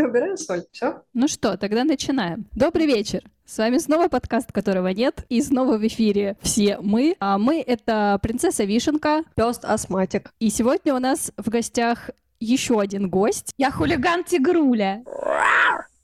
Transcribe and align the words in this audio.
Я 0.00 0.06
убираю 0.06 0.38
соль. 0.38 0.62
Все? 0.72 1.02
Ну 1.12 1.28
что, 1.28 1.58
тогда 1.58 1.84
начинаем. 1.84 2.46
Добрый 2.52 2.86
вечер. 2.86 3.22
С 3.44 3.58
вами 3.58 3.76
снова 3.76 4.08
подкаст, 4.08 4.50
которого 4.50 4.88
нет, 4.88 5.26
и 5.28 5.42
снова 5.42 5.76
в 5.76 5.86
эфире 5.86 6.38
все 6.40 6.78
мы. 6.80 7.16
А 7.20 7.36
мы— 7.36 7.60
это 7.66 8.18
принцесса 8.22 8.64
Вишенка. 8.64 9.24
Пёст 9.34 9.62
астматик. 9.62 10.32
И 10.38 10.48
сегодня 10.48 10.94
у 10.94 11.00
нас 11.00 11.32
в 11.36 11.50
гостях 11.50 12.08
еще 12.38 12.80
один 12.80 13.10
гость. 13.10 13.52
Я 13.58 13.70
хулиган 13.70 14.24
Тигруля. 14.24 15.02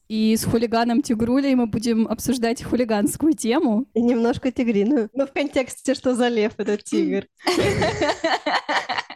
И 0.09 0.37
с 0.37 0.45
хулиганом 0.45 1.03
Тигрулей 1.03 1.55
мы 1.55 1.67
будем 1.67 2.07
обсуждать 2.07 2.63
хулиганскую 2.63 3.33
тему. 3.35 3.87
И 3.95 4.01
немножко 4.01 4.53
тигриную. 4.53 5.11
Но 5.15 5.27
в 5.27 5.33
контексте, 5.33 5.95
что 5.95 6.15
за 6.15 6.29
лев 6.29 6.53
этот 6.59 6.85
тигр. 6.85 7.27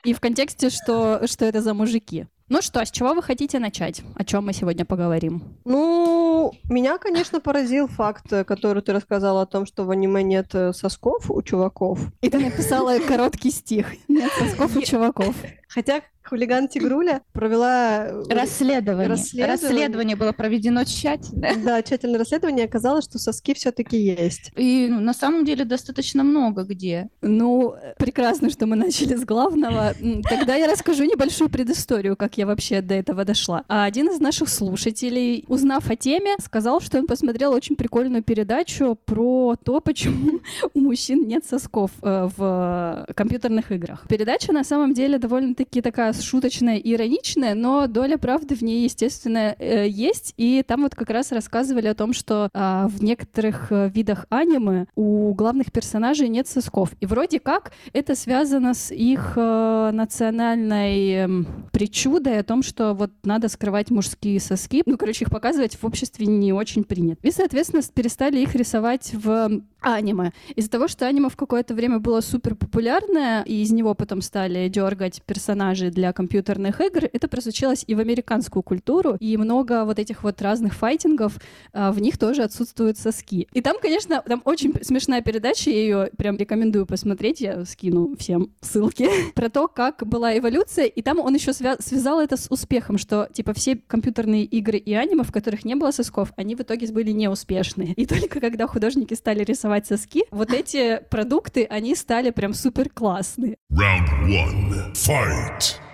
И 0.02 0.14
в 0.14 0.20
контексте, 0.20 0.70
что, 0.70 1.26
что 1.26 1.44
это 1.44 1.60
за 1.60 1.74
мужики. 1.74 2.26
Ну 2.48 2.62
что, 2.62 2.84
с 2.84 2.90
чего 2.90 3.14
вы 3.14 3.22
хотите 3.22 3.60
начать? 3.60 4.02
О 4.16 4.24
чем 4.24 4.46
мы 4.46 4.52
сегодня 4.52 4.84
поговорим? 4.84 5.42
Ну, 5.64 6.52
меня, 6.64 6.98
конечно, 6.98 7.40
поразил 7.40 7.86
факт, 7.86 8.24
который 8.44 8.82
ты 8.82 8.92
рассказала 8.92 9.42
о 9.42 9.46
том, 9.46 9.66
что 9.66 9.84
в 9.84 9.90
аниме 9.90 10.24
нет 10.24 10.52
э, 10.54 10.72
сосков 10.72 11.30
у 11.30 11.42
чуваков. 11.42 12.00
И 12.22 12.28
ты 12.28 12.38
написала 12.38 12.98
короткий 12.98 13.52
стих. 13.52 13.92
Нет 14.08 14.32
сосков 14.36 14.74
у 14.76 14.80
чуваков. 14.80 15.36
Хотя 15.70 16.02
хулиган 16.24 16.68
Тигруля 16.68 17.22
провела 17.32 18.06
э, 18.06 18.22
Расследование. 18.28 19.08
Расследование. 19.08 19.46
Расследование 19.46 20.16
было 20.16 20.32
проведено 20.32 20.84
тщательно. 20.84 21.48
Да, 21.64 21.82
тщательное 21.82 22.18
расследование 22.18 22.64
оказалось, 22.64 23.04
что 23.04 23.18
соски 23.18 23.54
все-таки 23.54 23.98
есть. 23.98 24.50
И 24.56 24.88
ну, 24.90 25.00
на 25.00 25.12
самом 25.12 25.44
деле 25.44 25.64
достаточно 25.64 26.24
много 26.24 26.62
где. 26.62 27.08
Ну, 27.20 27.74
прекрасно, 27.98 28.50
что 28.50 28.66
мы 28.66 28.76
начали 28.76 29.14
с 29.14 29.24
главного. 29.24 29.94
Тогда 30.28 30.54
я 30.54 30.70
расскажу 30.70 31.04
небольшую 31.04 31.50
предысторию, 31.50 32.16
как 32.16 32.38
я 32.38 32.46
вообще 32.46 32.80
до 32.80 32.94
этого 32.94 33.24
дошла. 33.24 33.64
А 33.68 33.84
один 33.84 34.08
из 34.08 34.20
наших 34.20 34.48
слушателей, 34.48 35.44
узнав 35.48 35.90
о 35.90 35.96
теме, 35.96 36.36
сказал, 36.42 36.80
что 36.80 36.98
он 36.98 37.06
посмотрел 37.06 37.52
очень 37.52 37.76
прикольную 37.76 38.22
передачу 38.22 38.98
про 39.04 39.56
то, 39.62 39.80
почему 39.80 40.40
у 40.74 40.80
мужчин 40.80 41.26
нет 41.26 41.44
сосков 41.44 41.90
э, 42.02 42.28
в 42.36 43.06
компьютерных 43.14 43.72
играх. 43.72 44.06
Передача 44.08 44.52
на 44.52 44.64
самом 44.64 44.94
деле 44.94 45.18
довольно-таки 45.60 45.82
такая 45.82 46.12
шуточная 46.12 46.76
и 46.76 46.94
ироничная, 46.94 47.54
но 47.54 47.86
доля 47.86 48.16
правды 48.16 48.54
в 48.54 48.62
ней, 48.62 48.84
естественно, 48.84 49.54
э, 49.58 49.88
есть. 49.88 50.34
И 50.36 50.62
там 50.66 50.82
вот 50.82 50.94
как 50.94 51.10
раз 51.10 51.32
рассказывали 51.32 51.86
о 51.86 51.94
том, 51.94 52.12
что 52.12 52.48
а, 52.52 52.88
в 52.88 53.02
некоторых 53.02 53.70
э, 53.70 53.90
видах 53.90 54.26
аниме 54.30 54.86
у 54.96 55.34
главных 55.34 55.72
персонажей 55.72 56.28
нет 56.28 56.48
сосков. 56.48 56.90
И 57.00 57.06
вроде 57.06 57.40
как 57.40 57.72
это 57.92 58.14
связано 58.14 58.74
с 58.74 58.92
их 58.92 59.34
э, 59.36 59.90
национальной 59.92 61.10
эм, 61.10 61.46
причудой 61.72 62.38
о 62.38 62.42
том, 62.42 62.62
что 62.62 62.94
вот 62.94 63.10
надо 63.24 63.48
скрывать 63.48 63.90
мужские 63.90 64.40
соски. 64.40 64.82
Ну, 64.86 64.96
короче, 64.96 65.24
их 65.24 65.30
показывать 65.30 65.76
в 65.76 65.84
обществе 65.84 66.26
не 66.26 66.52
очень 66.52 66.84
принято. 66.84 67.20
И, 67.22 67.30
соответственно, 67.30 67.82
перестали 67.94 68.38
их 68.40 68.54
рисовать 68.54 69.12
в 69.12 69.62
аниме. 69.80 70.32
Из-за 70.56 70.70
того, 70.70 70.88
что 70.88 71.06
аниме 71.06 71.28
в 71.28 71.36
какое-то 71.36 71.74
время 71.74 71.98
было 71.98 72.20
супер 72.20 72.54
популярное, 72.54 73.42
и 73.42 73.62
из 73.62 73.70
него 73.72 73.94
потом 73.94 74.20
стали 74.22 74.68
дергать 74.68 75.22
персонажей 75.22 75.49
для 75.90 76.12
компьютерных 76.12 76.80
игр, 76.80 77.08
это 77.12 77.28
просочилось 77.28 77.84
и 77.86 77.94
в 77.94 78.00
американскую 78.00 78.62
культуру, 78.62 79.16
и 79.20 79.36
много 79.36 79.84
вот 79.84 79.98
этих 79.98 80.22
вот 80.22 80.40
разных 80.42 80.74
файтингов, 80.74 81.38
а, 81.72 81.92
в 81.92 82.00
них 82.00 82.18
тоже 82.18 82.42
отсутствуют 82.42 82.98
соски. 82.98 83.48
И 83.52 83.60
там, 83.60 83.76
конечно, 83.80 84.22
там 84.26 84.42
очень 84.44 84.74
смешная 84.82 85.22
передача, 85.22 85.70
я 85.70 85.76
ее 85.76 86.10
прям 86.16 86.36
рекомендую 86.36 86.86
посмотреть, 86.86 87.40
я 87.40 87.64
скину 87.64 88.16
всем 88.16 88.50
ссылки, 88.60 89.08
про 89.34 89.48
то, 89.48 89.68
как 89.68 90.06
была 90.06 90.36
эволюция, 90.36 90.86
и 90.86 91.02
там 91.02 91.18
он 91.18 91.34
еще 91.34 91.52
связал 91.52 92.20
это 92.20 92.36
с 92.36 92.50
успехом, 92.50 92.98
что, 92.98 93.28
типа, 93.32 93.52
все 93.54 93.76
компьютерные 93.76 94.44
игры 94.44 94.78
и 94.78 94.94
аниме, 94.94 95.24
в 95.24 95.32
которых 95.32 95.64
не 95.64 95.74
было 95.74 95.90
сосков, 95.90 96.32
они 96.36 96.54
в 96.54 96.60
итоге 96.60 96.90
были 96.92 97.10
неуспешные. 97.10 97.92
И 97.94 98.06
только 98.06 98.40
когда 98.40 98.66
художники 98.66 99.14
стали 99.14 99.44
рисовать 99.44 99.86
соски, 99.86 100.24
вот 100.30 100.52
эти 100.52 101.00
продукты, 101.10 101.64
они 101.64 101.94
стали 101.94 102.30
прям 102.30 102.54
супер 102.54 102.88
классные. 102.88 103.56
Round 103.72 104.08
one. 104.26 104.92
Fight. 104.94 105.39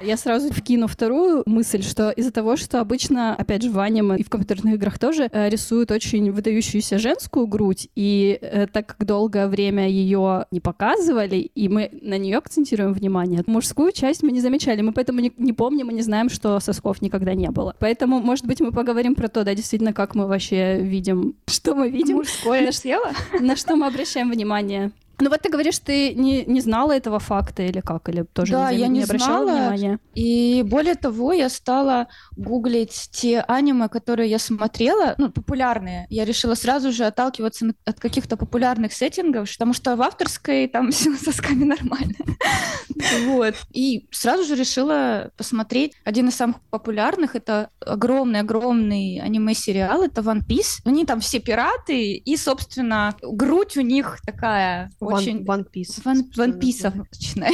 Я 0.03 0.17
сразу 0.17 0.53
вкину 0.53 0.87
вторую 0.87 1.43
мысль, 1.47 1.83
что 1.83 2.11
из-за 2.11 2.31
того, 2.31 2.57
что 2.57 2.81
обычно, 2.81 3.35
опять 3.35 3.63
же, 3.63 3.71
в 3.71 3.79
аниме 3.79 4.17
и 4.19 4.23
в 4.23 4.29
компьютерных 4.29 4.75
играх 4.75 4.99
тоже 4.99 5.29
э, 5.33 5.49
рисуют 5.49 5.91
очень 5.91 6.31
выдающуюся 6.31 6.99
женскую 6.99 7.47
грудь, 7.47 7.89
и 7.97 8.39
э, 8.41 8.67
так 8.71 8.87
как 8.87 9.07
долгое 9.07 9.49
время 9.49 9.89
ее 9.89 10.47
не 10.51 10.61
показывали, 10.61 11.37
и 11.37 11.69
мы 11.69 11.91
на 12.03 12.19
нее 12.19 12.37
акцентируем 12.37 12.93
внимание, 12.93 13.43
мужскую 13.47 13.91
часть 13.91 14.23
мы 14.23 14.33
не 14.33 14.41
замечали, 14.41 14.83
мы 14.83 14.93
поэтому 14.93 15.21
не, 15.21 15.33
не 15.39 15.53
помним 15.55 15.91
и 15.91 15.95
не 15.95 16.03
знаем, 16.03 16.29
что 16.29 16.61
сосков 16.61 17.01
никогда 17.01 17.35
не 17.35 17.51
было. 17.51 17.75
Поэтому, 17.79 18.21
может 18.21 18.45
быть, 18.45 18.61
мы 18.61 18.73
поговорим 18.73 19.15
про 19.15 19.29
то, 19.29 19.45
да, 19.45 19.55
действительно, 19.55 19.95
как 19.95 20.15
мы 20.15 20.27
вообще 20.27 20.79
видим, 20.79 21.35
что 21.47 21.75
мы 21.75 21.91
видим, 21.91 22.17
Мужское 22.17 22.71
тело? 22.71 23.11
на 23.41 23.57
что 23.57 23.77
мы 23.77 23.87
обращаем 23.87 24.31
внимание. 24.31 24.93
Ну 25.19 25.31
вот 25.31 25.41
ты 25.41 25.49
говоришь, 25.49 25.79
ты 25.79 26.15
не, 26.15 26.45
не 26.45 26.61
знала 26.61 26.93
этого 26.93 27.19
факта 27.19 27.63
или 27.63 27.81
как? 27.81 28.09
Или 28.09 28.23
тоже 28.23 28.53
Да, 28.53 28.71
не, 28.71 28.79
я 28.79 28.89
не 28.89 29.03
обращала 29.03 29.45
знала. 29.45 29.59
внимания? 29.71 29.99
И 30.15 30.63
более 30.67 30.95
того, 30.95 31.33
я 31.33 31.49
стала 31.49 32.09
гуглить 32.37 33.09
те 33.13 33.41
аниме, 33.41 33.89
которые 33.89 34.29
я 34.31 34.39
смотрела, 34.39 35.15
ну, 35.19 35.31
популярные. 35.31 36.07
Я 36.11 36.25
решила 36.25 36.55
сразу 36.55 36.93
же 36.93 37.05
отталкиваться 37.05 37.73
от 37.85 37.99
каких-то 37.99 38.37
популярных 38.37 38.93
сеттингов, 38.93 39.51
потому 39.51 39.73
что 39.73 39.97
в 39.97 40.03
авторской 40.03 40.69
там 40.69 40.91
все 40.91 41.15
сосками 41.17 41.65
нормально. 41.65 42.15
Вот. 43.27 43.55
И 43.73 44.07
сразу 44.11 44.45
же 44.45 44.55
решила 44.55 45.31
посмотреть 45.37 45.93
один 46.05 46.29
из 46.29 46.35
самых 46.35 46.61
популярных. 46.71 47.37
Это 47.37 47.71
огромный-огромный 47.81 49.21
аниме-сериал. 49.21 50.03
Это 50.03 50.21
One 50.21 50.43
Piece. 50.47 50.81
Они 50.85 51.05
там 51.07 51.21
все 51.21 51.39
пираты, 51.41 52.15
и, 52.15 52.37
собственно, 52.37 53.15
грудь 53.23 53.77
у 53.77 53.81
них 53.81 54.19
такая 54.25 54.91
очень... 55.15 55.45
One, 55.45 55.65
One 55.65 55.67
Piece. 55.73 56.03
Ванписовочная. 56.37 57.51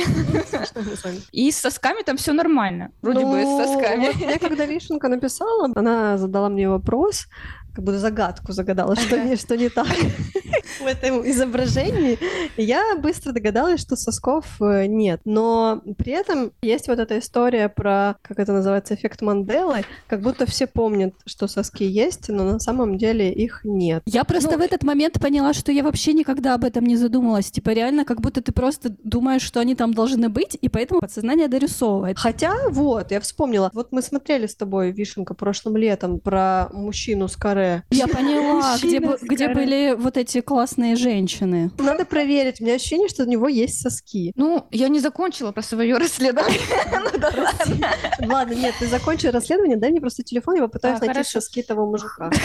Смешное 0.47 0.85
название. 0.85 1.21
И 1.33 1.51
с 1.51 1.59
сосками 1.59 2.03
там 2.03 2.17
все 2.17 2.33
нормально. 2.33 2.91
Вроде 3.03 3.25
бы 3.25 3.43
с 3.43 3.45
Ну, 3.45 3.65
сосками. 3.65 4.07
вот 4.07 4.17
мне 4.17 4.39
когда 4.39 4.67
Вишенка 4.67 5.09
написала, 5.09 5.69
она 5.75 6.19
задала 6.19 6.49
мне 6.49 6.69
вопрос, 6.69 7.27
как 7.75 7.85
будто 7.85 7.99
загадку 7.99 8.53
загадала, 8.53 8.97
что, 8.97 9.15
Ага. 9.17 9.25
не, 9.25 9.37
что 9.37 9.57
не 9.57 9.69
так 9.69 9.87
в 10.81 10.87
этом 10.87 11.29
изображении. 11.29 12.19
Я 12.57 12.97
быстро 12.97 13.33
догадалась, 13.33 13.81
что 13.81 13.97
сосков 13.97 14.61
э, 14.61 14.87
нет. 14.87 15.21
Но 15.25 15.83
при 15.97 16.13
этом 16.13 16.53
есть 16.63 16.89
вот 16.89 16.99
эта 16.99 17.19
история 17.19 17.69
про, 17.69 18.17
как 18.23 18.39
это 18.39 18.53
называется, 18.53 18.95
эффект 18.95 19.23
Манделы, 19.23 19.85
как 20.07 20.21
будто 20.21 20.47
все 20.47 20.67
помнят, 20.67 21.15
что 21.27 21.47
соски 21.47 21.85
есть, 21.85 22.29
но 22.29 22.45
на 22.45 22.59
самом 22.59 22.99
деле 22.99 23.33
их 23.33 23.61
нет. 23.65 24.03
Я 24.07 24.25
просто 24.25 24.53
Ну, 24.53 24.59
в 24.59 24.61
этот 24.61 24.83
момент 24.83 25.21
поняла, 25.21 25.53
что 25.53 25.73
я 25.73 25.83
вообще 25.83 26.13
никогда 26.13 26.55
об 26.55 26.65
этом 26.65 26.85
не 26.85 26.97
задумалась. 26.97 27.51
Типа 27.51 27.71
реально, 27.71 28.05
как 28.05 28.21
будто 28.21 28.43
ты 28.43 28.53
просто 28.53 28.95
думаешь, 29.03 29.43
что 29.43 29.61
они 29.61 29.75
там 29.75 29.95
должны 29.95 30.29
быть, 30.29 30.59
и 30.61 30.69
поэтому 30.69 31.01
подсознание 31.01 31.49
дорисовывает. 31.49 32.19
Хотя, 32.19 32.55
вот, 32.71 33.11
я 33.11 33.21
вспомнила, 33.21 33.71
вот 33.73 33.93
мы 33.93 34.03
смотрели 34.03 34.47
с 34.47 34.55
тобой, 34.55 34.93
Вишенка, 34.93 35.35
прошлым 35.35 35.77
летом 35.77 36.21
про 36.21 36.69
мужчину 36.73 37.29
с 37.29 37.37
каре. 37.37 37.62
Я 37.91 38.07
поняла, 38.09 38.77
где, 38.83 39.01
где 39.23 39.49
были 39.49 39.95
вот 39.97 40.17
эти 40.17 40.41
классные 40.41 40.97
женщины. 40.97 41.71
Надо 41.79 42.05
проверить, 42.05 42.61
у 42.61 42.65
меня 42.65 42.75
ощущение, 42.75 43.09
что 43.09 43.25
у 43.25 43.27
него 43.27 43.49
есть 43.49 43.81
соски. 43.81 44.33
Ну, 44.37 44.67
я 44.71 44.89
не 44.89 45.01
закончила 45.01 45.53
про 45.53 45.63
свое 45.63 45.97
расследование. 45.97 46.61
Ну 48.21 48.29
ладно. 48.29 48.55
Нет, 48.55 48.75
ты 48.79 48.87
закончи 48.87 49.27
расследование, 49.27 49.77
дай 49.77 49.91
мне 49.91 50.01
просто 50.01 50.23
телефон, 50.23 50.57
я 50.57 50.63
попытаюсь 50.63 51.01
А, 51.01 51.05
найти 51.05 51.25
соски 51.25 51.63
того 51.63 51.87
мужика. 51.87 52.31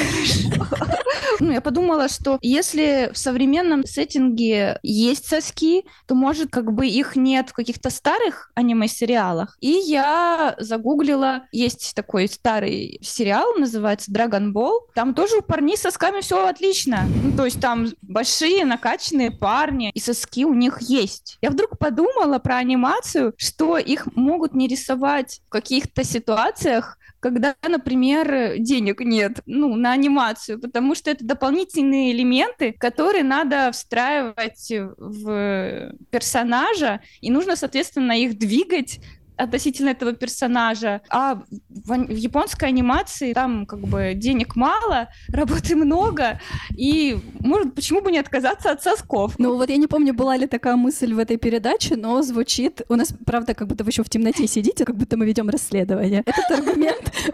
Ну, 1.39 1.51
я 1.51 1.61
подумала, 1.61 2.09
что 2.09 2.39
если 2.41 3.11
в 3.13 3.17
современном 3.17 3.85
сеттинге 3.85 4.79
есть 4.81 5.27
соски, 5.27 5.85
то, 6.07 6.15
может, 6.15 6.49
как 6.49 6.71
бы 6.73 6.87
их 6.87 7.15
нет 7.15 7.49
в 7.49 7.53
каких-то 7.53 7.89
старых 7.91 8.49
аниме-сериалах. 8.55 9.55
И 9.61 9.69
я 9.69 10.55
загуглила, 10.57 11.43
есть 11.51 11.93
такой 11.95 12.27
старый 12.27 12.99
сериал, 13.03 13.53
называется 13.55 14.11
Dragon 14.11 14.51
Ball. 14.51 14.79
Там 14.95 15.06
тоже 15.13 15.37
у 15.37 15.41
парней 15.41 15.77
с 15.77 15.81
сосками 15.81 16.21
все 16.21 16.47
отлично. 16.47 17.07
Ну, 17.23 17.35
то 17.35 17.45
есть 17.45 17.59
там 17.61 17.87
большие 18.01 18.65
накачанные 18.65 19.31
парни, 19.31 19.91
и 19.93 19.99
соски 19.99 20.45
у 20.45 20.53
них 20.53 20.81
есть. 20.81 21.37
Я 21.41 21.49
вдруг 21.49 21.77
подумала 21.77 22.39
про 22.39 22.57
анимацию, 22.57 23.33
что 23.37 23.77
их 23.77 24.07
могут 24.15 24.53
не 24.53 24.67
рисовать 24.67 25.41
в 25.47 25.49
каких-то 25.49 26.03
ситуациях, 26.03 26.97
когда, 27.19 27.55
например, 27.67 28.57
денег 28.59 29.01
нет, 29.01 29.41
ну, 29.45 29.75
на 29.75 29.93
анимацию, 29.93 30.59
потому 30.59 30.95
что 30.95 31.09
это 31.09 31.25
дополнительные 31.25 32.11
элементы, 32.13 32.73
которые 32.73 33.23
надо 33.23 33.71
встраивать 33.71 34.71
в 34.97 35.93
персонажа, 36.11 37.01
и 37.21 37.31
нужно, 37.31 37.55
соответственно, 37.55 38.11
их 38.11 38.37
двигать 38.37 38.99
относительно 39.37 39.89
этого 39.89 40.13
персонажа. 40.13 41.01
А 41.09 41.35
в, 41.69 41.93
в 41.93 42.15
японской 42.15 42.65
анимации 42.65 43.33
там 43.33 43.65
как 43.65 43.79
бы 43.79 44.13
денег 44.15 44.55
мало, 44.55 45.09
работы 45.29 45.75
много, 45.75 46.39
и 46.75 47.17
может, 47.39 47.75
почему 47.75 48.01
бы 48.01 48.11
не 48.11 48.19
отказаться 48.19 48.71
от 48.71 48.81
сосков? 48.81 49.35
Ну 49.37 49.55
вот 49.55 49.69
я 49.69 49.77
не 49.77 49.87
помню, 49.87 50.13
была 50.13 50.37
ли 50.37 50.47
такая 50.47 50.75
мысль 50.75 51.13
в 51.13 51.19
этой 51.19 51.37
передаче, 51.37 51.95
но 51.95 52.21
звучит... 52.21 52.81
У 52.89 52.95
нас, 52.95 53.13
правда, 53.25 53.53
как 53.53 53.67
будто 53.67 53.83
вы 53.83 53.91
еще 53.91 54.03
в 54.03 54.09
темноте 54.09 54.47
сидите, 54.47 54.85
как 54.85 54.95
будто 54.95 55.17
мы 55.17 55.25
ведем 55.25 55.49
расследование. 55.49 56.23
Этот 56.25 56.59
аргумент 56.59 57.11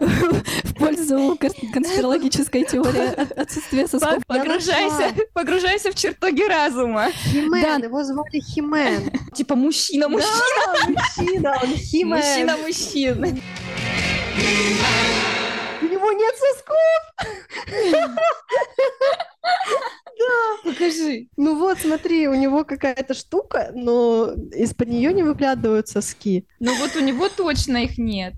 в 0.64 0.74
пользу 0.74 1.38
конспирологической 1.72 2.64
теории 2.64 3.40
отсутствия 3.40 3.86
сосков. 3.86 4.24
Погружайся, 4.26 5.14
погружайся 5.32 5.90
в 5.90 5.94
чертоги 5.94 6.42
разума. 6.42 7.10
Химен, 7.12 7.82
его 7.82 8.04
звали 8.04 8.40
Химен. 8.40 9.10
Типа 9.34 9.54
мужчина-мужчина. 9.54 10.32
Да, 10.66 10.88
мужчина, 10.88 11.58
он 11.62 11.68
Химен. 11.94 12.16
Мужчина-мужчина. 12.16 13.28
У 15.80 15.84
него 15.84 16.10
нет 16.10 16.34
сосков. 16.36 16.76
Да, 20.18 20.56
покажи. 20.64 21.28
Ну 21.36 21.56
вот, 21.58 21.78
смотри, 21.78 22.26
у 22.26 22.34
него 22.34 22.64
какая-то 22.64 23.14
штука, 23.14 23.70
но 23.74 24.32
из-под 24.52 24.88
нее 24.88 25.12
не 25.12 25.22
выглядывают 25.22 25.86
соски. 25.86 26.48
Ну 26.58 26.76
вот 26.78 26.96
у 26.96 27.00
него 27.00 27.28
точно 27.28 27.84
их 27.84 27.96
нет. 27.96 28.34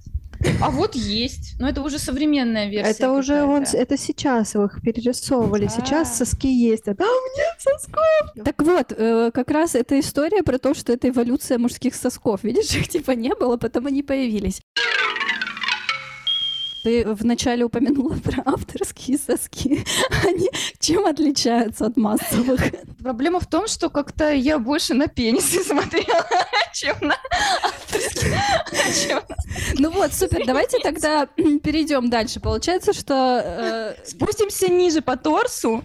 А 0.61 0.71
вот 0.71 0.95
есть. 0.95 1.55
Но 1.59 1.69
это 1.69 1.83
уже 1.83 1.99
современная 1.99 2.69
версия. 2.69 2.91
Это 2.91 3.13
уже 3.13 3.43
он, 3.43 3.65
это 3.65 3.97
сейчас 3.97 4.55
их 4.55 4.81
перерисовывали. 4.83 5.69
Сейчас 5.69 6.13
А. 6.13 6.25
соски 6.25 6.49
есть, 6.49 6.89
а 6.89 6.95
там 6.95 7.09
нет 7.37 7.57
сосков. 7.59 8.45
Так 8.45 8.63
вот, 8.63 8.93
э, 8.97 9.31
как 9.33 9.51
раз 9.51 9.75
эта 9.75 9.99
история 10.01 10.43
про 10.43 10.59
то, 10.59 10.75
что 10.75 10.93
это 10.93 11.09
эволюция 11.09 11.59
мужских 11.59 11.95
сосков. 11.95 12.45
Видишь, 12.45 12.75
их 12.75 12.89
типа 12.89 13.13
не 13.13 13.35
было, 13.35 13.57
потом 13.57 13.87
они 13.87 14.03
появились. 14.03 14.61
Ты 16.87 17.05
вначале 17.05 17.65
упомянула 17.65 18.15
про 18.25 18.45
авторские 18.45 19.19
соски. 19.19 19.85
Они 20.25 20.49
чем 20.79 21.05
отличаются 21.05 21.87
от 21.87 21.97
массовых? 21.97 22.61
Проблема 23.03 23.41
в 23.41 23.47
том, 23.49 23.67
что 23.67 23.91
как-то 23.91 24.33
я 24.33 24.61
больше 24.61 24.95
на 24.95 25.09
пенисы 25.09 25.65
смотрела, 25.65 26.25
чем 26.73 26.95
на 27.01 27.17
авторские. 27.65 28.41
Ну 29.81 29.91
вот, 29.91 30.13
супер, 30.13 30.47
давайте 30.47 30.79
тогда 30.79 31.27
перейдем 31.27 32.09
дальше. 32.09 32.39
Получается, 32.39 32.93
что 32.93 33.43
э, 33.45 33.95
Спустимся 34.05 34.69
ниже 34.69 35.03
по 35.03 35.17
торсу. 35.17 35.83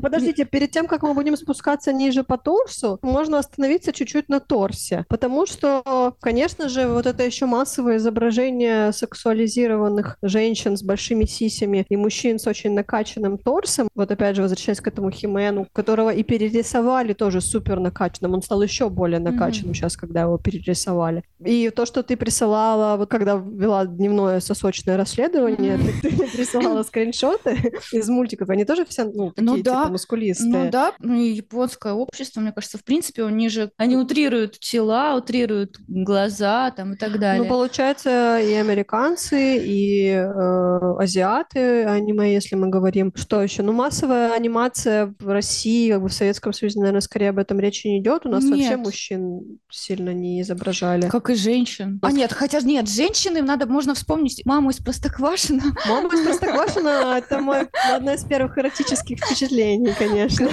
Подождите, 0.00 0.46
перед 0.46 0.70
тем, 0.70 0.86
как 0.86 1.02
мы 1.02 1.12
будем 1.12 1.36
спускаться 1.36 1.92
ниже 1.92 2.24
по 2.24 2.38
торсу, 2.38 2.98
можно 3.02 3.38
остановиться 3.38 3.92
чуть-чуть 3.92 4.30
на 4.30 4.40
торсе. 4.40 5.04
Потому 5.10 5.44
что, 5.44 6.16
конечно 6.20 6.70
же, 6.70 6.88
вот 6.88 7.04
это 7.04 7.22
еще 7.22 7.44
массовое 7.44 7.98
изображение 7.98 8.94
сексуализированных 8.94 10.16
женщин 10.22 10.37
с 10.38 10.82
большими 10.82 11.24
сисями 11.24 11.86
и 11.88 11.96
мужчин 11.96 12.38
с 12.38 12.46
очень 12.46 12.72
накачанным 12.72 13.38
торсом. 13.38 13.88
Вот 13.94 14.10
опять 14.10 14.36
же, 14.36 14.42
возвращаясь 14.42 14.80
к 14.80 14.88
этому 14.88 15.10
Химену, 15.10 15.66
которого 15.72 16.10
и 16.10 16.22
перерисовали 16.22 17.12
тоже 17.12 17.40
супер 17.40 17.80
накачанным. 17.80 18.34
Он 18.34 18.42
стал 18.42 18.62
еще 18.62 18.88
более 18.88 19.20
накачанным 19.20 19.74
сейчас, 19.74 19.96
когда 19.96 20.22
его 20.22 20.38
перерисовали. 20.38 21.22
И 21.44 21.70
то, 21.70 21.86
что 21.86 22.02
ты 22.02 22.16
присылала, 22.16 22.96
вот 22.96 23.10
когда 23.10 23.34
вела 23.34 23.86
дневное 23.86 24.40
сосочное 24.40 24.96
расследование, 24.96 25.78
ты, 25.78 26.10
ты 26.10 26.26
присылала 26.28 26.82
скриншоты 26.82 27.72
из 27.92 28.08
мультиков, 28.08 28.48
они 28.50 28.64
тоже 28.64 28.84
все, 28.84 29.04
ну, 29.04 29.30
такие, 29.30 29.44
Ну 29.44 29.56
типа, 29.56 29.70
да. 29.70 29.88
мускулистые. 29.88 30.64
Ну 30.64 30.70
да, 30.70 30.92
ну 30.98 31.14
японское 31.22 31.92
общество, 31.92 32.40
мне 32.40 32.52
кажется, 32.52 32.78
в 32.78 32.84
принципе, 32.84 33.24
они 33.24 33.48
же, 33.48 33.70
они 33.76 33.96
утрируют 33.96 34.58
тела, 34.58 35.16
утрируют 35.16 35.78
глаза 35.86 36.70
там 36.70 36.94
и 36.94 36.96
так 36.96 37.18
далее. 37.18 37.42
Ну, 37.42 37.48
получается, 37.48 38.40
и 38.40 38.52
американцы, 38.54 39.58
и 39.58 40.27
э, 40.34 41.02
азиаты 41.02 41.84
аниме, 41.84 42.32
если 42.32 42.56
мы 42.56 42.68
говорим. 42.68 43.12
Что 43.14 43.42
еще? 43.42 43.62
Ну, 43.62 43.72
массовая 43.72 44.32
анимация 44.32 45.14
в 45.18 45.28
России, 45.28 45.92
как 45.92 46.02
бы 46.02 46.08
в 46.08 46.12
Советском 46.12 46.52
Союзе, 46.52 46.80
наверное, 46.80 47.00
скорее 47.00 47.30
об 47.30 47.38
этом 47.38 47.58
речи 47.60 47.86
не 47.86 48.00
идет. 48.00 48.26
У 48.26 48.28
нас 48.28 48.44
вообще 48.44 48.70
Нет. 48.70 48.78
мужчин 48.78 49.58
сильно 49.70 50.10
не 50.10 50.42
изображали. 50.42 51.08
Как 51.08 51.30
и 51.30 51.34
женщин. 51.34 51.98
А 52.02 52.12
нет, 52.12 52.32
хотя 52.32 52.60
нет, 52.60 52.88
женщины, 52.88 53.42
надо, 53.42 53.66
можно 53.66 53.94
вспомнить 53.94 54.42
маму 54.44 54.70
из 54.70 54.76
Простоквашино. 54.76 55.62
Мама 55.88 56.12
из 56.14 56.24
Простоквашино— 56.24 57.18
это 57.18 57.38
мой, 57.38 57.68
одно 57.92 58.12
из 58.14 58.24
первых 58.24 58.58
эротических 58.58 59.18
впечатлений, 59.18 59.92
конечно. 59.98 60.48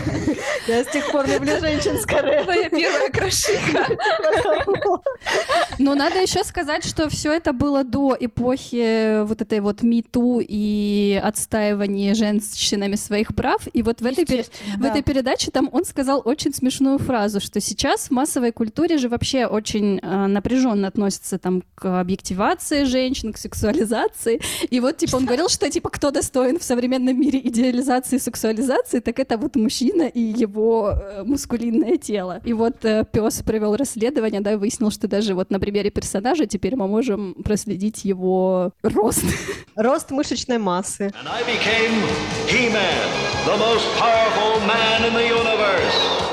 Я 0.67 0.83
с 0.83 0.87
тех 0.87 1.11
пор 1.11 1.27
люблю 1.27 1.59
женщин 1.59 1.99
с 1.99 2.05
каре. 2.05 2.43
Твоя 2.43 2.69
первая 2.69 3.09
крошиха. 3.09 3.85
Но 5.79 5.95
надо 5.95 6.21
еще 6.21 6.43
сказать, 6.43 6.85
что 6.85 7.09
все 7.09 7.33
это 7.33 7.53
было 7.53 7.83
до 7.83 8.15
эпохи 8.19 9.23
вот 9.23 9.41
этой 9.41 9.59
вот 9.65 9.81
МИТУ 9.81 10.41
и 10.41 11.19
отстаивания 11.21 12.13
женщинами 12.13 12.95
своих 12.95 13.35
прав. 13.35 13.67
И 13.73 13.81
вот 13.81 14.01
в 14.01 14.05
этой, 14.05 14.23
пер- 14.23 14.39
Естественно, 14.39 14.77
в 14.77 14.81
да. 14.81 14.89
этой 14.89 15.01
передаче 15.01 15.51
там 15.51 15.69
он 15.71 15.83
сказал 15.85 16.21
очень 16.23 16.53
смешную 16.53 16.99
фразу, 16.99 17.39
что 17.41 17.59
сейчас 17.59 18.07
в 18.07 18.11
массовой 18.11 18.51
культуре 18.51 18.97
же 18.97 19.09
вообще 19.09 19.45
очень 19.45 19.99
напряженно 20.01 20.87
относятся 20.87 21.37
там 21.37 21.63
к 21.75 21.99
объективации 21.99 22.83
женщин, 22.83 23.33
к 23.33 23.37
сексуализации. 23.37 24.39
И 24.69 24.79
вот 24.79 24.97
типа 24.97 25.17
он 25.17 25.25
говорил, 25.29 25.49
что 25.49 25.69
типа 25.69 25.89
кто 25.89 26.11
достоин 26.11 26.59
в 26.59 26.63
современном 26.63 27.19
мире 27.19 27.39
идеализации 27.43 28.17
и 28.17 28.19
сексуализации, 28.19 28.99
так 28.99 29.19
это 29.19 29.37
вот 29.37 29.55
мужчина 29.55 30.03
и 30.03 30.21
его 30.21 30.91
э, 30.91 31.23
мускулинное 31.23 31.97
тело. 31.97 32.41
И 32.45 32.53
вот 32.53 32.77
пес 33.11 33.41
провел 33.41 33.75
расследование, 33.75 34.41
да, 34.41 34.53
и 34.53 34.55
выяснил, 34.55 34.91
что 34.91 35.07
даже 35.07 35.33
вот 35.33 35.49
на 35.49 35.59
примере 35.59 35.89
персонажа 35.89 36.45
теперь 36.45 36.75
мы 36.75 36.87
можем 36.87 37.33
проследить 37.43 38.05
его 38.05 38.71
рост. 38.83 39.23
Рост 39.76 40.10
мышечной 40.10 40.58
массы. 40.58 41.12
And 41.20 41.28
I 41.28 41.42
became 41.44 41.92
He-Man, 42.48 43.08
the 43.46 43.56
most 43.56 43.86
powerful 43.98 44.60
man 44.66 45.04
in 45.04 45.14
the 45.14 45.26
universe. 45.26 46.23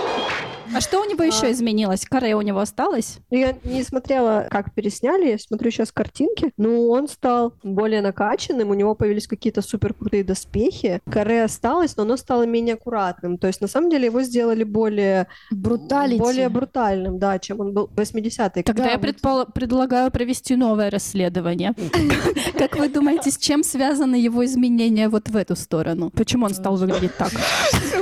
А 0.74 0.80
что 0.80 1.00
у 1.00 1.04
него 1.04 1.22
еще 1.22 1.50
изменилось? 1.52 2.06
Каре 2.06 2.34
у 2.34 2.40
него 2.42 2.60
осталось? 2.60 3.19
Я 3.30 3.54
не 3.64 3.82
смотрела, 3.82 4.46
как 4.50 4.72
пересняли, 4.74 5.30
я 5.30 5.38
смотрю 5.38 5.70
сейчас 5.70 5.92
картинки. 5.92 6.52
Ну, 6.56 6.88
он 6.90 7.08
стал 7.08 7.54
более 7.62 8.00
накачанным, 8.00 8.70
у 8.70 8.74
него 8.74 8.94
появились 8.94 9.26
какие-то 9.26 9.60
супер 9.62 9.92
крутые 9.94 10.24
доспехи. 10.24 11.00
Каре 11.10 11.44
осталось, 11.44 11.96
но 11.96 12.04
оно 12.04 12.16
стало 12.16 12.44
менее 12.44 12.74
аккуратным. 12.74 13.38
То 13.38 13.46
есть, 13.48 13.60
на 13.60 13.69
самом 13.69 13.90
деле, 13.90 14.06
его 14.06 14.22
сделали 14.22 14.64
более, 14.64 15.26
Бруталити. 15.50 16.19
более 16.20 16.48
брутальным, 16.48 17.19
да, 17.19 17.38
чем 17.38 17.60
он 17.60 17.72
был 17.74 17.88
в 17.88 17.94
80-е. 17.98 18.62
Тогда 18.62 18.84
Да, 18.84 18.90
я 18.92 18.96
предпол- 18.98 19.46
предлагаю 19.52 20.10
провести 20.10 20.56
новое 20.56 20.90
расследование. 20.90 21.74
Как 22.58 22.76
вы 22.76 22.88
думаете, 22.88 23.30
с 23.30 23.36
чем 23.38 23.62
связаны 23.62 24.16
его 24.16 24.44
изменения 24.44 25.08
вот 25.08 25.28
в 25.28 25.36
эту 25.36 25.54
сторону? 25.56 26.10
Почему 26.10 26.46
он 26.46 26.54
стал 26.54 26.76
выглядеть 26.76 27.16
так? 27.16 27.30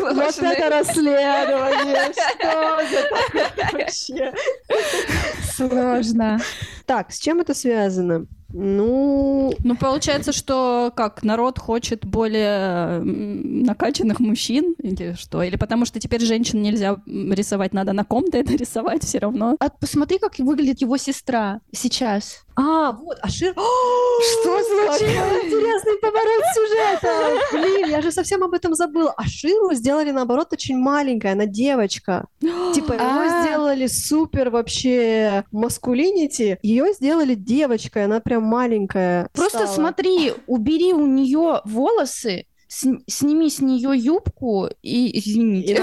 Вот 0.01 0.39
это 0.43 0.71
расследование! 0.71 2.13
Что 2.13 2.60
вообще? 3.73 4.33
Сложно. 5.55 6.39
Так, 6.87 7.13
с 7.13 7.19
чем 7.19 7.41
это 7.41 7.55
связано? 7.55 8.27
Ну, 8.53 9.55
Ну, 9.63 9.77
получается, 9.77 10.33
что 10.33 10.93
как 10.97 11.23
народ 11.23 11.59
хочет 11.59 12.05
более 12.05 13.01
накачанных 13.01 14.19
мужчин 14.19 14.75
или 14.83 15.15
что? 15.15 15.43
Или 15.43 15.57
потому 15.57 15.85
что 15.87 16.01
теперь 16.01 16.21
женщин 16.25 16.61
нельзя 16.63 16.97
рисовать, 17.07 17.73
надо 17.73 17.93
на 17.93 18.05
ком-то 18.05 18.39
это 18.39 18.53
рисовать 18.57 19.05
все 19.05 19.19
равно. 19.19 19.57
А 19.61 19.69
посмотри, 19.69 20.19
как 20.19 20.39
выглядит 20.39 20.81
его 20.81 20.97
сестра 20.97 21.61
сейчас. 21.73 22.45
а, 22.57 22.93
вот, 22.93 23.19
Ашир... 23.23 23.55
Что 24.31 24.59
Какой 24.99 25.70
интересный 25.91 26.01
поворот 26.01 26.43
сюжета! 26.55 27.41
Блин, 27.53 27.91
я 27.91 28.03
же 28.03 28.13
совсем 28.13 28.43
об 28.43 28.55
этом 28.55 28.75
забыла. 28.75 29.13
Аширу 29.17 29.73
сделали, 29.75 30.11
наоборот, 30.11 30.53
очень 30.53 30.77
маленькая, 30.79 31.33
она 31.33 31.47
девочка. 31.47 32.27
Типа, 32.75 32.93
его 32.95 33.05
А. 33.05 33.43
сделали 33.43 33.87
супер 33.87 34.51
вообще 34.51 35.45
маскулинити. 35.53 36.59
Ее 36.63 36.93
сделали 36.93 37.35
девочкой, 37.35 38.05
она 38.05 38.21
прям 38.21 38.43
маленькая. 38.45 39.29
Просто 39.33 39.67
смотри, 39.67 40.33
убери 40.47 40.93
у 40.93 41.07
нее 41.07 41.61
волосы, 41.65 42.47
сн- 42.69 43.01
сними 43.07 43.51
с 43.51 43.61
нее 43.61 43.93
юбку 43.97 44.69
и 44.83 45.19
извините. 45.19 45.83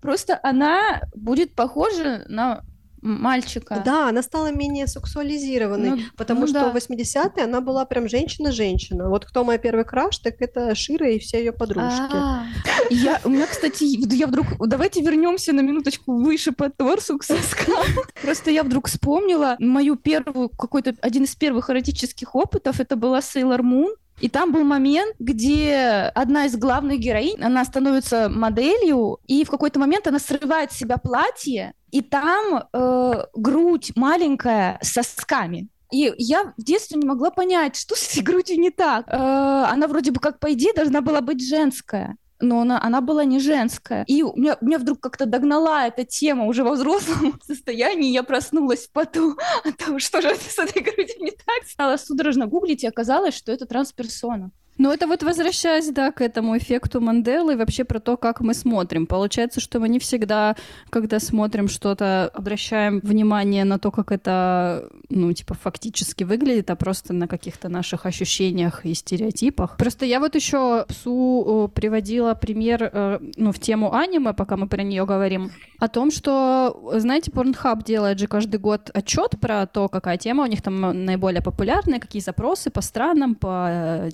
Просто 0.00 0.38
она 0.42 1.02
будет 1.14 1.54
похожа 1.54 2.24
на 2.28 2.62
мальчика. 3.04 3.82
Да, 3.84 4.08
она 4.08 4.22
стала 4.22 4.50
менее 4.50 4.86
сексуализированной, 4.86 5.90
Ну, 5.90 5.98
потому 6.16 6.42
ну 6.42 6.46
что 6.46 6.60
да. 6.60 6.70
в 6.70 6.76
80-е 6.76 7.44
она 7.44 7.60
была 7.60 7.84
прям 7.84 8.08
женщина-женщина. 8.08 9.08
Вот 9.08 9.24
кто 9.24 9.44
мой 9.44 9.58
первый 9.58 9.84
краш, 9.84 10.18
так 10.18 10.40
это 10.40 10.74
Шира 10.74 11.10
и 11.10 11.18
все 11.18 11.38
ее 11.38 11.52
подружки. 11.52 12.14
А. 12.14 12.46
Я, 12.90 13.20
у 13.24 13.28
меня, 13.28 13.46
кстати, 13.46 13.84
я 13.84 14.26
вдруг... 14.26 14.46
Давайте 14.66 15.02
вернемся 15.02 15.52
на 15.52 15.60
минуточку 15.60 16.16
выше 16.16 16.52
по 16.52 16.70
торсу 16.70 17.18
к 17.18 17.24
соскам. 17.24 17.84
Просто 18.22 18.50
я 18.50 18.62
вдруг 18.62 18.88
вспомнила 18.88 19.56
мою 19.58 19.96
первую, 19.96 20.48
какой-то 20.48 20.94
один 21.00 21.24
из 21.24 21.34
первых 21.34 21.70
эротических 21.70 22.34
опытов. 22.34 22.80
Это 22.80 22.96
была 22.96 23.18
Sailor 23.18 23.60
Moon. 23.60 23.94
И 24.20 24.28
там 24.28 24.52
был 24.52 24.64
момент, 24.64 25.16
где 25.18 26.10
одна 26.14 26.46
из 26.46 26.56
главных 26.56 27.00
героинь, 27.00 27.42
она 27.42 27.64
становится 27.64 28.28
моделью, 28.28 29.18
и 29.26 29.44
в 29.44 29.50
какой-то 29.50 29.80
момент 29.80 30.06
она 30.06 30.18
срывает 30.18 30.72
с 30.72 30.76
себя 30.76 30.98
платье, 30.98 31.74
и 31.90 32.00
там 32.00 32.64
э, 32.72 33.24
грудь 33.34 33.92
маленькая 33.96 34.78
с 34.82 34.92
сосками. 34.92 35.68
И 35.92 36.12
я 36.18 36.52
в 36.56 36.62
детстве 36.62 36.98
не 36.98 37.06
могла 37.06 37.30
понять, 37.30 37.76
что 37.76 37.94
с 37.94 38.10
этой 38.10 38.22
грудью 38.22 38.58
не 38.58 38.70
так. 38.70 39.06
Э, 39.06 39.66
она 39.70 39.86
вроде 39.86 40.10
бы 40.10 40.20
как 40.20 40.40
по 40.40 40.52
идее 40.52 40.72
должна 40.72 41.00
была 41.00 41.20
быть 41.20 41.46
женская 41.46 42.16
но 42.40 42.60
она, 42.60 42.80
она 42.82 43.00
была 43.00 43.24
не 43.24 43.38
женская. 43.38 44.04
И 44.06 44.22
у 44.22 44.34
меня, 44.36 44.56
меня 44.60 44.78
вдруг 44.78 45.00
как-то 45.00 45.26
догнала 45.26 45.86
эта 45.86 46.04
тема 46.04 46.46
уже 46.46 46.64
во 46.64 46.72
взрослом 46.72 47.40
состоянии, 47.46 48.12
я 48.12 48.22
проснулась 48.22 48.86
в 48.86 48.92
поту 48.92 49.36
от 49.64 49.76
того, 49.76 49.98
что 49.98 50.20
же 50.20 50.34
с 50.36 50.58
этой 50.58 50.82
грудью 50.82 51.16
не 51.20 51.30
так. 51.30 51.66
Стала 51.66 51.96
судорожно 51.96 52.46
гуглить, 52.46 52.84
и 52.84 52.88
оказалось, 52.88 53.34
что 53.34 53.52
это 53.52 53.66
трансперсона. 53.66 54.50
Ну, 54.76 54.90
это 54.90 55.06
вот 55.06 55.22
возвращаясь, 55.22 55.90
да, 55.90 56.10
к 56.10 56.20
этому 56.20 56.58
эффекту 56.58 57.00
Манделы 57.00 57.52
и 57.52 57.56
вообще 57.56 57.84
про 57.84 58.00
то, 58.00 58.16
как 58.16 58.40
мы 58.40 58.54
смотрим. 58.54 59.06
Получается, 59.06 59.60
что 59.60 59.78
мы 59.78 59.88
не 59.88 59.98
всегда, 59.98 60.56
когда 60.90 61.20
смотрим 61.20 61.68
что-то, 61.68 62.30
обращаем 62.34 63.00
внимание 63.00 63.64
на 63.64 63.78
то, 63.78 63.90
как 63.90 64.10
это, 64.10 64.88
ну, 65.10 65.32
типа, 65.32 65.54
фактически 65.54 66.24
выглядит, 66.24 66.70
а 66.70 66.76
просто 66.76 67.12
на 67.12 67.28
каких-то 67.28 67.68
наших 67.68 68.04
ощущениях 68.06 68.84
и 68.84 68.94
стереотипах. 68.94 69.76
Просто 69.76 70.06
я 70.06 70.18
вот 70.18 70.34
еще 70.34 70.86
Псу 70.88 71.70
приводила 71.74 72.34
пример, 72.34 72.90
э, 72.92 73.18
ну, 73.36 73.52
в 73.52 73.60
тему 73.60 73.94
аниме, 73.94 74.32
пока 74.32 74.56
мы 74.56 74.66
про 74.66 74.82
нее 74.82 75.06
говорим, 75.06 75.52
о 75.78 75.88
том, 75.88 76.10
что, 76.10 76.80
знаете, 76.94 77.30
Pornhub 77.30 77.84
делает 77.84 78.18
же 78.18 78.26
каждый 78.26 78.58
год 78.58 78.90
отчет 78.92 79.38
про 79.40 79.66
то, 79.66 79.88
какая 79.88 80.16
тема 80.16 80.44
у 80.44 80.46
них 80.46 80.62
там 80.62 81.04
наиболее 81.04 81.42
популярная, 81.42 82.00
какие 82.00 82.22
запросы 82.22 82.70
по 82.70 82.80
странам, 82.80 83.34
по 83.34 83.68
э, 83.70 84.10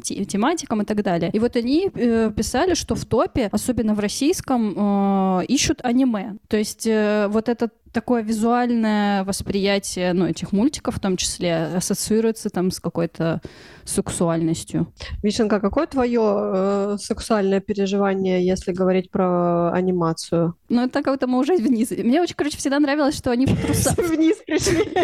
тематикам, 0.55 0.71
тематикам 0.71 0.83
и 0.83 0.85
так 0.85 1.03
далее. 1.03 1.31
И 1.33 1.39
вот 1.39 1.57
они 1.57 1.91
э, 1.95 2.31
писали, 2.37 2.75
что 2.75 2.95
в 2.95 3.05
топе, 3.05 3.49
особенно 3.53 3.95
в 3.95 4.01
российском, 4.01 4.75
э, 4.77 5.45
ищут 5.49 5.81
аниме. 5.85 6.37
То 6.49 6.57
есть 6.57 6.87
э, 6.87 7.29
вот 7.29 7.49
этот 7.49 7.73
такое 7.93 8.23
визуальное 8.23 9.25
восприятие, 9.25 10.13
ну, 10.13 10.27
этих 10.27 10.53
мультиков 10.53 10.97
в 10.97 11.01
том 11.01 11.17
числе, 11.17 11.65
ассоциируется 11.77 12.51
там 12.51 12.71
с 12.71 12.81
какой-то 12.81 13.41
сексуальностью. 13.85 14.93
Вишенка, 15.23 15.61
какое 15.61 15.87
твое 15.87 16.23
э, 16.23 16.97
сексуальное 17.01 17.61
переживание, 17.61 18.47
если 18.47 18.73
говорить 18.73 19.11
про 19.11 19.73
анимацию? 19.73 20.55
Ну, 20.69 20.85
это 20.85 21.03
как-то 21.03 21.27
мы 21.27 21.39
уже 21.39 21.57
вниз. 21.57 21.91
Мне 21.91 22.21
очень, 22.21 22.37
короче, 22.37 22.57
всегда 22.57 22.79
нравилось, 22.79 23.17
что 23.17 23.31
они 23.31 23.47
в 23.47 23.61
трусах. 23.61 23.97
Вниз 24.11 24.37
пришли. 24.47 24.89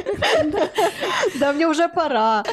Да, 1.40 1.52
мне 1.52 1.66
уже 1.66 1.88
пора. 1.88 2.44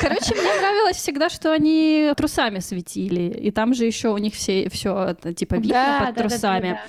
Короче, 0.00 0.34
мне 0.34 0.60
нравилось 0.60 0.96
всегда, 0.96 1.28
что 1.28 1.52
они 1.52 2.12
трусами 2.16 2.60
светили. 2.60 3.22
И 3.22 3.50
там 3.50 3.74
же 3.74 3.84
еще 3.84 4.08
у 4.10 4.18
них 4.18 4.34
все 4.34 4.68
все 4.68 5.16
типа 5.36 5.54
видно 5.56 6.04
под 6.06 6.16
трусами. 6.16 6.80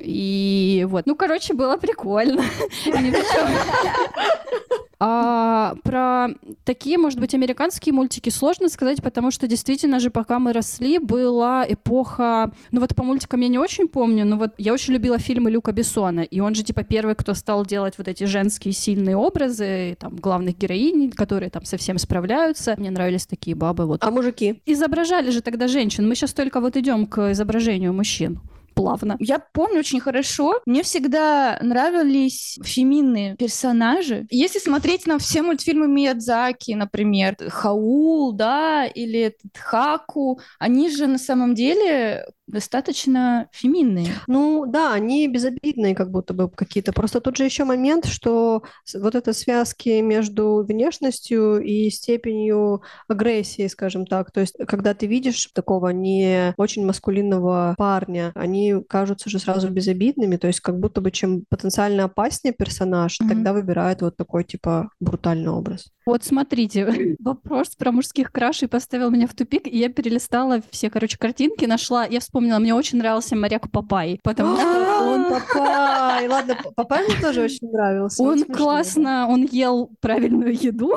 И 0.00 0.86
вот, 0.88 1.06
ну, 1.06 1.16
короче, 1.16 1.54
было 1.54 1.76
прикольно. 1.76 2.44
А 5.00 5.76
про 5.84 6.28
такие, 6.64 6.98
может 6.98 7.20
быть, 7.20 7.32
американские 7.32 7.92
мультики 7.92 8.30
сложно 8.30 8.68
сказать, 8.68 9.00
потому 9.00 9.30
что 9.30 9.46
действительно 9.46 10.00
же, 10.00 10.10
пока 10.10 10.40
мы 10.40 10.52
росли, 10.52 10.98
была 10.98 11.64
эпоха... 11.68 12.50
Ну 12.72 12.80
вот 12.80 12.96
по 12.96 13.04
мультикам 13.04 13.40
я 13.40 13.48
не 13.48 13.60
очень 13.60 13.86
помню, 13.86 14.24
но 14.24 14.36
вот 14.36 14.54
я 14.58 14.72
очень 14.72 14.94
любила 14.94 15.18
фильмы 15.18 15.52
Люка 15.52 15.70
Бессона, 15.70 16.22
и 16.22 16.40
он 16.40 16.56
же 16.56 16.64
типа 16.64 16.82
первый, 16.82 17.14
кто 17.14 17.34
стал 17.34 17.64
делать 17.64 17.94
вот 17.96 18.08
эти 18.08 18.24
женские 18.24 18.74
сильные 18.74 19.16
образы, 19.16 19.96
там, 20.00 20.16
главных 20.16 20.58
героинь, 20.58 21.12
которые 21.12 21.50
там 21.50 21.64
совсем 21.64 21.96
справляются. 21.98 22.74
Мне 22.76 22.90
нравились 22.90 23.26
такие 23.26 23.54
бабы. 23.54 23.86
Вот. 23.86 24.02
А 24.02 24.10
мужики? 24.10 24.60
Изображали 24.66 25.30
же 25.30 25.42
тогда 25.42 25.68
женщин. 25.68 26.08
Мы 26.08 26.16
сейчас 26.16 26.32
только 26.32 26.60
вот 26.60 26.76
идем 26.76 27.06
к 27.06 27.30
изображению 27.30 27.92
мужчин 27.92 28.40
плавно. 28.78 29.16
Я 29.18 29.40
помню 29.40 29.80
очень 29.80 29.98
хорошо. 29.98 30.60
Мне 30.64 30.84
всегда 30.84 31.58
нравились 31.60 32.58
феминные 32.62 33.34
персонажи. 33.34 34.26
Если 34.30 34.60
смотреть 34.60 35.04
на 35.04 35.18
все 35.18 35.42
мультфильмы 35.42 35.88
Миядзаки, 35.88 36.72
например, 36.72 37.36
Хаул, 37.48 38.32
да, 38.32 38.86
или 38.86 39.34
Хаку, 39.52 40.38
они 40.60 40.90
же 40.90 41.08
на 41.08 41.18
самом 41.18 41.54
деле 41.54 42.24
достаточно 42.48 43.48
феминные. 43.52 44.08
Ну 44.26 44.66
да, 44.66 44.92
они 44.92 45.28
безобидные 45.28 45.94
как 45.94 46.10
будто 46.10 46.34
бы 46.34 46.50
какие-то. 46.50 46.92
Просто 46.92 47.20
тут 47.20 47.36
же 47.36 47.44
еще 47.44 47.64
момент, 47.64 48.06
что 48.06 48.62
вот 48.94 49.14
это 49.14 49.32
связки 49.32 50.00
между 50.00 50.64
внешностью 50.66 51.60
и 51.62 51.90
степенью 51.90 52.82
агрессии, 53.06 53.66
скажем 53.66 54.06
так. 54.06 54.32
То 54.32 54.40
есть 54.40 54.56
когда 54.66 54.94
ты 54.94 55.06
видишь 55.06 55.46
такого 55.54 55.90
не 55.90 56.54
очень 56.56 56.84
маскулинного 56.84 57.74
парня, 57.76 58.32
они 58.34 58.76
кажутся 58.88 59.30
же 59.30 59.38
сразу 59.38 59.68
безобидными. 59.68 60.36
То 60.36 60.46
есть 60.46 60.60
как 60.60 60.78
будто 60.78 61.00
бы 61.00 61.10
чем 61.10 61.44
потенциально 61.48 62.04
опаснее 62.04 62.54
персонаж, 62.54 63.20
mm-hmm. 63.20 63.28
тогда 63.28 63.52
выбирают 63.52 64.02
вот 64.02 64.16
такой 64.16 64.44
типа 64.44 64.90
брутальный 65.00 65.50
образ. 65.50 65.88
Вот 66.06 66.24
смотрите, 66.24 67.16
вопрос 67.18 67.76
про 67.76 67.92
мужских 67.92 68.32
крашей 68.32 68.66
поставил 68.66 69.10
меня 69.10 69.26
в 69.26 69.34
тупик, 69.34 69.66
и 69.66 69.76
я 69.76 69.90
перелистала 69.90 70.62
все, 70.70 70.88
короче, 70.88 71.18
картинки, 71.18 71.66
нашла, 71.66 72.06
я 72.06 72.20
вспомнила, 72.20 72.37
мне 72.40 72.74
очень 72.74 72.98
нравился 72.98 73.36
моряк 73.36 73.70
Папай, 73.70 74.20
потому 74.22 74.56
что 74.56 75.02
он 75.02 75.26
Папай, 75.28 76.28
ладно, 76.28 76.58
Папай 76.74 77.06
мне 77.06 77.20
тоже 77.20 77.42
очень 77.42 77.70
нравился. 77.70 78.22
Он 78.22 78.44
классно, 78.44 79.26
он 79.28 79.44
ел 79.44 79.90
правильную 80.00 80.54
еду, 80.54 80.96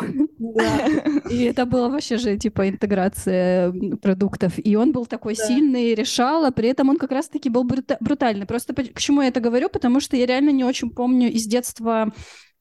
и 1.29 1.43
это 1.43 1.65
было 1.65 1.89
вообще 1.89 2.17
же, 2.17 2.37
типа, 2.37 2.69
интеграция 2.69 3.73
продуктов, 4.01 4.53
и 4.57 4.75
он 4.75 4.91
был 4.91 5.05
такой 5.05 5.35
сильный, 5.35 5.95
решал, 5.95 6.45
а 6.45 6.51
при 6.51 6.69
этом 6.69 6.89
он 6.89 6.97
как 6.97 7.11
раз-таки 7.11 7.49
был 7.49 7.63
брутальный. 7.63 8.45
Просто 8.45 8.73
к 8.73 8.99
чему 8.99 9.21
я 9.21 9.29
это 9.29 9.39
говорю, 9.39 9.69
потому 9.69 9.99
что 9.99 10.15
я 10.15 10.25
реально 10.25 10.49
не 10.49 10.63
очень 10.63 10.89
помню 10.89 11.31
из 11.31 11.45
детства 11.45 12.11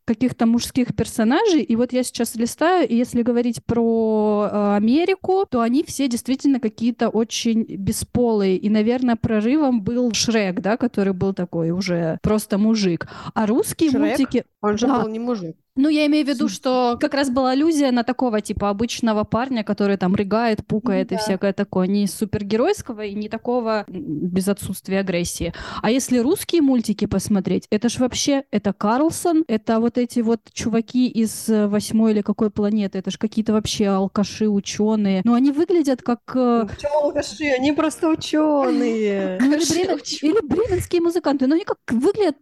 каких-то 0.04 0.47
мужских 0.47 0.95
персонажей. 0.95 1.62
И 1.62 1.76
вот 1.76 1.92
я 1.92 2.02
сейчас 2.02 2.35
листаю, 2.35 2.88
и 2.88 2.97
если 2.97 3.23
говорить 3.23 3.64
про 3.64 4.49
э, 4.50 4.76
Америку, 4.76 5.47
то 5.49 5.61
они 5.61 5.85
все 5.85 6.09
действительно 6.09 6.61
какие-то 6.61 7.09
очень 7.09 7.62
бесполые. 7.62 8.57
И, 8.57 8.69
наверное, 8.69 9.16
прорывом 9.16 9.83
был 9.83 10.12
Шрек, 10.12 10.61
да, 10.61 10.76
который 10.76 11.12
был 11.12 11.33
такой 11.35 11.71
уже 11.71 12.19
просто 12.23 12.59
мужик. 12.59 13.07
А 13.35 13.47
русские 13.47 13.90
Шрек? 13.90 14.00
мультики... 14.00 14.45
Он 14.61 14.76
же 14.76 14.87
да. 14.87 15.00
был 15.00 15.09
не 15.09 15.19
мужик. 15.19 15.57
Ну, 15.80 15.88
я 15.88 16.06
имею 16.06 16.26
в 16.26 16.28
виду, 16.28 16.49
что 16.49 16.99
как 17.00 17.14
раз 17.14 17.30
была 17.30 17.52
аллюзия 17.52 17.90
на 17.90 18.04
такого 18.04 18.42
типа 18.42 18.68
обычного 18.68 19.25
парня, 19.25 19.64
который 19.64 19.96
там 19.96 20.14
рыгает, 20.14 20.66
пукает 20.66 21.08
да. 21.08 21.16
и 21.16 21.18
всякое 21.18 21.54
такое. 21.54 21.87
Не 21.87 22.06
супергеройского 22.06 23.06
и 23.06 23.14
не 23.14 23.30
такого 23.30 23.84
без 23.88 24.49
отсутствия 24.49 25.00
агрессии. 25.00 25.54
А 25.80 25.90
если 25.90 26.18
русские 26.18 26.60
мультики 26.60 27.06
посмотреть, 27.06 27.66
это 27.70 27.88
ж 27.88 27.99
вообще, 27.99 28.44
это 28.50 28.75
Карлсон, 28.75 29.44
это 29.49 29.80
вот 29.80 29.96
эти 29.96 30.20
вот 30.20 30.40
чуваки 30.52 31.08
из 31.08 31.49
э, 31.49 31.66
восьмой 31.66 32.12
или 32.12 32.20
какой 32.20 32.50
планеты, 32.50 32.99
это 32.99 33.10
ж 33.10 33.16
какие-то 33.16 33.54
вообще 33.54 33.87
алкаши, 33.87 34.49
ученые. 34.49 35.22
Но 35.25 35.32
они 35.32 35.50
выглядят 35.50 36.02
как... 36.02 36.20
Э, 36.34 36.62
ну, 36.64 36.68
почему 36.68 37.04
алкаши? 37.04 37.44
Они 37.58 37.72
просто 37.72 38.08
ученые. 38.10 39.38
Ну, 39.40 39.54
или 39.54 40.46
бременские 40.46 41.00
музыканты. 41.00 41.46
Но 41.46 41.54
они 41.54 41.64
как 41.64 41.78
выглядят 41.90 42.37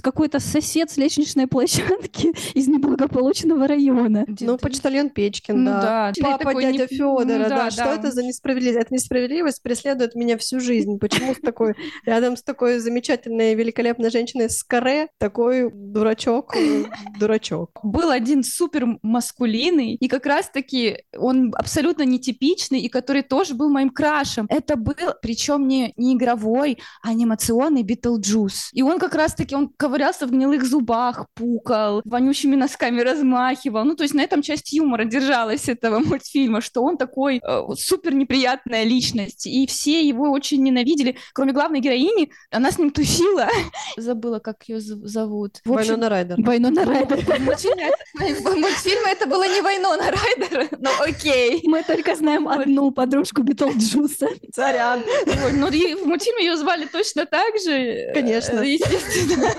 какой-то 0.00 0.40
сосед 0.40 0.90
с 0.90 0.96
лестничной 0.96 1.46
площадки 1.46 2.32
из 2.54 2.68
неблагополучного 2.68 3.66
района. 3.66 4.26
Ну, 4.40 4.58
почтальон 4.58 5.10
Печкин, 5.10 5.64
да. 5.64 6.12
да. 6.16 6.38
Папа 6.38 6.54
дядя 6.54 6.82
не... 6.82 6.86
Федора, 6.86 7.24
ну, 7.24 7.38
да, 7.48 7.48
да. 7.48 7.70
Что 7.70 7.84
это 7.84 8.10
за 8.10 8.22
несправедливость? 8.22 8.86
Эта 8.86 8.94
несправедливость 8.94 9.62
преследует 9.62 10.14
меня 10.14 10.38
всю 10.38 10.60
жизнь. 10.60 10.98
Почему 10.98 11.34
с 11.34 11.38
такой, 11.38 11.74
рядом 12.06 12.36
с 12.36 12.42
такой 12.42 12.78
замечательной, 12.78 13.54
великолепной 13.54 14.10
женщиной 14.10 14.50
с 14.50 14.62
каре 14.62 15.08
такой 15.18 15.70
дурачок, 15.72 16.56
э, 16.56 16.84
дурачок? 17.18 17.80
Был 17.82 18.10
один 18.10 18.42
супер 18.42 18.86
маскулинный, 19.02 19.94
и 19.94 20.08
как 20.08 20.26
раз-таки 20.26 21.04
он 21.16 21.52
абсолютно 21.56 22.02
нетипичный, 22.02 22.80
и 22.80 22.88
который 22.88 23.22
тоже 23.22 23.54
был 23.54 23.70
моим 23.70 23.90
крашем. 23.90 24.46
Это 24.48 24.76
был, 24.76 24.94
причем 25.22 25.68
не, 25.68 25.92
не 25.96 26.14
игровой, 26.14 26.78
а 27.02 27.10
анимационный 27.10 27.82
Битлджус. 27.82 28.70
И 28.72 28.82
он 28.82 28.98
как 28.98 29.14
раз-таки, 29.14 29.54
он 29.54 29.73
ковырялся 29.76 30.26
в 30.26 30.30
гнилых 30.30 30.64
зубах, 30.64 31.26
пукал, 31.34 32.02
вонючими 32.04 32.56
носками 32.56 33.00
размахивал. 33.00 33.84
Ну, 33.84 33.94
то 33.94 34.02
есть 34.02 34.14
на 34.14 34.22
этом 34.22 34.42
часть 34.42 34.72
юмора 34.72 35.04
держалась 35.04 35.68
этого 35.68 35.98
мультфильма, 36.04 36.60
что 36.60 36.82
он 36.82 36.96
такой 36.96 37.40
э, 37.42 37.62
супер 37.76 38.14
неприятная 38.14 38.84
личность. 38.84 39.46
И 39.46 39.66
все 39.66 40.06
его 40.06 40.30
очень 40.30 40.62
ненавидели, 40.62 41.16
кроме 41.32 41.52
главной 41.52 41.80
героини. 41.80 42.30
Она 42.50 42.70
с 42.70 42.78
ним 42.78 42.90
тусила. 42.90 43.48
Забыла, 43.96 44.38
как 44.38 44.64
ее 44.68 44.80
зовут. 44.80 45.60
Вайнона 45.64 46.08
Райдер. 46.08 46.36
Вайнона 46.38 46.84
Райдер. 46.84 47.20
В 47.24 48.56
мультфильме 48.56 49.12
это 49.12 49.26
было 49.26 49.46
не 49.48 49.60
Вайнона 49.60 50.10
Райдер, 50.10 50.68
но 50.78 50.90
окей. 51.00 51.60
Мы 51.64 51.82
только 51.82 52.14
знаем 52.14 52.48
одну 52.48 52.90
подружку 52.90 53.42
Битлджуса. 53.42 54.28
Царян. 54.52 55.02
Ну, 55.26 55.68
в 55.68 56.06
мультфильме 56.06 56.44
ее 56.44 56.56
звали 56.56 56.86
точно 56.86 57.26
так 57.26 57.54
же. 57.64 58.10
Конечно. 58.14 58.60
Естественно. 58.60 59.50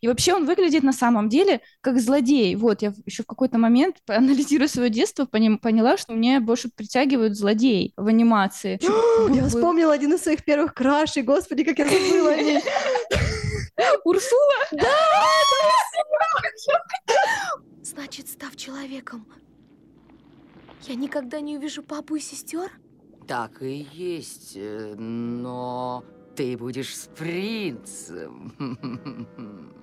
И 0.00 0.08
вообще 0.08 0.34
он 0.34 0.46
выглядит 0.46 0.82
на 0.82 0.92
самом 0.92 1.28
деле 1.28 1.60
как 1.82 2.00
злодей. 2.00 2.56
Вот, 2.56 2.80
я 2.82 2.94
еще 3.04 3.22
в 3.22 3.26
какой-то 3.26 3.58
момент, 3.58 3.96
анализируя 4.06 4.68
свое 4.68 4.88
детство, 4.90 5.26
поняла, 5.26 5.96
что 5.96 6.14
мне 6.14 6.40
больше 6.40 6.70
притягивают 6.74 7.36
злодей 7.36 7.92
в 7.96 8.06
анимации. 8.06 8.78
Я 9.34 9.46
вспомнила 9.46 9.92
один 9.92 10.14
из 10.14 10.22
своих 10.22 10.44
первых 10.44 10.74
крашей. 10.74 11.22
Господи, 11.22 11.64
как 11.64 11.78
я 11.78 11.84
забыла 11.84 12.32
о 12.32 12.36
ней. 12.42 12.60
Урсула? 14.04 14.54
Значит, 17.82 18.28
став 18.28 18.56
человеком, 18.56 19.26
я 20.86 20.94
никогда 20.94 21.40
не 21.40 21.56
увижу 21.58 21.82
папу 21.82 22.16
и 22.16 22.20
сестер? 22.20 22.70
Так 23.26 23.62
и 23.62 23.86
есть, 23.92 24.52
э, 24.56 24.94
но 24.96 26.04
ты 26.40 26.56
будешь 26.56 26.96
с 26.96 27.06
принцем. 27.06 28.52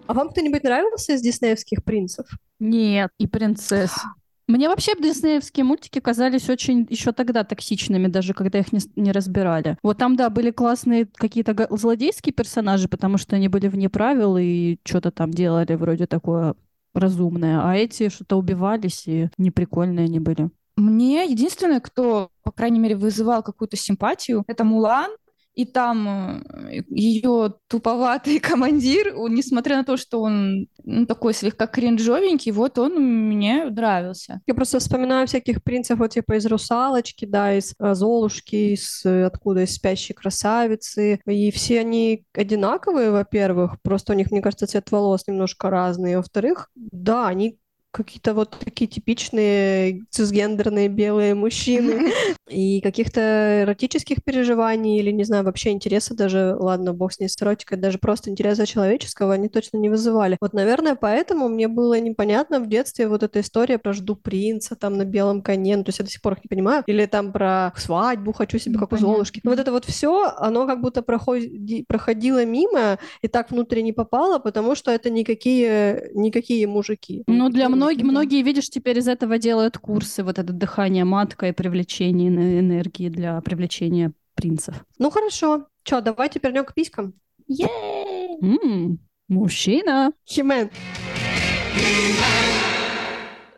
А 0.07 0.13
вам 0.13 0.29
кто-нибудь 0.29 0.63
нравился 0.63 1.13
из 1.13 1.21
диснеевских 1.21 1.83
принцев? 1.83 2.25
Нет, 2.59 3.11
и 3.19 3.27
принцесс. 3.27 3.91
Мне 4.47 4.69
вообще 4.69 4.93
диснеевские 4.95 5.65
мультики 5.65 5.99
казались 5.99 6.49
очень 6.49 6.87
еще 6.89 7.11
тогда 7.11 7.43
токсичными, 7.43 8.07
даже 8.07 8.33
когда 8.33 8.59
их 8.59 8.71
не, 8.71 8.79
не 8.95 9.11
разбирали. 9.11 9.77
Вот 9.83 9.97
там, 9.97 10.15
да, 10.15 10.29
были 10.29 10.51
классные 10.51 11.07
какие-то 11.13 11.67
злодейские 11.69 12.33
персонажи, 12.33 12.87
потому 12.87 13.17
что 13.17 13.35
они 13.35 13.49
были 13.49 13.67
вне 13.67 13.89
правил 13.89 14.37
и 14.37 14.77
что-то 14.85 15.11
там 15.11 15.31
делали 15.31 15.75
вроде 15.75 16.07
такое 16.07 16.55
разумное, 16.95 17.59
а 17.61 17.75
эти 17.75 18.07
что-то 18.07 18.37
убивались 18.37 19.07
и 19.07 19.29
неприкольные 19.37 20.05
они 20.05 20.19
были. 20.19 20.49
Мне 20.77 21.25
единственное, 21.25 21.81
кто, 21.81 22.29
по 22.43 22.51
крайней 22.51 22.79
мере, 22.79 22.95
вызывал 22.95 23.43
какую-то 23.43 23.75
симпатию, 23.75 24.45
это 24.47 24.63
Мулан. 24.63 25.11
И 25.57 25.65
там 25.65 26.43
ее 26.87 27.55
туповатый 27.67 28.39
командир, 28.51 29.15
он, 29.17 29.33
несмотря 29.33 29.77
на 29.77 29.83
то, 29.83 29.97
что 29.97 30.21
он 30.21 30.67
ну, 30.83 31.07
такой 31.07 31.33
слегка 31.33 31.65
кринжовенький, 31.65 32.51
вот 32.51 32.77
он 32.77 32.93
мне 33.29 33.65
нравился. 33.65 34.39
Я 34.45 34.53
просто 34.53 34.77
вспоминаю 34.77 35.25
всяких 35.25 35.63
принцев, 35.63 35.97
вот 35.97 36.11
типа 36.11 36.37
из 36.37 36.45
«Русалочки», 36.45 37.25
да, 37.25 37.55
из 37.57 37.73
э, 37.79 37.95
«Золушки», 37.95 38.75
из 38.75 39.03
э, 39.03 39.23
откуда, 39.23 39.63
из 39.63 39.73
«Спящей 39.73 40.13
красавицы». 40.13 41.21
И 41.25 41.49
все 41.49 41.79
они 41.79 42.23
одинаковые, 42.35 43.09
во-первых, 43.09 43.81
просто 43.81 44.13
у 44.13 44.15
них, 44.15 44.29
мне 44.29 44.41
кажется, 44.41 44.67
цвет 44.67 44.91
волос 44.91 45.23
немножко 45.27 45.71
разный. 45.71 46.17
Во-вторых, 46.17 46.69
да, 46.75 47.27
они 47.27 47.57
какие-то 47.91 48.33
вот 48.33 48.55
такие 48.63 48.87
типичные 48.87 50.01
цисгендерные 50.09 50.87
белые 50.87 51.35
мужчины. 51.35 52.11
И 52.49 52.79
каких-то 52.81 53.63
эротических 53.63 54.23
переживаний 54.23 54.99
или, 54.99 55.11
не 55.11 55.25
знаю, 55.25 55.43
вообще 55.43 55.71
интереса 55.71 56.15
даже, 56.15 56.55
ладно, 56.57 56.93
бог 56.93 57.11
с 57.11 57.19
ней 57.19 57.27
с 57.27 57.41
эротикой, 57.41 57.77
даже 57.77 57.97
просто 57.97 58.29
интереса 58.29 58.65
человеческого 58.65 59.33
они 59.33 59.49
точно 59.49 59.77
не 59.77 59.89
вызывали. 59.89 60.37
Вот, 60.39 60.53
наверное, 60.53 60.95
поэтому 60.95 61.49
мне 61.49 61.67
было 61.67 61.99
непонятно 61.99 62.61
в 62.61 62.67
детстве 62.69 63.09
вот 63.09 63.23
эта 63.23 63.41
история 63.41 63.77
про 63.77 63.91
«жду 63.91 64.15
принца» 64.15 64.77
там 64.77 64.97
на 64.97 65.03
белом 65.03 65.41
коне, 65.41 65.75
ну, 65.75 65.83
то 65.83 65.89
есть 65.89 65.99
я 65.99 66.05
до 66.05 66.11
сих 66.11 66.21
пор 66.21 66.33
их 66.33 66.43
не 66.45 66.47
понимаю, 66.47 66.83
или 66.87 67.05
там 67.05 67.33
про 67.33 67.73
свадьбу 67.75 68.31
«хочу 68.31 68.59
себе, 68.59 68.79
как 68.79 68.93
у 68.93 68.95
Непонятно. 68.95 69.13
Золушки». 69.15 69.41
Ну, 69.43 69.51
Вот 69.51 69.59
это 69.59 69.71
вот 69.71 69.85
все, 69.85 70.31
оно 70.37 70.65
как 70.67 70.81
будто 70.81 71.01
проходи- 71.01 71.83
проходило 71.85 72.45
мимо 72.45 72.97
и 73.21 73.27
так 73.27 73.51
внутрь 73.51 73.81
не 73.81 73.91
попало, 73.91 74.39
потому 74.39 74.75
что 74.75 74.91
это 74.91 75.09
никакие, 75.09 76.11
никакие 76.13 76.65
мужики. 76.65 77.23
Ну, 77.27 77.49
для 77.49 77.67
многих, 77.77 78.03
да. 78.05 78.11
многие, 78.11 78.41
видишь, 78.43 78.69
теперь 78.69 78.99
из 78.99 79.07
этого 79.07 79.37
делают 79.37 79.77
курсы, 79.77 80.23
вот 80.23 80.39
это 80.39 80.53
дыхание 80.53 81.05
матка 81.05 81.47
и 81.47 81.51
привлечение 81.51 82.29
эне- 82.29 82.59
энергии 82.59 83.09
для 83.09 83.39
привлечения 83.41 84.11
принцев. 84.35 84.83
Ну, 84.99 85.09
хорошо. 85.09 85.67
Че, 85.83 86.01
давайте 86.01 86.39
перейдем 86.39 86.65
к 86.65 86.73
писькам. 86.73 87.13
Е-е-е! 87.47 88.37
М, 88.41 88.99
мужчина. 89.29 90.11
Химен. 90.29 90.69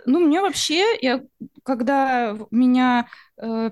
Ну, 0.06 0.20
мне 0.20 0.42
вообще, 0.42 0.84
я, 1.02 1.22
когда 1.64 2.36
меня 2.52 3.08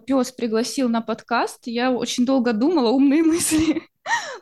пес 0.06 0.32
пригласил 0.32 0.88
на 0.90 1.02
подкаст, 1.02 1.66
я 1.66 1.92
очень 1.92 2.26
долго 2.26 2.54
думала 2.54 2.90
умные 2.92 3.24
мысли. 3.24 3.82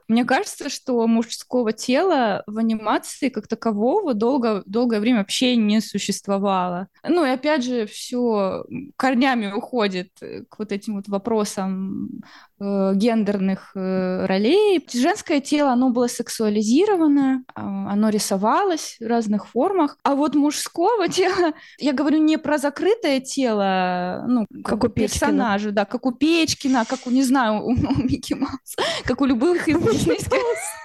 Мне 0.08 0.24
кажется, 0.26 0.70
что 0.70 1.08
мужского 1.08 1.74
тела 1.74 2.44
в 2.48 2.58
анимации 2.58 3.30
как 3.30 3.48
такового 3.48 4.14
долго, 4.14 4.64
долгое 4.66 5.00
время 5.00 5.20
вообще 5.20 5.56
не 5.56 5.82
существовало. 5.82 6.88
Ну 7.04 7.26
и 7.26 7.30
опять 7.30 7.64
же, 7.64 7.86
все 7.88 8.66
корнями 8.98 9.52
уходит 9.52 10.10
э, 10.22 10.44
к 10.48 10.60
вот 10.60 10.72
этим 10.72 10.96
вот 10.96 11.08
вопросам 11.08 12.22
э, 12.60 12.94
гендерных 12.96 13.72
э, 13.76 14.26
ролей. 14.26 14.86
Женское 14.92 15.40
тело, 15.42 15.72
оно 15.72 15.90
было 15.90 16.08
сексуализировано, 16.08 17.44
а, 17.54 17.92
оно 17.92 18.10
рисовалось 18.10 18.98
в 19.00 19.08
разных 19.08 19.48
формах. 19.48 19.98
А 20.04 20.16
вот 20.16 20.36
мужского 20.36 21.08
тела, 21.10 21.54
я 21.78 21.94
говорю 21.94 22.20
не 22.20 22.38
про 22.38 22.58
закрытое 22.58 23.20
тело, 23.20 24.26
ну, 24.28 24.46
Как 24.64 24.80
бы 24.80 24.88
у 24.88 24.92
персонажа, 24.92 25.72
да, 25.72 25.86
как 25.86 26.06
у 26.06 26.12
Печкина, 26.12 26.86
как 26.86 27.08
у, 27.08 27.10
не 27.10 27.24
знаю, 27.24 27.62
у, 27.64 27.72
у 27.72 28.04
Микки 28.04 28.34
Мауса, 28.34 28.82
как 29.04 29.22
у 29.22 29.26
любых 29.26 29.66
диснейских, 29.66 30.30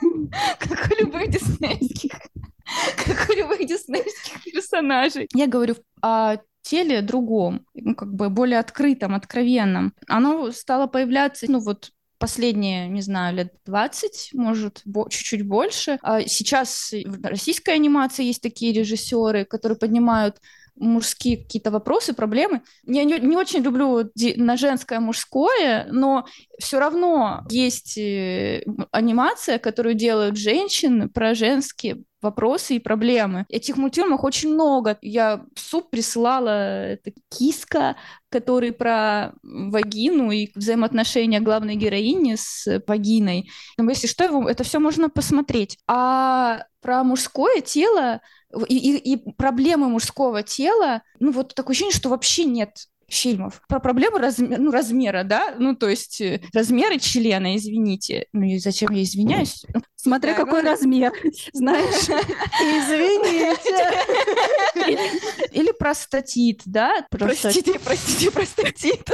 как 0.58 0.90
у 0.90 1.02
любых 1.02 1.30
диснейских, 1.30 2.12
как 3.04 3.30
у 3.30 3.32
любых 3.32 3.66
диснейских 3.66 4.44
персонажей. 4.44 5.28
Я 5.34 5.46
говорю 5.46 5.76
о 6.02 6.36
теле 6.62 7.02
другом, 7.02 7.66
ну, 7.74 7.94
как 7.94 8.12
бы 8.14 8.28
более 8.30 8.58
открытом, 8.58 9.14
откровенном. 9.14 9.94
Оно 10.08 10.50
стало 10.52 10.86
появляться, 10.86 11.46
ну, 11.50 11.60
вот 11.60 11.90
последние, 12.18 12.86
не 12.88 13.00
знаю, 13.00 13.34
лет 13.36 13.54
20, 13.64 14.30
может, 14.34 14.82
бо- 14.84 15.08
чуть-чуть 15.08 15.46
больше. 15.46 15.98
А 16.02 16.20
сейчас 16.22 16.92
в 16.92 17.24
российской 17.24 17.74
анимации 17.74 18.24
есть 18.24 18.42
такие 18.42 18.72
режиссеры, 18.74 19.44
которые 19.46 19.78
поднимают 19.78 20.36
мужские 20.80 21.36
какие-то 21.36 21.70
вопросы, 21.70 22.14
проблемы. 22.14 22.62
Я 22.84 23.04
не, 23.04 23.18
не 23.20 23.36
очень 23.36 23.60
люблю 23.62 24.10
на 24.36 24.56
женское 24.56 24.98
мужское, 24.98 25.86
но 25.90 26.26
все 26.58 26.80
равно 26.80 27.44
есть 27.50 27.96
э, 27.98 28.64
анимация, 28.90 29.58
которую 29.58 29.94
делают 29.94 30.36
женщины 30.36 31.08
про 31.08 31.34
женские 31.34 32.02
вопросы 32.22 32.76
и 32.76 32.80
проблемы. 32.80 33.46
Этих 33.48 33.76
мультфильмов 33.76 34.24
очень 34.24 34.52
много. 34.52 34.98
Я 35.00 35.44
в 35.54 35.60
суп 35.60 35.90
присылала 35.90 36.84
это 36.86 37.12
киска, 37.30 37.96
который 38.28 38.72
про 38.72 39.32
вагину 39.42 40.30
и 40.30 40.50
взаимоотношения 40.54 41.40
главной 41.40 41.76
героини 41.76 42.36
с 42.36 42.82
вагиной. 42.86 43.50
Но 43.78 43.88
если 43.88 44.06
что, 44.06 44.48
это 44.48 44.64
все 44.64 44.78
можно 44.78 45.08
посмотреть. 45.08 45.78
А 45.86 46.64
про 46.80 47.04
мужское 47.04 47.60
тело 47.60 48.20
и, 48.68 48.76
и- 48.76 49.14
и 49.14 49.32
проблемы 49.32 49.88
мужского 49.88 50.42
тела, 50.42 51.02
ну 51.18 51.32
вот 51.32 51.54
такое 51.54 51.72
ощущение, 51.74 51.94
что 51.96 52.08
вообще 52.08 52.44
нет 52.44 52.86
фильмов. 53.08 53.60
Про 53.68 53.80
проблемы 53.80 54.20
разме- 54.20 54.56
ну, 54.56 54.70
размера, 54.70 55.24
да? 55.24 55.54
Ну, 55.58 55.74
то 55.74 55.88
есть 55.88 56.20
э, 56.20 56.40
размеры 56.54 56.98
члена, 57.00 57.56
извините. 57.56 58.26
Ну, 58.32 58.44
и 58.44 58.58
зачем 58.58 58.92
я 58.92 59.02
извиняюсь? 59.02 59.64
Смотря 59.96 60.34
Да, 60.34 60.44
какой 60.44 60.62
ну- 60.62 60.70
размер, 60.70 61.12
знаешь. 61.52 62.04
Извините. 62.60 63.98
Или 65.52 65.72
простатит, 65.72 66.62
да? 66.66 67.04
Простатит. 67.10 67.64
Простите, 67.64 67.80
простите, 67.80 68.30
простатит. 68.30 69.10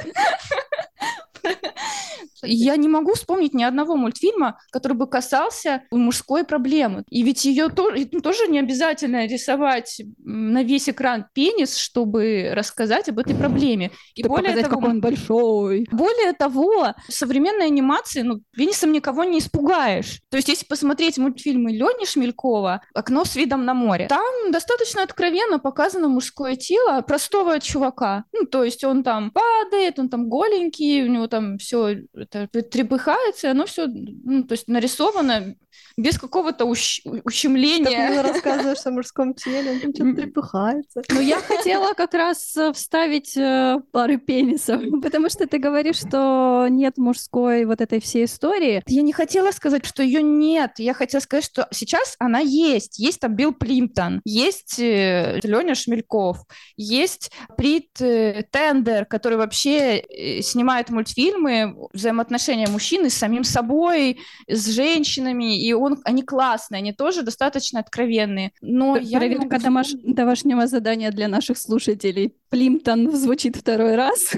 Я 2.42 2.76
не 2.76 2.88
могу 2.88 3.14
вспомнить 3.14 3.54
ни 3.54 3.62
одного 3.62 3.96
мультфильма, 3.96 4.58
который 4.70 4.94
бы 4.96 5.06
касался 5.06 5.82
мужской 5.90 6.44
проблемы. 6.44 7.04
И 7.10 7.22
ведь 7.22 7.44
ее 7.44 7.68
тоже, 7.68 8.04
тоже 8.06 8.46
не 8.48 8.58
обязательно 8.58 9.26
рисовать 9.26 10.00
на 10.18 10.62
весь 10.62 10.88
экран 10.88 11.26
пенис, 11.32 11.76
чтобы 11.76 12.50
рассказать 12.52 13.08
об 13.08 13.18
этой 13.18 13.34
проблеме. 13.34 13.90
И 14.14 14.22
Чтобы 14.22 14.36
более 14.36 14.50
показать, 14.50 14.70
того, 14.70 14.80
какой 14.80 14.94
он 14.94 15.00
большой. 15.00 15.86
более 15.90 16.32
того, 16.32 16.94
в 17.08 17.12
современной 17.12 17.66
анимации, 17.66 18.22
ну, 18.22 18.40
пенисом 18.54 18.92
никого 18.92 19.24
не 19.24 19.38
испугаешь. 19.38 20.20
То 20.30 20.36
есть, 20.36 20.48
если 20.48 20.66
посмотреть 20.66 21.18
мультфильмы 21.18 21.72
Лени 21.72 22.06
Шмелькова 22.06 22.82
«Окно 22.94 23.24
с 23.24 23.34
видом 23.36 23.64
на 23.64 23.74
море», 23.74 24.06
там 24.08 24.50
достаточно 24.50 25.02
откровенно 25.02 25.58
показано 25.58 26.08
мужское 26.08 26.56
тело 26.56 27.00
простого 27.00 27.60
чувака. 27.60 28.24
Ну, 28.32 28.46
то 28.46 28.62
есть, 28.64 28.84
он 28.84 29.02
там 29.02 29.30
падает, 29.30 29.98
он 29.98 30.08
там 30.08 30.28
голенький, 30.28 31.02
у 31.02 31.08
него 31.08 31.26
там 31.26 31.35
все 31.58 32.04
это 32.14 32.46
трепыхается, 32.48 33.50
оно 33.50 33.66
все, 33.66 33.86
ну, 33.86 34.44
то 34.44 34.52
есть, 34.52 34.68
нарисовано 34.68 35.56
без 35.96 36.18
какого-то 36.18 36.64
ущ- 36.66 37.00
Так 37.04 37.26
ущемления. 37.26 38.10
мило 38.10 38.22
рассказываешь 38.22 38.84
о 38.84 38.90
мужском 38.90 39.34
теле, 39.34 39.72
он 39.72 39.94
что-то 39.94 40.14
трепыхается. 40.14 41.02
Ну, 41.10 41.20
я 41.20 41.40
хотела 41.40 41.94
как 41.94 42.12
раз 42.14 42.56
э, 42.56 42.72
вставить 42.72 43.36
э, 43.36 43.78
пары 43.92 44.18
пенисов, 44.18 44.82
потому 45.02 45.28
что 45.30 45.46
ты 45.46 45.58
говоришь, 45.58 45.96
что 46.00 46.66
нет 46.68 46.98
мужской 46.98 47.64
вот 47.64 47.80
этой 47.80 48.00
всей 48.00 48.26
истории. 48.26 48.82
Я 48.86 49.02
не 49.02 49.12
хотела 49.12 49.50
сказать, 49.52 49.86
что 49.86 50.02
ее 50.02 50.22
нет. 50.22 50.72
Я 50.78 50.92
хотела 50.94 51.20
сказать, 51.20 51.44
что 51.44 51.66
сейчас 51.72 52.16
она 52.18 52.40
есть. 52.40 52.98
Есть 52.98 53.20
там 53.20 53.34
Билл 53.34 53.52
Плимптон, 53.52 54.20
есть 54.24 54.78
э, 54.78 55.40
Леня 55.42 55.74
Шмельков, 55.74 56.38
есть 56.76 57.30
Прит 57.56 57.92
Тендер, 57.94 59.06
который 59.06 59.38
вообще 59.38 60.04
снимает 60.42 60.90
мультфильмы 60.90 61.74
взаимоотношения 61.92 62.68
мужчины 62.68 63.08
с 63.10 63.14
самим 63.14 63.44
собой, 63.44 64.20
с 64.48 64.66
женщинами, 64.68 65.65
и 65.66 65.72
он, 65.72 65.98
они 66.04 66.22
классные, 66.22 66.78
они 66.78 66.92
тоже 66.92 67.22
достаточно 67.22 67.80
откровенные. 67.80 68.52
Но 68.60 68.96
я 68.96 69.02
не 69.02 69.16
Проверка 69.16 69.42
могу 69.44 69.56
домаш- 69.56 70.00
домашнего 70.02 70.66
задания 70.66 71.10
для 71.10 71.28
наших 71.28 71.58
слушателей. 71.58 72.34
Плимптон 72.50 73.10
звучит 73.16 73.56
второй 73.56 73.96
раз. 73.96 74.32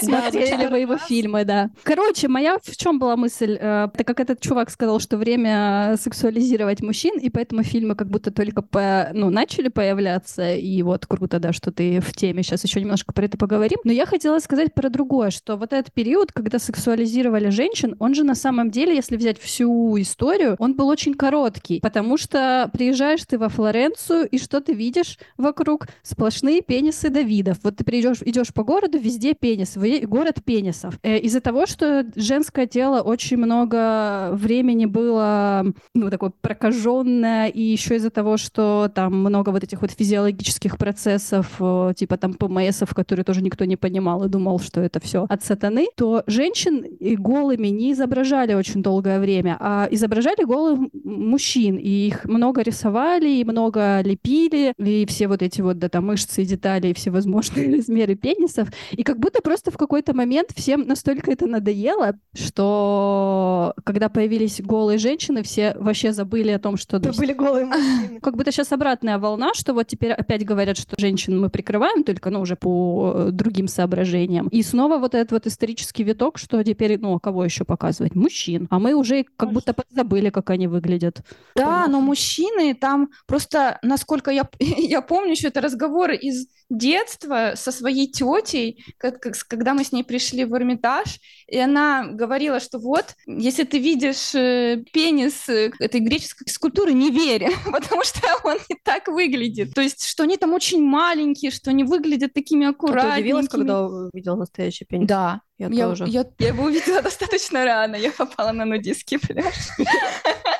Смотрели 0.00 0.66
вы 0.66 0.78
его 0.80 0.96
фильмы, 0.98 1.44
да. 1.44 1.70
Короче, 1.82 2.28
моя 2.28 2.58
в 2.62 2.76
чем 2.76 2.98
была 2.98 3.16
мысль? 3.16 3.56
Э, 3.60 3.88
Так 3.96 4.06
как 4.06 4.20
этот 4.20 4.40
чувак 4.40 4.70
сказал, 4.70 5.00
что 5.00 5.16
время 5.16 5.96
сексуализировать 6.00 6.82
мужчин, 6.82 7.18
и 7.18 7.30
поэтому 7.30 7.62
фильмы 7.62 7.94
как 7.94 8.08
будто 8.08 8.30
только 8.30 8.62
по, 8.62 9.10
ну, 9.12 9.30
начали 9.30 9.68
появляться, 9.68 10.54
и 10.54 10.82
вот 10.82 11.06
круто, 11.06 11.38
да, 11.38 11.52
что 11.52 11.70
ты 11.72 12.00
в 12.00 12.12
теме. 12.12 12.42
Сейчас 12.42 12.64
еще 12.64 12.80
немножко 12.80 13.12
про 13.12 13.24
это 13.24 13.38
поговорим. 13.38 13.78
Но 13.84 13.92
я 13.92 14.06
хотела 14.06 14.38
сказать 14.40 14.74
про 14.74 14.88
другое, 14.88 15.30
что 15.30 15.56
вот 15.56 15.72
этот 15.72 15.92
период, 15.92 16.32
когда 16.32 16.58
сексуализировали 16.58 17.50
женщин, 17.50 17.96
он 17.98 18.14
же 18.14 18.24
на 18.24 18.34
самом 18.34 18.70
деле, 18.70 18.94
если 18.94 19.16
взять 19.16 19.40
всю 19.40 20.00
историю, 20.00 20.56
он 20.58 20.74
был 20.74 20.88
очень 20.88 21.14
короткий, 21.14 21.80
потому 21.80 22.16
что 22.16 22.68
приезжаешь 22.72 23.24
ты 23.26 23.38
во 23.38 23.48
Флоренцию, 23.48 24.28
и 24.28 24.38
что 24.38 24.60
ты 24.60 24.72
видишь 24.74 25.18
вокруг? 25.36 25.86
Сплошные 26.02 26.60
пенисы 26.62 27.08
Давидов. 27.08 27.58
Вот 27.62 27.76
ты 27.76 27.84
придешь, 27.84 28.18
идешь 28.24 28.52
по 28.52 28.64
городу, 28.64 28.98
везде 28.98 29.34
пенис, 29.34 29.61
вы- 29.76 30.00
город 30.06 30.42
пенисов. 30.44 30.98
Э, 31.02 31.18
Из-за 31.18 31.40
того, 31.40 31.66
что 31.66 32.04
женское 32.16 32.66
тело 32.66 33.00
очень 33.00 33.36
много 33.36 34.30
времени 34.32 34.86
было, 34.86 35.64
ну, 35.94 36.10
такое 36.10 36.32
прокаженное, 36.40 37.48
и 37.48 37.60
еще 37.60 37.96
из-за 37.96 38.10
того, 38.10 38.36
что 38.36 38.90
там 38.94 39.14
много 39.20 39.50
вот 39.50 39.64
этих 39.64 39.82
вот 39.82 39.90
физиологических 39.90 40.78
процессов, 40.78 41.46
э, 41.60 41.92
типа 41.96 42.16
там 42.16 42.34
ПМСов, 42.34 42.94
которые 42.94 43.24
тоже 43.24 43.42
никто 43.42 43.64
не 43.64 43.76
понимал 43.76 44.24
и 44.24 44.28
думал, 44.28 44.58
что 44.60 44.80
это 44.80 45.00
все 45.00 45.26
от 45.28 45.42
сатаны, 45.44 45.88
то 45.96 46.22
женщин 46.26 46.78
и 46.84 47.16
голыми 47.16 47.68
не 47.68 47.92
изображали 47.92 48.54
очень 48.54 48.82
долгое 48.82 49.20
время, 49.20 49.56
а 49.60 49.88
изображали 49.90 50.44
голых 50.44 50.78
мужчин, 51.04 51.76
и 51.76 51.88
их 52.08 52.24
много 52.24 52.62
рисовали, 52.62 53.28
и 53.28 53.44
много 53.44 54.00
лепили, 54.02 54.72
и 54.78 55.06
все 55.06 55.28
вот 55.28 55.42
эти 55.42 55.60
вот, 55.60 55.78
да, 55.78 55.88
там, 55.88 56.06
мышцы 56.06 56.42
и 56.42 56.46
детали, 56.46 56.88
и 56.88 56.94
всевозможные 56.94 57.76
размеры 57.76 58.14
пенисов, 58.14 58.68
и 58.92 59.02
как 59.02 59.18
будто 59.18 59.41
просто 59.42 59.70
в 59.70 59.76
какой-то 59.76 60.14
момент 60.14 60.50
всем 60.54 60.86
настолько 60.86 61.30
это 61.30 61.46
надоело, 61.46 62.14
что 62.34 63.74
когда 63.84 64.08
появились 64.08 64.60
голые 64.60 64.98
женщины, 64.98 65.42
все 65.42 65.74
вообще 65.78 66.12
забыли 66.12 66.50
о 66.50 66.58
том, 66.58 66.76
что... 66.76 66.96
Это 66.96 67.12
были 67.12 67.32
голые 67.32 67.66
мужчины. 67.66 68.20
Как 68.20 68.36
будто 68.36 68.52
сейчас 68.52 68.72
обратная 68.72 69.18
волна, 69.18 69.52
что 69.54 69.74
вот 69.74 69.86
теперь 69.86 70.12
опять 70.12 70.44
говорят, 70.44 70.76
что 70.78 70.96
женщин 70.98 71.40
мы 71.40 71.50
прикрываем 71.50 72.04
только, 72.04 72.30
ну, 72.30 72.40
уже 72.40 72.56
по 72.56 73.12
э, 73.14 73.28
другим 73.30 73.68
соображениям. 73.68 74.48
И 74.48 74.62
снова 74.62 74.98
вот 74.98 75.14
этот 75.14 75.32
вот 75.32 75.46
исторический 75.46 76.04
виток, 76.04 76.38
что 76.38 76.62
теперь, 76.62 76.98
ну, 76.98 77.14
а 77.14 77.20
кого 77.20 77.44
еще 77.44 77.64
показывать? 77.64 78.14
Мужчин. 78.14 78.66
А 78.70 78.78
мы 78.78 78.94
уже 78.94 79.24
как 79.36 79.52
будто 79.52 79.74
подзабыли, 79.74 80.30
как 80.30 80.50
они 80.50 80.68
выглядят. 80.68 81.22
Да, 81.54 81.86
но 81.88 82.00
мужчины 82.00 82.74
там 82.74 83.10
просто, 83.26 83.78
насколько 83.82 84.30
я, 84.30 84.48
я 84.60 85.02
помню, 85.02 85.32
еще 85.32 85.48
это 85.48 85.60
разговоры 85.60 86.16
из 86.16 86.46
детства 86.70 87.52
со 87.54 87.70
своей 87.70 88.10
тетей, 88.10 88.84
как, 88.98 89.20
как 89.32 89.62
когда 89.62 89.74
мы 89.74 89.84
с 89.84 89.92
ней 89.92 90.02
пришли 90.02 90.44
в 90.44 90.54
Эрмитаж, 90.54 91.20
и 91.46 91.58
она 91.58 92.04
говорила, 92.06 92.60
что 92.60 92.78
вот, 92.78 93.14
если 93.26 93.64
ты 93.64 93.78
видишь 93.78 94.34
э, 94.34 94.82
пенис 94.92 95.48
э, 95.48 95.70
этой 95.78 96.00
греческой 96.00 96.48
скульптуры, 96.48 96.92
не 96.92 97.10
верь, 97.10 97.48
потому 97.70 98.04
что 98.04 98.20
он 98.44 98.58
не 98.68 98.76
так 98.82 99.08
выглядит. 99.08 99.72
То 99.74 99.80
есть, 99.80 100.04
что 100.04 100.24
они 100.24 100.36
там 100.36 100.52
очень 100.52 100.82
маленькие, 100.82 101.50
что 101.50 101.70
они 101.70 101.84
выглядят 101.84 102.32
такими 102.32 102.66
А 102.66 102.72
Ты 102.72 103.20
удивилась, 103.20 103.48
когда 103.48 103.86
увидела 103.86 104.36
настоящий 104.36 104.84
пенис? 104.84 105.06
Да, 105.06 105.40
Я, 105.58 105.68
я, 105.68 105.88
тоже. 105.88 106.04
я, 106.08 106.26
я 106.38 106.48
его 106.48 106.64
увидела 106.64 107.02
достаточно 107.02 107.64
рано. 107.64 107.96
Я 107.96 108.10
попала 108.10 108.52
на 108.52 108.64
нудистский 108.64 109.18
пляж. 109.18 109.54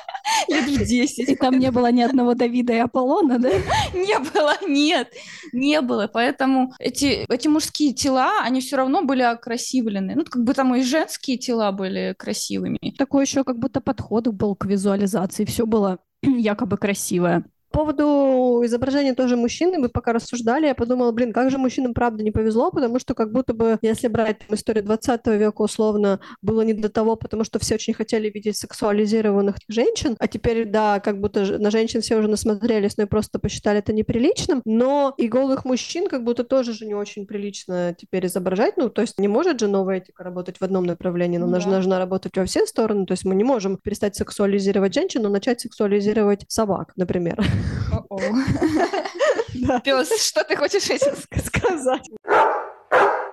Лет 0.47 0.65
в 0.65 0.85
10. 0.85 1.29
И 1.29 1.35
там 1.35 1.59
не 1.59 1.71
было 1.71 1.91
ни 1.91 2.01
одного 2.01 2.33
Давида 2.33 2.73
и 2.73 2.77
Аполлона, 2.77 3.39
да? 3.39 3.49
Не 3.93 4.19
было, 4.19 4.53
нет, 4.67 5.13
не 5.53 5.81
было. 5.81 6.09
Поэтому 6.11 6.73
эти, 6.79 7.25
эти 7.29 7.47
мужские 7.47 7.93
тела, 7.93 8.41
они 8.41 8.61
все 8.61 8.77
равно 8.77 9.03
были 9.03 9.21
окрасивлены. 9.21 10.15
Ну, 10.15 10.25
как 10.25 10.43
бы 10.43 10.53
там 10.53 10.75
и 10.75 10.81
женские 10.81 11.37
тела 11.37 11.71
были 11.71 12.15
красивыми. 12.17 12.79
Такой 12.97 13.25
еще 13.25 13.43
как 13.43 13.59
будто 13.59 13.81
подход 13.81 14.27
был 14.27 14.55
к 14.55 14.65
визуализации. 14.65 15.45
Все 15.45 15.65
было 15.65 15.99
якобы 16.21 16.77
красивое. 16.77 17.45
По 17.73 17.79
поводу 17.79 18.61
изображения 18.65 19.15
тоже 19.15 19.35
мужчины, 19.35 19.79
мы 19.79 19.89
пока 19.89 20.13
рассуждали, 20.13 20.67
я 20.67 20.75
подумала, 20.75 21.11
блин, 21.11 21.33
как 21.33 21.49
же 21.49 21.57
мужчинам 21.57 21.95
правда 21.95 22.23
не 22.23 22.29
повезло, 22.29 22.69
потому 22.69 22.99
что 22.99 23.15
как 23.15 23.31
будто 23.31 23.55
бы, 23.55 23.79
если 23.81 24.07
брать 24.07 24.37
там, 24.39 24.55
историю 24.55 24.85
20 24.85 25.25
века 25.27 25.63
условно, 25.63 26.19
было 26.43 26.61
не 26.61 26.73
до 26.73 26.89
того, 26.89 27.15
потому 27.15 27.43
что 27.43 27.57
все 27.57 27.73
очень 27.75 27.95
хотели 27.95 28.29
видеть 28.29 28.57
сексуализированных 28.57 29.55
женщин, 29.67 30.15
а 30.19 30.27
теперь, 30.27 30.65
да, 30.65 30.99
как 30.99 31.19
будто 31.19 31.57
на 31.57 31.71
женщин 31.71 32.01
все 32.01 32.15
уже 32.15 32.27
насмотрелись, 32.27 32.95
но 32.97 33.05
и 33.05 33.07
просто 33.07 33.39
посчитали 33.39 33.79
это 33.79 33.91
неприличным, 33.91 34.61
но 34.65 35.15
и 35.17 35.27
голых 35.27 35.65
мужчин 35.65 36.07
как 36.07 36.23
будто 36.23 36.43
тоже 36.43 36.73
же 36.73 36.85
не 36.85 36.93
очень 36.93 37.25
прилично 37.25 37.95
теперь 37.97 38.27
изображать, 38.27 38.77
ну, 38.77 38.91
то 38.91 39.01
есть 39.01 39.17
не 39.17 39.27
может 39.27 39.59
же 39.59 39.67
новая 39.67 39.97
этика 39.97 40.23
работать 40.23 40.59
в 40.59 40.61
одном 40.61 40.85
направлении, 40.85 41.37
она 41.37 41.47
Ну 41.47 41.51
должна, 41.51 41.71
да. 41.71 41.77
должна 41.77 41.97
работать 41.97 42.37
во 42.37 42.45
все 42.45 42.67
стороны, 42.67 43.07
то 43.07 43.13
есть 43.13 43.25
мы 43.25 43.33
не 43.33 43.43
можем 43.43 43.77
перестать 43.77 44.15
сексуализировать 44.15 44.93
женщин, 44.93 45.23
но 45.23 45.29
начать 45.29 45.59
сексуализировать 45.59 46.45
собак, 46.47 46.93
например. 46.95 47.43
Пес, 49.83 50.27
что 50.27 50.43
ты 50.43 50.55
хочешь 50.55 50.89
этим 50.89 51.15
сказать? 51.45 52.09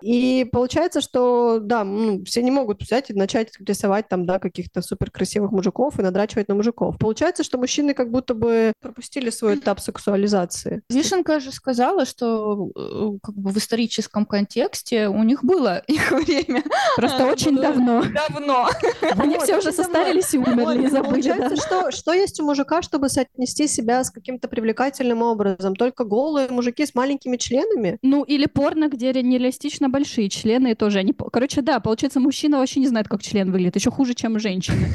И 0.03 0.45
получается, 0.51 1.01
что, 1.01 1.59
да, 1.61 1.85
ну, 1.85 2.25
все 2.25 2.43
не 2.43 2.51
могут 2.51 2.83
взять 2.83 3.11
и 3.11 3.15
начать 3.15 3.53
рисовать 3.61 4.09
там, 4.09 4.27
да, 4.27 4.39
каких-то 4.39 4.83
суперкрасивых 4.83 5.51
мужиков 5.53 5.99
и 5.99 6.03
надрачивать 6.03 6.49
на 6.49 6.55
мужиков. 6.55 6.97
Получается, 6.99 7.43
что 7.45 7.59
мужчины 7.59 7.95
как 7.95 8.11
будто 8.11 8.35
бы 8.35 8.73
пропустили 8.81 9.31
свой 9.31 9.57
этап 9.57 9.81
сексуализации. 9.81 10.83
Вишенка 10.89 11.41
же 11.41 11.53
сказала, 11.53 12.05
что 12.05 12.71
э, 12.77 13.19
как 13.23 13.35
бы 13.35 13.51
в 13.51 13.57
историческом 13.59 14.27
контексте 14.27 15.09
у 15.09 15.23
них 15.23 15.45
было 15.45 15.79
их 15.87 16.11
время 16.11 16.63
Просто 16.97 17.27
очень 17.27 17.57
давно. 17.57 18.03
давно. 18.05 18.69
Они 19.17 19.39
все 19.39 19.59
уже 19.59 19.73
состарились 19.73 20.35
и 20.35 20.39
умерли, 20.39 20.87
и 20.87 20.89
забыли, 20.89 21.11
получается, 21.11 21.57
что, 21.57 21.91
что 21.91 22.13
есть 22.13 22.41
у 22.41 22.45
мужика, 22.45 22.83
чтобы 22.83 23.09
соотнести 23.09 23.67
себя 23.67 24.03
с 24.05 24.11
каким-то 24.11 24.49
привлекательным 24.49 25.23
образом? 25.23 25.77
Только 25.77 26.05
голые 26.05 26.49
мужики 26.49 26.87
с 26.87 26.95
маленькими 26.95 27.37
членами? 27.37 27.99
Ну, 28.03 28.23
или 28.25 28.47
порно, 28.47 28.89
где 28.89 29.13
ре- 29.13 29.23
большие 29.91 30.29
члены 30.29 30.75
тоже. 30.75 30.99
Они... 30.99 31.15
Короче, 31.33 31.63
да, 31.63 31.81
получается, 31.81 32.21
мужчина 32.21 32.59
вообще 32.59 32.81
не 32.81 32.89
знает, 32.89 33.09
как 33.09 33.23
член 33.23 33.51
выглядит. 33.51 33.77
Еще 33.77 33.91
хуже, 33.91 34.15
чем 34.15 34.39
женщины. 34.39 34.89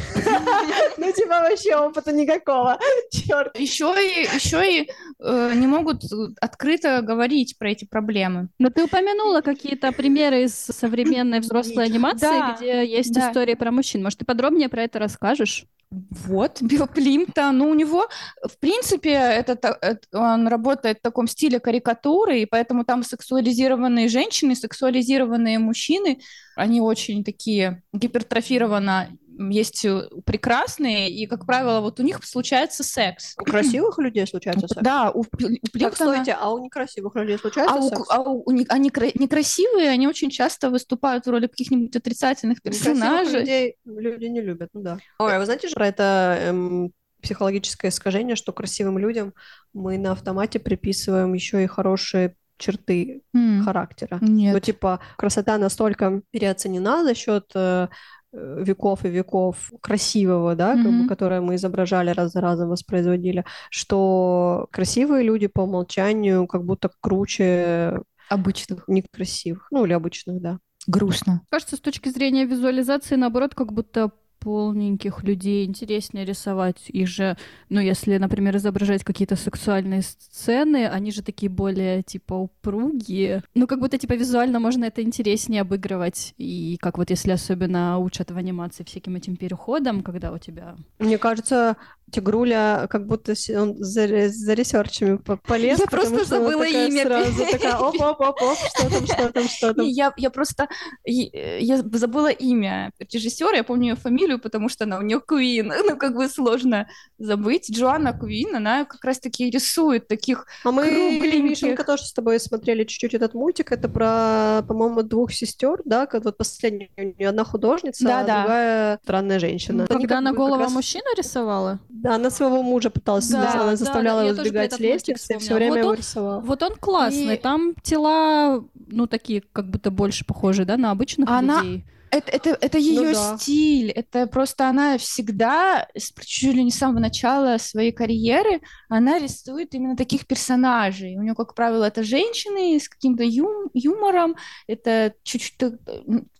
Ну, 1.06 1.12
типа, 1.12 1.42
вообще 1.42 1.76
опыта 1.76 2.12
никакого. 2.12 2.80
Черт. 3.12 3.58
Еще 3.60 3.86
и, 3.86 4.36
еще 4.36 4.82
и 4.82 4.90
э, 5.20 5.52
не 5.56 5.68
могут 5.68 6.04
открыто 6.42 7.02
говорить 7.02 7.58
про 7.58 7.72
эти 7.72 7.86
проблемы. 7.86 8.50
Но 8.60 8.70
ты 8.70 8.84
упомянула 8.84 9.42
какие-то 9.42 9.92
примеры 9.92 10.44
из 10.44 10.54
современной 10.54 11.40
взрослой 11.40 11.86
анимации, 11.86 12.26
Да, 12.28 12.56
где 12.58 12.86
есть 12.86 13.14
да. 13.14 13.30
истории 13.30 13.56
про 13.56 13.72
мужчин. 13.72 14.04
Может, 14.04 14.20
ты 14.20 14.26
подробнее 14.26 14.70
про 14.70 14.84
это 14.84 15.00
расскажешь? 15.00 15.66
Вот, 15.92 16.62
Биоплимта, 16.62 17.52
ну, 17.52 17.70
у 17.70 17.74
него, 17.74 18.08
в 18.44 18.58
принципе, 18.60 19.12
это, 19.12 19.78
это- 19.82 20.00
он 20.12 20.48
работает 20.48 20.98
в 20.98 21.02
таком 21.02 21.28
стиле 21.28 21.60
карикатуры, 21.60 22.40
и 22.42 22.46
поэтому 22.46 22.84
там 22.84 23.04
сексуализированные 23.04 24.10
женщины, 24.10 24.56
сексуализированные 24.56 25.60
мужчины, 25.60 26.20
они 26.56 26.82
очень 26.82 27.24
такие 27.24 27.84
гипертрофированно 27.94 29.10
есть 29.38 29.84
э, 29.86 30.08
прекрасные, 30.26 31.10
и, 31.10 31.26
как 31.28 31.46
правило, 31.46 31.82
вот 31.82 32.00
у 32.00 32.04
них 32.04 32.24
случается 32.24 32.84
секс. 32.84 33.36
У 33.40 33.44
красивых 33.44 33.98
людей 34.00 34.26
случается 34.28 34.68
секс? 34.68 34.82
Да, 34.82 35.12
у, 35.12 35.22
у 35.22 35.24
Так, 35.26 35.40
Плимптона- 35.74 35.94
стойте, 36.14 36.38
а 36.40 36.50
у 36.52 36.64
некрасивых 36.64 37.16
людей 37.16 37.38
случается 37.38 37.74
а 37.76 37.78
у, 37.80 37.90
секс? 37.90 38.02
а 38.10 38.22
у- 38.22 38.44
у 38.46 38.52
них- 38.52 38.68
они 38.70 38.90
кра- 38.90 39.12
некрасивые, 39.16 39.90
они 39.90 40.08
очень 40.08 40.30
часто 40.30 40.70
выступают 40.70 41.26
в 41.26 41.30
роли 41.30 41.48
каких-нибудь 41.48 41.96
отрицательных 41.96 42.62
персонажей. 42.62 43.40
людей 43.42 43.76
люди 43.86 44.26
не 44.26 44.42
любят, 44.42 44.70
ну 44.74 44.82
да. 44.82 45.00
Ой, 45.20 45.36
а 45.36 45.40
вы 45.40 45.46
знаете 45.46 45.68
же 45.68 45.76
про 45.76 45.88
это 45.88 46.38
эм, 46.40 46.92
психологическое 47.22 47.90
искажение, 47.90 48.36
что 48.36 48.54
красивым 48.54 48.98
людям 49.00 49.34
мы 49.74 49.98
на 49.98 50.12
автомате 50.12 50.60
приписываем 50.60 51.34
еще 51.34 51.64
и 51.64 51.68
хорошие 51.68 52.36
черты 52.58 53.22
М, 53.34 53.64
характера. 53.66 54.20
Нет. 54.22 54.54
Ну, 54.54 54.60
типа, 54.62 55.02
красота 55.18 55.58
настолько 55.58 56.22
переоценена 56.32 57.04
за 57.04 57.14
счет 57.14 57.52
э, 57.54 57.90
веков 58.36 59.06
и 59.06 59.10
веков 59.10 59.72
красивого, 59.82 60.56
да, 60.56 60.76
как 60.76 60.92
бы, 60.92 61.08
которое 61.08 61.42
мы 61.42 61.56
изображали 61.56 62.10
раз 62.10 62.32
за 62.34 62.42
разом, 62.42 62.70
воспроизводили, 62.70 63.46
что 63.70 64.68
красивые 64.72 65.24
люди 65.24 65.48
по 65.48 65.62
умолчанию 65.62 66.48
как 66.48 66.64
будто 66.64 66.90
круче 67.02 68.02
Обычных. 68.30 68.88
некрасивых, 68.88 69.68
ну, 69.72 69.86
или 69.86 69.94
обычных, 69.94 70.42
да. 70.42 70.60
Грустно. 70.88 71.42
Кажется, 71.50 71.78
с 71.78 71.80
точки 71.80 72.10
зрения 72.10 72.46
визуализации, 72.46 73.16
наоборот, 73.16 73.56
как 73.56 73.74
будто 73.74 74.12
полненьких 74.40 75.24
людей 75.24 75.66
интереснее 75.66 76.26
рисовать. 76.26 76.90
Их 76.90 77.08
же, 77.08 77.38
ну, 77.70 77.80
если, 77.80 78.18
например, 78.18 78.58
изображать 78.58 79.04
какие-то 79.04 79.36
сексуальные 79.36 80.02
сцены, 80.02 80.88
они 80.88 81.12
же 81.12 81.22
такие 81.22 81.50
более, 81.50 82.04
типа, 82.04 82.34
упругие. 82.34 83.44
Ну, 83.54 83.68
как 83.68 83.80
будто, 83.80 83.98
типа, 83.98 84.14
визуально 84.14 84.60
можно 84.60 84.86
это 84.86 85.02
интереснее 85.02 85.62
обыгрывать. 85.62 86.34
И 86.38 86.78
как 86.82 86.98
вот 86.98 87.10
если 87.10 87.32
особенно 87.32 87.98
учат 88.00 88.32
в 88.32 88.38
анимации 88.38 88.84
всяким 88.84 89.16
этим 89.16 89.36
переходам, 89.36 90.04
когда 90.04 90.32
у 90.32 90.38
тебя... 90.38 90.76
Мне 91.00 91.18
кажется, 91.18 91.78
Тигруля 92.12 92.88
как 92.90 93.08
будто 93.08 93.34
он 93.58 93.76
за, 93.78 94.30
за 94.30 94.54
ресерчами 94.54 95.18
по- 95.18 95.38
полез. 95.38 95.80
Я 95.80 95.86
просто 95.88 96.24
забыла 96.24 96.64
такая 96.64 96.88
имя. 96.88 97.04
Сразу 97.04 97.46
такая, 97.52 97.78
оп-оп-оп-оп, 97.78 98.58
что 98.58 98.90
там, 98.90 99.06
что 99.06 99.34
там, 99.34 99.48
что 99.48 99.74
там. 99.74 99.86
Я, 99.86 100.14
я 100.18 100.30
просто 100.30 100.68
э, 101.04 101.60
я 101.60 101.78
забыла 101.78 102.30
имя 102.30 102.92
режиссера, 103.12 103.58
я 103.58 103.64
помню 103.64 103.90
ее 103.90 103.96
фамилию, 103.96 104.35
потому 104.40 104.70
что 104.70 104.84
она 104.86 104.98
у 105.00 105.02
нее 105.02 105.20
Куин, 105.20 105.68
ну 105.88 105.98
как 105.98 106.16
бы 106.16 106.28
сложно 106.28 106.88
забыть. 107.18 107.70
Джоанна 107.72 108.14
Куин, 108.14 108.56
она 108.56 108.86
как 108.86 109.04
раз-таки 109.04 109.50
рисует 109.50 110.08
таких 110.08 110.46
А 110.64 110.72
мы, 110.72 110.88
кругленьких. 110.88 111.44
Мишенька, 111.44 111.84
тоже 111.84 112.04
с 112.06 112.14
тобой 112.14 112.40
смотрели 112.40 112.84
чуть-чуть 112.84 113.14
этот 113.14 113.34
мультик. 113.34 113.72
Это 113.72 113.88
про, 113.90 114.64
по-моему, 114.68 115.04
двух 115.04 115.32
сестер, 115.32 115.82
да, 115.86 116.06
как 116.06 116.26
вот 116.26 116.38
последняя 116.38 116.90
у 116.98 117.02
нее 117.02 117.30
одна 117.30 117.44
художница, 117.44 118.06
а 118.06 118.24
Да-да. 118.24 118.42
другая 118.42 119.00
странная 119.04 119.40
женщина. 119.40 119.86
Они 119.90 120.00
Когда 120.00 120.18
она 120.20 120.34
голова 120.34 120.64
раз- 120.64 120.72
мужчина 120.74 121.06
рисовала? 121.18 121.80
Да, 121.90 122.16
она 122.16 122.30
своего 122.30 122.62
мужа 122.64 122.90
пыталась, 122.90 123.28
Да, 123.30 123.54
она 123.54 123.72
да, 123.72 123.76
заставляла 123.76 124.22
да, 124.22 124.28
его 124.30 124.42
сбегать 124.44 124.80
лестницы, 124.80 125.34
и 125.34 125.38
все 125.38 125.54
время 125.56 125.72
Вот 125.72 125.78
его 125.80 125.90
он- 125.90 125.96
рисовал. 125.96 126.42
Вот 126.42 126.64
он 126.64 126.76
классный, 126.76 127.36
И- 127.36 127.40
там 127.40 127.74
тела, 127.82 128.64
ну, 128.88 129.08
такие, 129.08 129.42
как 129.54 129.70
будто 129.70 129.92
больше 129.92 130.26
похожи, 130.26 130.66
да, 130.66 130.78
на 130.78 130.92
обычных 130.92 131.30
Она- 131.30 131.62
людей. 131.62 131.86
Это, 132.12 132.32
это, 132.32 132.58
это 132.62 132.78
ее 132.78 133.14
да. 133.14 133.38
стиль, 133.38 133.90
это 133.92 134.28
просто 134.28 134.70
она 134.70 134.98
всегда, 134.98 135.88
чуть 136.22 136.54
ли 136.54 136.64
не 136.64 136.72
с 136.72 136.78
самого 136.78 137.00
начала 137.00 137.58
своей 137.58 137.92
карьеры, 137.92 138.62
она 138.90 139.20
рисует 139.20 139.74
именно 139.74 139.98
таких 139.98 140.26
персонажей. 140.26 141.18
У 141.18 141.22
нее, 141.24 141.36
как 141.36 141.56
правило, 141.56 141.84
это 141.84 142.04
женщины 142.04 142.80
с 142.80 142.88
каким-то 142.88 143.24
ю- 143.24 143.70
юмором, 143.74 144.36
это 144.68 145.14
чуть-чуть 145.24 145.62
э, 145.62 145.72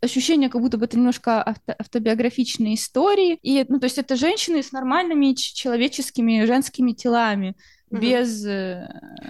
ощущение, 0.02 0.50
как 0.50 0.62
будто 0.62 0.78
бы 0.78 0.86
это 0.86 0.98
немножко 0.98 1.42
авто- 1.42 1.76
автобиографичные 1.78 2.76
истории. 2.76 3.38
И, 3.42 3.66
ну, 3.68 3.80
то 3.80 3.86
есть 3.86 3.98
это 3.98 4.16
женщины 4.16 4.64
с 4.64 4.72
нормальными 4.72 5.34
человеческими 5.34 6.46
женскими 6.46 6.94
телами. 6.94 7.56
Без... 7.92 8.46
э, 8.46 8.88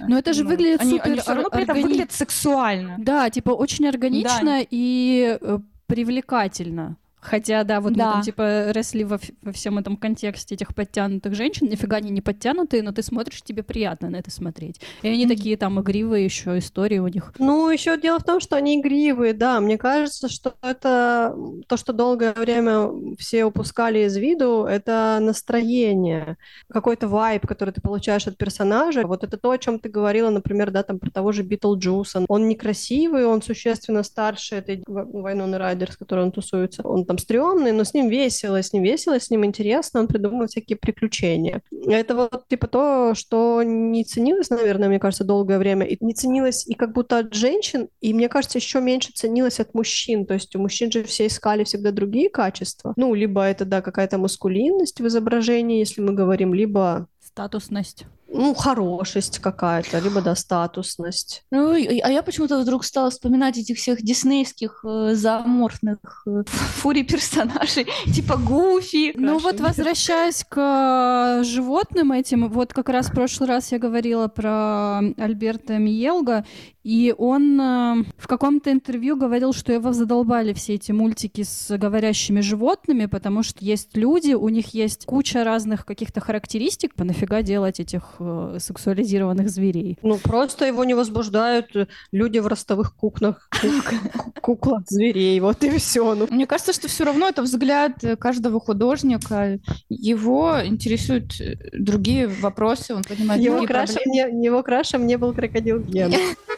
Но 0.07 0.17
это 0.17 0.33
же 0.33 0.43
ну, 0.43 0.49
выглядит 0.49 0.81
они, 0.81 0.91
супер 0.91 1.05
Они 1.05 1.19
все 1.19 1.33
равно 1.33 1.49
при 1.49 1.63
этом 1.63 1.77
органи- 1.77 1.83
выглядят 1.83 2.11
сексуально. 2.11 2.95
Да, 2.99 3.29
типа 3.29 3.51
очень 3.51 3.87
органично 3.87 4.65
и 4.69 5.37
э, 5.39 5.59
привлекательно. 5.87 6.97
Хотя, 7.25 7.63
да, 7.63 7.81
вот 7.81 7.91
мы 7.91 7.97
Да. 7.97 8.13
там, 8.13 8.21
типа, 8.21 8.67
росли 8.73 9.03
во, 9.03 9.19
во 9.41 9.51
всем 9.51 9.77
этом 9.77 9.97
контексте 9.97 10.55
этих 10.55 10.75
подтянутых 10.75 11.33
женщин. 11.35 11.67
Нифига 11.67 11.97
они 11.97 12.11
не 12.11 12.21
подтянутые, 12.21 12.83
но 12.83 12.91
ты 12.91 13.01
смотришь, 13.01 13.41
тебе 13.41 13.63
приятно 13.63 14.09
на 14.09 14.17
это 14.17 14.31
смотреть. 14.31 14.79
И 15.01 15.07
они 15.07 15.25
Мгм. 15.25 15.35
такие 15.35 15.57
там 15.57 15.79
игривые 15.81 16.23
еще 16.25 16.57
истории 16.57 16.99
у 16.99 17.07
них. 17.07 17.33
Ну, 17.39 17.69
еще 17.69 17.99
дело 17.99 18.19
в 18.19 18.23
том, 18.23 18.39
что 18.39 18.55
они 18.55 18.79
игривые, 18.79 19.33
да. 19.33 19.59
Мне 19.59 19.77
кажется, 19.77 20.29
что 20.29 20.53
это 20.61 21.35
то, 21.67 21.77
что 21.77 21.93
долгое 21.93 22.33
время 22.33 22.89
все 23.17 23.45
упускали 23.45 23.99
из 24.05 24.15
виду, 24.17 24.65
это 24.65 25.17
настроение, 25.21 26.37
какой-то 26.69 27.07
вайб, 27.07 27.45
который 27.47 27.71
ты 27.73 27.81
получаешь 27.81 28.27
от 28.27 28.37
персонажа. 28.37 29.05
Вот 29.07 29.23
это 29.23 29.37
то, 29.37 29.51
о 29.51 29.57
чем 29.57 29.79
ты 29.79 29.89
говорила, 29.89 30.29
например, 30.29 30.71
да, 30.71 30.83
там 30.83 30.99
про 30.99 31.09
того 31.09 31.31
же 31.31 31.43
Битлджуса. 31.43 32.25
Он 32.27 32.47
некрасивый, 32.47 33.25
он 33.25 33.41
существенно 33.41 34.03
старше 34.03 34.55
этой 34.55 34.83
Вайноны 34.87 35.57
Райдер, 35.57 35.91
с 35.91 35.97
которой 35.97 36.25
он 36.25 36.31
тусуется. 36.31 36.81
Он 36.83 37.05
там 37.05 37.14
стрёмный, 37.17 37.71
но 37.71 37.83
с 37.83 37.93
ним 37.93 38.09
весело, 38.09 38.61
с 38.61 38.73
ним 38.73 38.83
весело, 38.83 39.19
с 39.19 39.29
ним 39.29 39.45
интересно, 39.45 40.01
он 40.01 40.07
придумывает 40.07 40.51
всякие 40.51 40.77
приключения. 40.77 41.61
Это 41.87 42.15
вот 42.15 42.47
типа 42.47 42.67
то, 42.67 43.13
что 43.15 43.63
не 43.63 44.03
ценилось, 44.03 44.49
наверное, 44.49 44.89
мне 44.89 44.99
кажется, 44.99 45.23
долгое 45.23 45.57
время, 45.57 45.85
и 45.85 45.97
не 46.03 46.13
ценилось 46.13 46.67
и 46.67 46.73
как 46.73 46.93
будто 46.93 47.19
от 47.19 47.33
женщин, 47.33 47.89
и 48.01 48.13
мне 48.13 48.29
кажется, 48.29 48.57
еще 48.57 48.81
меньше 48.81 49.11
ценилось 49.13 49.59
от 49.59 49.73
мужчин. 49.73 50.25
То 50.25 50.33
есть 50.33 50.55
у 50.55 50.59
мужчин 50.59 50.91
же 50.91 51.03
все 51.03 51.27
искали 51.27 51.63
всегда 51.63 51.91
другие 51.91 52.29
качества. 52.29 52.93
Ну, 52.95 53.13
либо 53.13 53.43
это, 53.43 53.65
да, 53.65 53.81
какая-то 53.81 54.17
маскулинность 54.17 54.99
в 54.99 55.07
изображении, 55.07 55.79
если 55.79 56.01
мы 56.01 56.13
говорим, 56.13 56.53
либо 56.53 57.07
Статусность. 57.35 58.05
Ну, 58.27 58.53
хорошесть 58.53 59.39
какая-то, 59.39 59.99
либо, 59.99 60.21
да, 60.21 60.35
статусность. 60.35 61.43
Ну, 61.51 61.73
а 61.73 62.11
я 62.11 62.23
почему-то 62.23 62.59
вдруг 62.59 62.83
стала 62.83 63.09
вспоминать 63.09 63.57
этих 63.57 63.77
всех 63.77 64.01
диснейских 64.01 64.83
э, 64.83 65.15
зооморфных 65.15 66.23
э, 66.27 66.43
фури 66.45 67.03
персонажей, 67.03 67.87
типа 68.13 68.37
Гуфи. 68.37 69.13
Ну 69.15 69.37
вот 69.39 69.59
возвращаясь 69.59 70.43
к 70.43 70.57
э, 70.57 71.43
животным 71.43 72.11
этим, 72.11 72.49
вот 72.49 72.73
как 72.73 72.89
раз 72.89 73.07
в 73.07 73.13
прошлый 73.13 73.47
раз 73.47 73.71
я 73.71 73.79
говорила 73.79 74.27
про 74.27 74.99
Альберта 75.17 75.77
Миелга, 75.77 76.45
и 76.85 77.15
он 77.17 77.59
э, 77.59 78.03
в 78.15 78.27
каком-то 78.27 78.71
интервью 78.71 79.17
говорил, 79.17 79.53
что 79.53 79.73
его 79.73 79.91
задолбали 79.91 80.53
все 80.53 80.75
эти 80.75 80.91
мультики 80.91 81.41
с 81.41 81.75
говорящими 81.77 82.41
животными, 82.41 83.07
потому 83.07 83.41
что 83.41 83.65
есть 83.65 83.97
люди, 83.97 84.33
у 84.33 84.49
них 84.49 84.75
есть 84.75 85.05
куча 85.05 85.43
разных 85.43 85.83
каких-то 85.83 86.21
характеристик, 86.21 86.93
по 86.93 87.03
нафига 87.03 87.41
делать 87.41 87.79
этих 87.79 88.14
э, 88.19 88.57
сексуализированных 88.59 89.49
зверей. 89.49 89.97
Ну, 90.01 90.17
просто 90.17 90.65
его 90.65 90.83
не 90.83 90.93
возбуждают 90.93 91.75
э, 91.75 91.87
люди 92.11 92.39
в 92.39 92.47
ростовых 92.47 92.95
куклах, 92.95 93.49
кук- 93.61 94.41
куклах 94.41 94.83
зверей, 94.87 95.39
вот 95.39 95.63
и 95.63 95.77
все. 95.77 96.15
Ну, 96.15 96.27
Мне 96.29 96.45
кажется, 96.47 96.73
что 96.73 96.87
все 96.87 97.03
равно 97.05 97.27
это 97.27 97.41
взгляд 97.41 98.03
э, 98.03 98.15
каждого 98.15 98.59
художника. 98.59 99.59
Его 99.89 100.59
интересуют 100.65 101.39
э, 101.39 101.55
другие 101.73 102.27
вопросы, 102.27 102.93
он 102.95 103.03
понимает 103.03 103.41
его 103.41 103.57
другие 103.57 103.67
крашем, 103.67 103.95
проблемы. 103.95 104.31
не, 104.31 104.45
его 104.45 104.63
крашем 104.63 105.07
не 105.07 105.17
был 105.17 105.33
крокодил 105.33 105.79
Ген. 105.79 106.13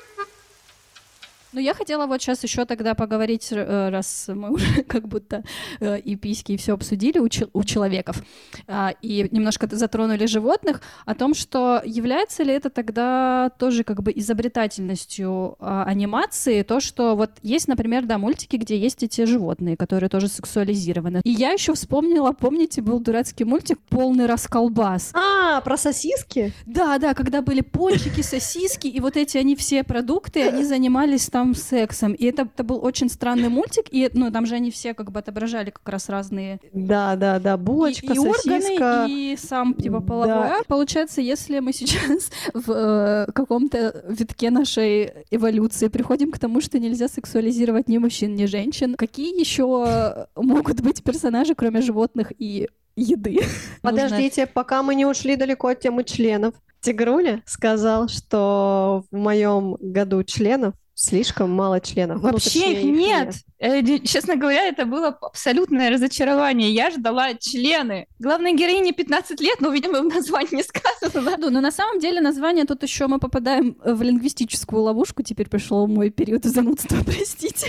Ну, 1.57 1.63
я 1.63 1.73
хотела 1.73 2.05
вот 2.05 2.21
сейчас 2.21 2.43
еще 2.43 2.65
тогда 2.65 2.93
поговорить, 2.93 3.47
э, 3.51 3.89
раз 3.89 4.25
мы 4.27 4.51
уже 4.53 4.83
как 4.83 5.07
будто 5.07 5.43
э, 5.79 5.97
и 5.97 6.15
письки, 6.15 6.51
и 6.51 6.57
все 6.57 6.75
обсудили 6.75 7.17
у, 7.17 7.27
у 7.53 7.63
человеков, 7.63 8.21
а, 8.67 8.93
и 9.01 9.27
немножко 9.31 9.67
затронули 9.71 10.27
животных, 10.27 10.83
о 11.07 11.15
том, 11.15 11.33
что 11.33 11.81
является 11.83 12.43
ли 12.43 12.53
это 12.53 12.69
тогда 12.69 13.49
тоже 13.57 13.83
как 13.83 14.03
бы 14.03 14.13
изобретательностью 14.15 15.55
а, 15.59 15.83
анимации, 15.85 16.61
то, 16.61 16.79
что 16.79 17.15
вот 17.15 17.31
есть, 17.41 17.67
например, 17.67 18.05
да, 18.05 18.19
мультики, 18.19 18.57
где 18.57 18.77
есть 18.77 19.01
эти 19.01 19.25
животные, 19.25 19.75
которые 19.77 20.11
тоже 20.11 20.27
сексуализированы. 20.27 21.21
И 21.23 21.31
я 21.31 21.53
еще 21.53 21.73
вспомнила, 21.73 22.33
помните, 22.33 22.83
был 22.83 22.99
дурацкий 22.99 23.45
мультик 23.45 23.79
«Полный 23.89 24.27
расколбас». 24.27 25.11
А, 25.15 25.59
про 25.61 25.75
сосиски? 25.75 26.53
Да, 26.67 26.99
да, 26.99 27.15
когда 27.15 27.41
были 27.41 27.61
пончики, 27.61 28.21
сосиски, 28.21 28.85
и 28.85 28.99
вот 28.99 29.17
эти 29.17 29.39
они 29.39 29.55
все 29.55 29.83
продукты, 29.83 30.47
они 30.47 30.63
занимались 30.63 31.27
там 31.29 31.46
сексом. 31.55 32.13
И 32.13 32.25
это, 32.25 32.43
это 32.43 32.63
был 32.63 32.83
очень 32.83 33.09
странный 33.09 33.49
мультик, 33.49 33.85
и 33.91 34.09
ну, 34.13 34.31
там 34.31 34.45
же 34.45 34.55
они 34.55 34.71
все 34.71 34.93
как 34.93 35.11
бы 35.11 35.19
отображали 35.19 35.69
как 35.69 35.87
раз 35.89 36.09
разные 36.09 36.59
Да, 36.73 37.15
да, 37.15 37.39
да, 37.39 37.53
и, 37.53 37.57
булочка, 37.57 38.13
и 38.13 38.15
сосиска. 38.15 39.03
органы, 39.03 39.11
и 39.11 39.37
сам 39.37 39.73
типа 39.73 39.99
Да. 39.99 40.05
половой 40.05 40.47
акт. 40.47 40.67
Получается, 40.67 41.21
если 41.21 41.59
мы 41.59 41.73
сейчас 41.73 42.29
в 42.53 42.71
э, 42.71 43.31
каком-то 43.31 44.03
витке 44.09 44.49
нашей 44.51 45.11
эволюции 45.31 45.87
приходим 45.87 46.31
к 46.31 46.39
тому, 46.39 46.61
что 46.61 46.79
нельзя 46.79 47.07
сексуализировать 47.07 47.87
ни 47.87 47.97
мужчин, 47.97 48.35
ни 48.35 48.45
женщин, 48.45 48.95
какие 48.95 49.39
еще 49.39 50.27
могут 50.35 50.81
быть 50.81 51.03
персонажи, 51.03 51.55
кроме 51.55 51.81
животных 51.81 52.31
и 52.37 52.69
еды? 52.95 53.33
Нужно- 53.41 53.49
Подождите, 53.81 54.45
пока 54.47 54.83
мы 54.83 54.95
не 54.95 55.05
ушли 55.05 55.35
далеко 55.35 55.67
от 55.69 55.79
темы 55.79 56.03
членов. 56.03 56.53
Тигруля 56.79 57.41
сказал, 57.45 58.07
что 58.07 59.03
в 59.11 59.15
моем 59.17 59.77
году 59.81 60.23
членов 60.23 60.73
слишком 60.99 61.51
мало 61.51 61.79
членов. 61.79 62.21
Ну, 62.23 62.31
Вообще 62.31 62.49
точнее, 62.49 62.73
их 62.73 62.79
их 62.79 62.95
нет. 62.95 63.35
Э, 63.59 63.81
Честно 63.99 64.35
говоря, 64.35 64.65
это 64.67 64.85
было 64.85 65.09
абсолютное 65.09 65.91
разочарование. 65.91 66.71
Я 66.71 66.89
ждала 66.89 67.35
члены. 67.35 68.07
Главной 68.19 68.55
героине 68.55 68.93
15 68.93 69.39
лет, 69.41 69.61
но, 69.61 69.69
видимо, 69.69 69.99
в 70.01 70.05
названии 70.13 70.55
не 70.55 70.63
сказано. 70.63 71.23
да? 71.25 71.37
Ну, 71.37 71.49
но 71.51 71.61
на 71.61 71.71
самом 71.71 71.99
деле 71.99 72.19
название 72.19 72.65
тут 72.65 72.81
еще 72.83 73.05
мы 73.07 73.19
попадаем 73.19 73.77
в 73.83 74.01
лингвистическую 74.01 74.81
ловушку. 74.81 75.21
Теперь 75.21 75.47
пришел 75.49 75.87
мой 75.87 76.09
период 76.09 76.43
занудства, 76.45 76.97
простите. 77.05 77.67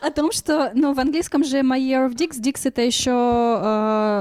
О 0.00 0.10
том, 0.10 0.30
что, 0.32 0.70
ну, 0.74 0.92
в 0.92 1.00
английском 1.00 1.42
же 1.44 1.58
my 1.58 1.78
year 1.80 2.08
of 2.08 2.14
dicks, 2.14 2.40
dicks 2.40 2.60
это 2.64 2.82
еще 2.82 3.10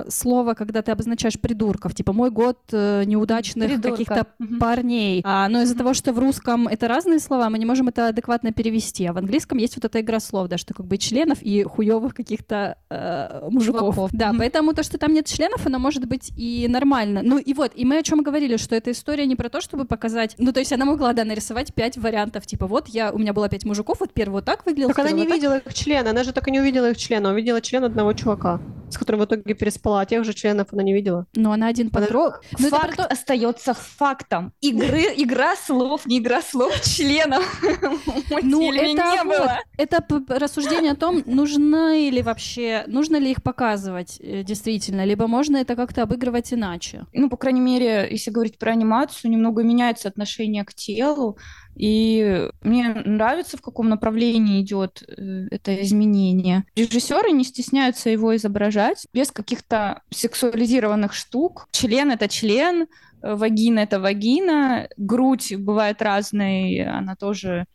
э, 0.06 0.10
слово, 0.10 0.54
когда 0.56 0.82
ты 0.82 0.92
обозначаешь 0.92 1.40
придурков. 1.40 1.94
Типа 1.94 2.12
мой 2.14 2.32
год 2.32 2.58
э, 2.72 3.04
неудачных 3.06 3.70
Придурка. 3.70 3.92
каких-то 3.92 4.28
Мгм. 4.40 4.60
парней. 4.60 5.22
А, 5.24 5.48
но 5.50 5.62
из-за 5.62 5.76
того, 5.76 5.94
что 5.94 6.12
в 6.12 6.20
русском 6.20 6.68
это 6.68 6.88
разные 6.88 7.20
слова, 7.20 7.50
мы 7.50 7.60
не 7.60 7.66
можем 7.66 7.88
это 7.88 8.08
адекватно 8.08 8.47
перевести. 8.52 9.06
А 9.06 9.14
в 9.14 9.18
английском 9.18 9.58
есть 9.58 9.76
вот 9.76 9.86
эта 9.86 10.00
игра 10.02 10.20
слов, 10.20 10.48
да, 10.48 10.58
что 10.58 10.74
как 10.74 10.86
бы 10.86 10.98
членов 10.98 11.42
и 11.42 11.64
хуевых 11.64 12.14
каких-то 12.14 12.78
э, 12.90 13.48
мужиков. 13.50 13.96
Чуваков. 13.96 14.10
Да, 14.14 14.30
Мгм. 14.30 14.40
поэтому 14.40 14.74
то, 14.74 14.84
что 14.84 14.98
там 14.98 15.14
нет 15.14 15.26
членов, 15.28 15.66
оно 15.66 15.80
может 15.80 16.06
быть 16.06 16.32
и 16.38 16.68
нормально. 16.70 17.22
Ну 17.24 17.38
и 17.38 17.54
вот, 17.54 17.72
и 17.76 17.86
мы 17.86 17.98
о 18.00 18.04
чем 18.04 18.24
говорили, 18.24 18.58
что 18.58 18.76
эта 18.76 18.92
история 18.92 19.26
не 19.26 19.36
про 19.36 19.50
то, 19.50 19.62
чтобы 19.62 19.86
показать. 19.86 20.36
Ну, 20.38 20.52
то 20.52 20.60
есть 20.60 20.74
она 20.74 20.86
могла, 20.86 21.14
да, 21.14 21.24
нарисовать 21.24 21.74
пять 21.74 21.98
вариантов. 21.98 22.46
Типа, 22.46 22.68
вот 22.68 22.88
я, 22.88 23.12
у 23.12 23.18
меня 23.18 23.34
было 23.34 23.50
пять 23.50 23.66
мужиков, 23.66 24.00
вот 24.00 24.14
первый 24.14 24.34
вот 24.34 24.46
так 24.46 24.66
выглядел. 24.66 24.90
Так 24.90 25.00
она 25.00 25.12
не 25.12 25.22
вот 25.24 25.28
так. 25.30 25.36
видела 25.38 25.58
их 25.58 25.74
члена, 25.74 26.10
она 26.12 26.24
же 26.24 26.32
так 26.34 26.48
и 26.48 26.52
не 26.52 26.60
увидела 26.60 26.92
их 26.92 26.98
члена, 26.98 27.32
увидела 27.32 27.62
член 27.62 27.84
одного 27.84 28.14
чувака. 28.14 28.60
с 28.90 28.98
которым 28.98 29.20
в 29.22 29.26
итоге 29.26 29.54
переспала, 29.54 30.00
а 30.02 30.06
тех 30.06 30.24
же 30.24 30.34
членов 30.34 30.68
она 30.72 30.82
не 30.82 30.94
видела. 30.94 31.26
Но 31.36 31.52
она 31.52 31.68
один 31.68 31.90
Она- 31.94 32.06
подросток. 32.06 32.42
Ну, 32.58 32.68
это 32.68 32.76
Факт 32.78 32.96
про 32.96 33.04
то- 33.04 33.10
остается 33.12 33.74
фактом. 33.74 34.54
Игры, 34.62 35.04
игра 35.18 35.56
слов, 35.58 36.06
не 36.06 36.20
игра 36.20 36.42
слов 36.42 36.72
членов. 36.84 37.44
в 38.42 38.46
Ну, 38.46 38.62
мультфильме 38.62 38.94
это 38.94 39.12
не 39.12 39.24
вот, 39.24 39.38
было. 39.38 39.60
это 39.78 40.40
рассуждение 40.40 40.92
о 40.92 40.96
том, 40.96 41.24
нужны 41.26 42.10
ли 42.10 42.22
вообще, 42.22 42.84
нужно 42.88 43.18
ли 43.18 43.32
их 43.32 43.44
показывать 43.44 44.18
э, 44.20 44.44
действительно, 44.44 45.06
либо 45.06 45.28
можно 45.28 45.58
это 45.58 45.76
как-то 45.76 46.04
обыгрывать 46.04 46.54
иначе. 46.54 47.06
Ну, 47.14 47.30
по 47.30 47.38
крайней 47.38 47.62
мере, 47.62 48.08
если 48.10 48.32
говорить 48.32 48.58
про 48.58 48.72
анимацию, 48.72 49.32
немного 49.32 49.64
меняется 49.64 50.08
отношение 50.08 50.64
к 50.64 50.74
телу. 50.74 51.38
И 51.76 52.50
мне 52.62 52.90
нравится, 53.06 53.56
в 53.58 53.62
каком 53.62 53.88
направлении 53.90 54.62
идет 54.62 55.04
э, 55.08 55.48
это 55.52 55.80
изменение. 55.84 56.64
Режиссеры 56.76 57.32
не 57.32 57.44
стесняются 57.44 58.10
его 58.10 58.36
изображать 58.36 59.06
без 59.14 59.32
каких-то 59.32 60.02
сексуализированных 60.10 61.14
штук. 61.14 61.68
Член 61.72 62.10
это 62.12 62.28
член, 62.28 62.88
э, 63.22 63.36
вагина 63.36 63.80
это 63.80 64.00
вагина, 64.00 64.90
грудь 64.98 65.54
бывает 65.56 66.02
разной, 66.02 66.82
она 66.84 67.16
тоже 67.16 67.66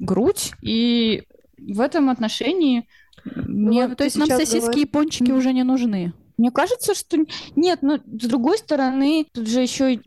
грудь. 0.00 0.52
И 0.62 1.22
в 1.58 1.80
этом 1.80 2.10
отношении 2.10 2.88
мне 3.24 3.86
вот 3.86 3.98
То 3.98 4.04
есть 4.04 4.16
нам 4.16 4.28
сосиски 4.28 4.56
говорят- 4.58 4.76
и 4.76 4.84
пончики 4.86 5.30
уже 5.30 5.52
не 5.52 5.62
нужны. 5.62 6.12
Мне 6.40 6.50
кажется, 6.50 6.94
что 6.94 7.18
нет, 7.54 7.82
но 7.82 7.98
с 7.98 8.26
другой 8.26 8.56
стороны, 8.56 9.26
тут 9.32 9.46
же 9.46 9.60
еще 9.60 10.00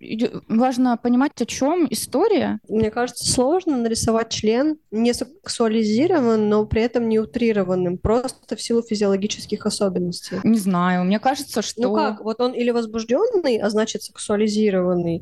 важно 0.50 0.98
понимать, 0.98 1.39
о 1.39 1.46
чем 1.46 1.88
история. 1.91 2.60
Мне 2.67 2.89
кажется, 2.89 3.32
сложно 3.32 3.78
нарисовать 3.78 4.30
член 4.30 4.78
не 4.89 5.13
сексуализированным, 5.13 6.50
но 6.50 6.65
при 6.65 6.82
этом 6.82 7.08
не 7.08 7.19
утрированным, 7.19 8.00
просто 8.00 8.56
в 8.56 8.62
силу 8.62 8.82
физиологических 8.82 9.65
особенностей. 9.67 10.38
Не 10.43 10.58
знаю, 10.58 11.04
мне 11.06 11.19
кажется, 11.19 11.62
что... 11.62 11.82
Ну 11.84 11.93
как, 11.93 12.22
вот 12.22 12.41
он 12.41 12.54
или 12.54 12.72
возбужденный, 12.72 13.58
а 13.58 13.69
значит 13.69 14.02
сексуализированный, 14.02 15.22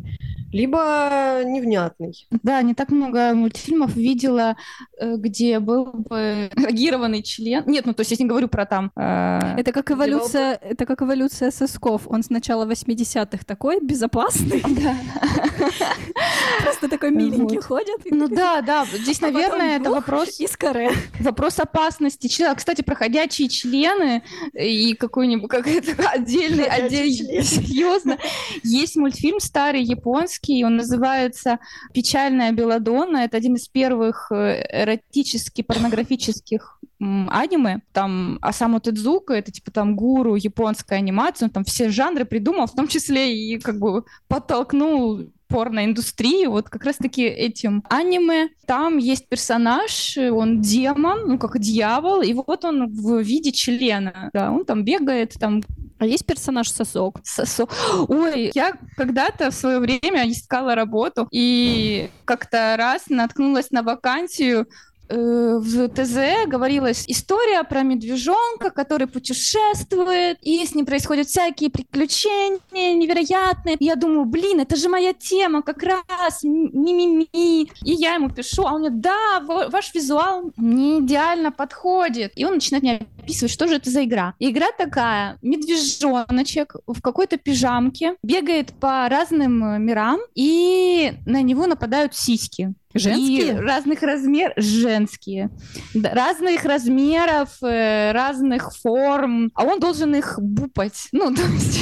либо 0.53 1.41
невнятный. 1.43 2.27
Да, 2.43 2.61
не 2.61 2.73
так 2.73 2.89
много 2.89 3.33
мультфильмов 3.33 3.95
видела, 3.95 4.55
э, 4.97 5.15
где 5.17 5.59
был 5.59 5.85
бы 5.91 6.49
эрогированный 6.55 7.21
член. 7.21 7.63
Нет, 7.67 7.85
ну 7.85 7.93
то 7.93 8.01
есть 8.01 8.11
я 8.11 8.17
не 8.17 8.29
говорю 8.29 8.47
про 8.47 8.65
там... 8.65 8.91
э, 8.95 9.55
Это 9.57 9.73
как 9.73 9.91
эволюция, 9.91 10.53
это 10.53 10.85
как 10.85 11.00
эволюция 11.01 11.51
сосков. 11.51 12.03
Он 12.07 12.23
сначала 12.23 12.65
80-х 12.65 13.43
такой 13.45 13.79
безопасный, 13.81 14.61
просто 16.63 16.89
такой 16.89 17.11
миленький 17.11 17.59
ходит. 17.59 17.99
Ну 18.05 18.27
да, 18.27 18.61
да, 18.61 18.85
здесь, 18.85 19.21
А 19.21 19.29
наверное, 19.29 19.79
это 19.79 19.91
вопрос, 19.91 20.39
И 20.39 20.47
скоре. 20.47 20.91
вопрос 21.19 21.59
опасности 21.59 22.27
члена. 22.27 22.55
Кстати, 22.55 22.81
проходящие 22.81 23.49
члены 23.49 24.23
и 24.53 24.93
какой-нибудь 24.95 25.49
как 25.49 25.67
это, 25.67 26.09
отдельный, 26.09 26.65
отдельный, 26.65 27.43
серьезно. 27.43 28.17
Есть 28.63 28.95
мультфильм 28.95 29.39
старый 29.39 29.83
японский, 29.83 30.63
он 30.63 30.77
называется 30.77 31.59
«Печальная 31.93 32.51
Беладонна». 32.51 33.17
Это 33.17 33.37
один 33.37 33.55
из 33.55 33.67
первых 33.67 34.31
э, 34.31 34.83
эротически 34.83 35.61
порнографических 35.61 36.79
аниме. 37.01 37.81
Там 37.93 38.37
Осаму 38.41 38.79
Тедзука, 38.79 39.33
это 39.33 39.51
типа 39.51 39.71
там 39.71 39.95
гуру 39.95 40.35
японской 40.35 40.97
анимации, 40.97 41.45
он 41.45 41.51
там 41.51 41.63
все 41.63 41.89
жанры 41.89 42.25
придумал, 42.25 42.67
в 42.67 42.73
том 42.73 42.87
числе 42.87 43.35
и 43.35 43.59
как 43.59 43.79
бы 43.79 44.03
подтолкнул 44.27 45.31
порноиндустрию 45.51 46.51
вот 46.51 46.69
как 46.69 46.85
раз-таки 46.85 47.23
этим 47.23 47.83
аниме. 47.89 48.49
Там 48.65 48.97
есть 48.97 49.27
персонаж, 49.27 50.17
он 50.17 50.61
демон, 50.61 51.27
ну 51.27 51.37
как 51.37 51.59
дьявол, 51.59 52.21
и 52.21 52.33
вот 52.33 52.63
он 52.63 52.87
в 52.89 53.19
виде 53.21 53.51
члена. 53.51 54.29
Да, 54.33 54.51
он 54.51 54.63
там 54.65 54.83
бегает, 54.83 55.33
там 55.39 55.61
А 55.99 56.05
есть 56.05 56.25
персонаж 56.25 56.71
сосок? 56.71 57.19
сосо. 57.23 57.67
Ой, 58.07 58.51
я 58.55 58.73
когда-то 58.95 59.51
в 59.51 59.53
свое 59.53 59.79
время 59.79 60.29
искала 60.29 60.73
работу 60.73 61.27
и 61.31 62.09
как-то 62.25 62.75
раз 62.77 63.03
наткнулась 63.09 63.71
на 63.71 63.83
вакансию 63.83 64.67
в 65.11 65.89
ТЗ 65.89 66.47
говорилась 66.47 67.05
история 67.07 67.63
про 67.63 67.83
медвежонка, 67.83 68.69
который 68.71 69.07
путешествует, 69.07 70.37
и 70.41 70.65
с 70.65 70.73
ним 70.75 70.85
происходят 70.85 71.27
всякие 71.27 71.69
приключения 71.69 72.59
невероятные. 72.93 73.77
Я 73.79 73.95
думаю, 73.95 74.25
блин, 74.25 74.59
это 74.59 74.75
же 74.75 74.89
моя 74.89 75.13
тема 75.13 75.61
как 75.61 75.83
раз, 75.83 76.43
мимими. 76.43 77.27
И 77.33 77.69
я 77.83 78.15
ему 78.15 78.29
пишу, 78.29 78.65
а 78.65 78.73
он 78.73 78.81
мне, 78.81 78.89
да, 78.89 79.39
ва- 79.41 79.69
ваш 79.69 79.93
визуал 79.93 80.51
мне 80.55 80.99
идеально 80.99 81.51
подходит. 81.51 82.33
И 82.35 82.45
он 82.45 82.55
начинает 82.55 82.83
мне 82.83 83.07
описывать, 83.31 83.51
что 83.51 83.67
же 83.67 83.75
это 83.75 83.89
за 83.89 84.03
игра. 84.03 84.33
И 84.39 84.51
игра 84.51 84.67
такая, 84.77 85.37
медвежоночек 85.41 86.75
в 86.85 87.01
какой-то 87.01 87.37
пижамке 87.37 88.15
бегает 88.23 88.73
по 88.73 89.07
разным 89.09 89.63
э, 89.63 89.79
мирам, 89.79 90.19
и 90.35 91.13
на 91.25 91.41
него 91.41 91.65
нападают 91.65 92.15
сиськи. 92.15 92.73
И 92.93 92.99
Женские? 92.99 93.59
разных 93.59 94.01
размеров, 94.01 94.53
женские, 94.57 95.49
Да, 95.93 96.13
разных 96.13 96.65
размеров, 96.65 97.57
э, 97.63 98.11
разных 98.11 98.75
форм, 98.75 99.49
а 99.55 99.63
он 99.63 99.79
должен 99.79 100.13
их 100.13 100.37
бупать. 100.41 101.07
Ну, 101.13 101.33
то 101.35 101.41
есть, 101.41 101.79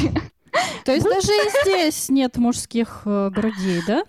То 0.86 0.94
есть 0.94 1.06
даже 1.06 1.32
и 1.32 1.64
здесь 1.64 2.10
нет 2.10 2.38
мужских 2.38 3.02
э, 3.06 3.32
грудей, 3.32 3.82
да? 3.88 4.04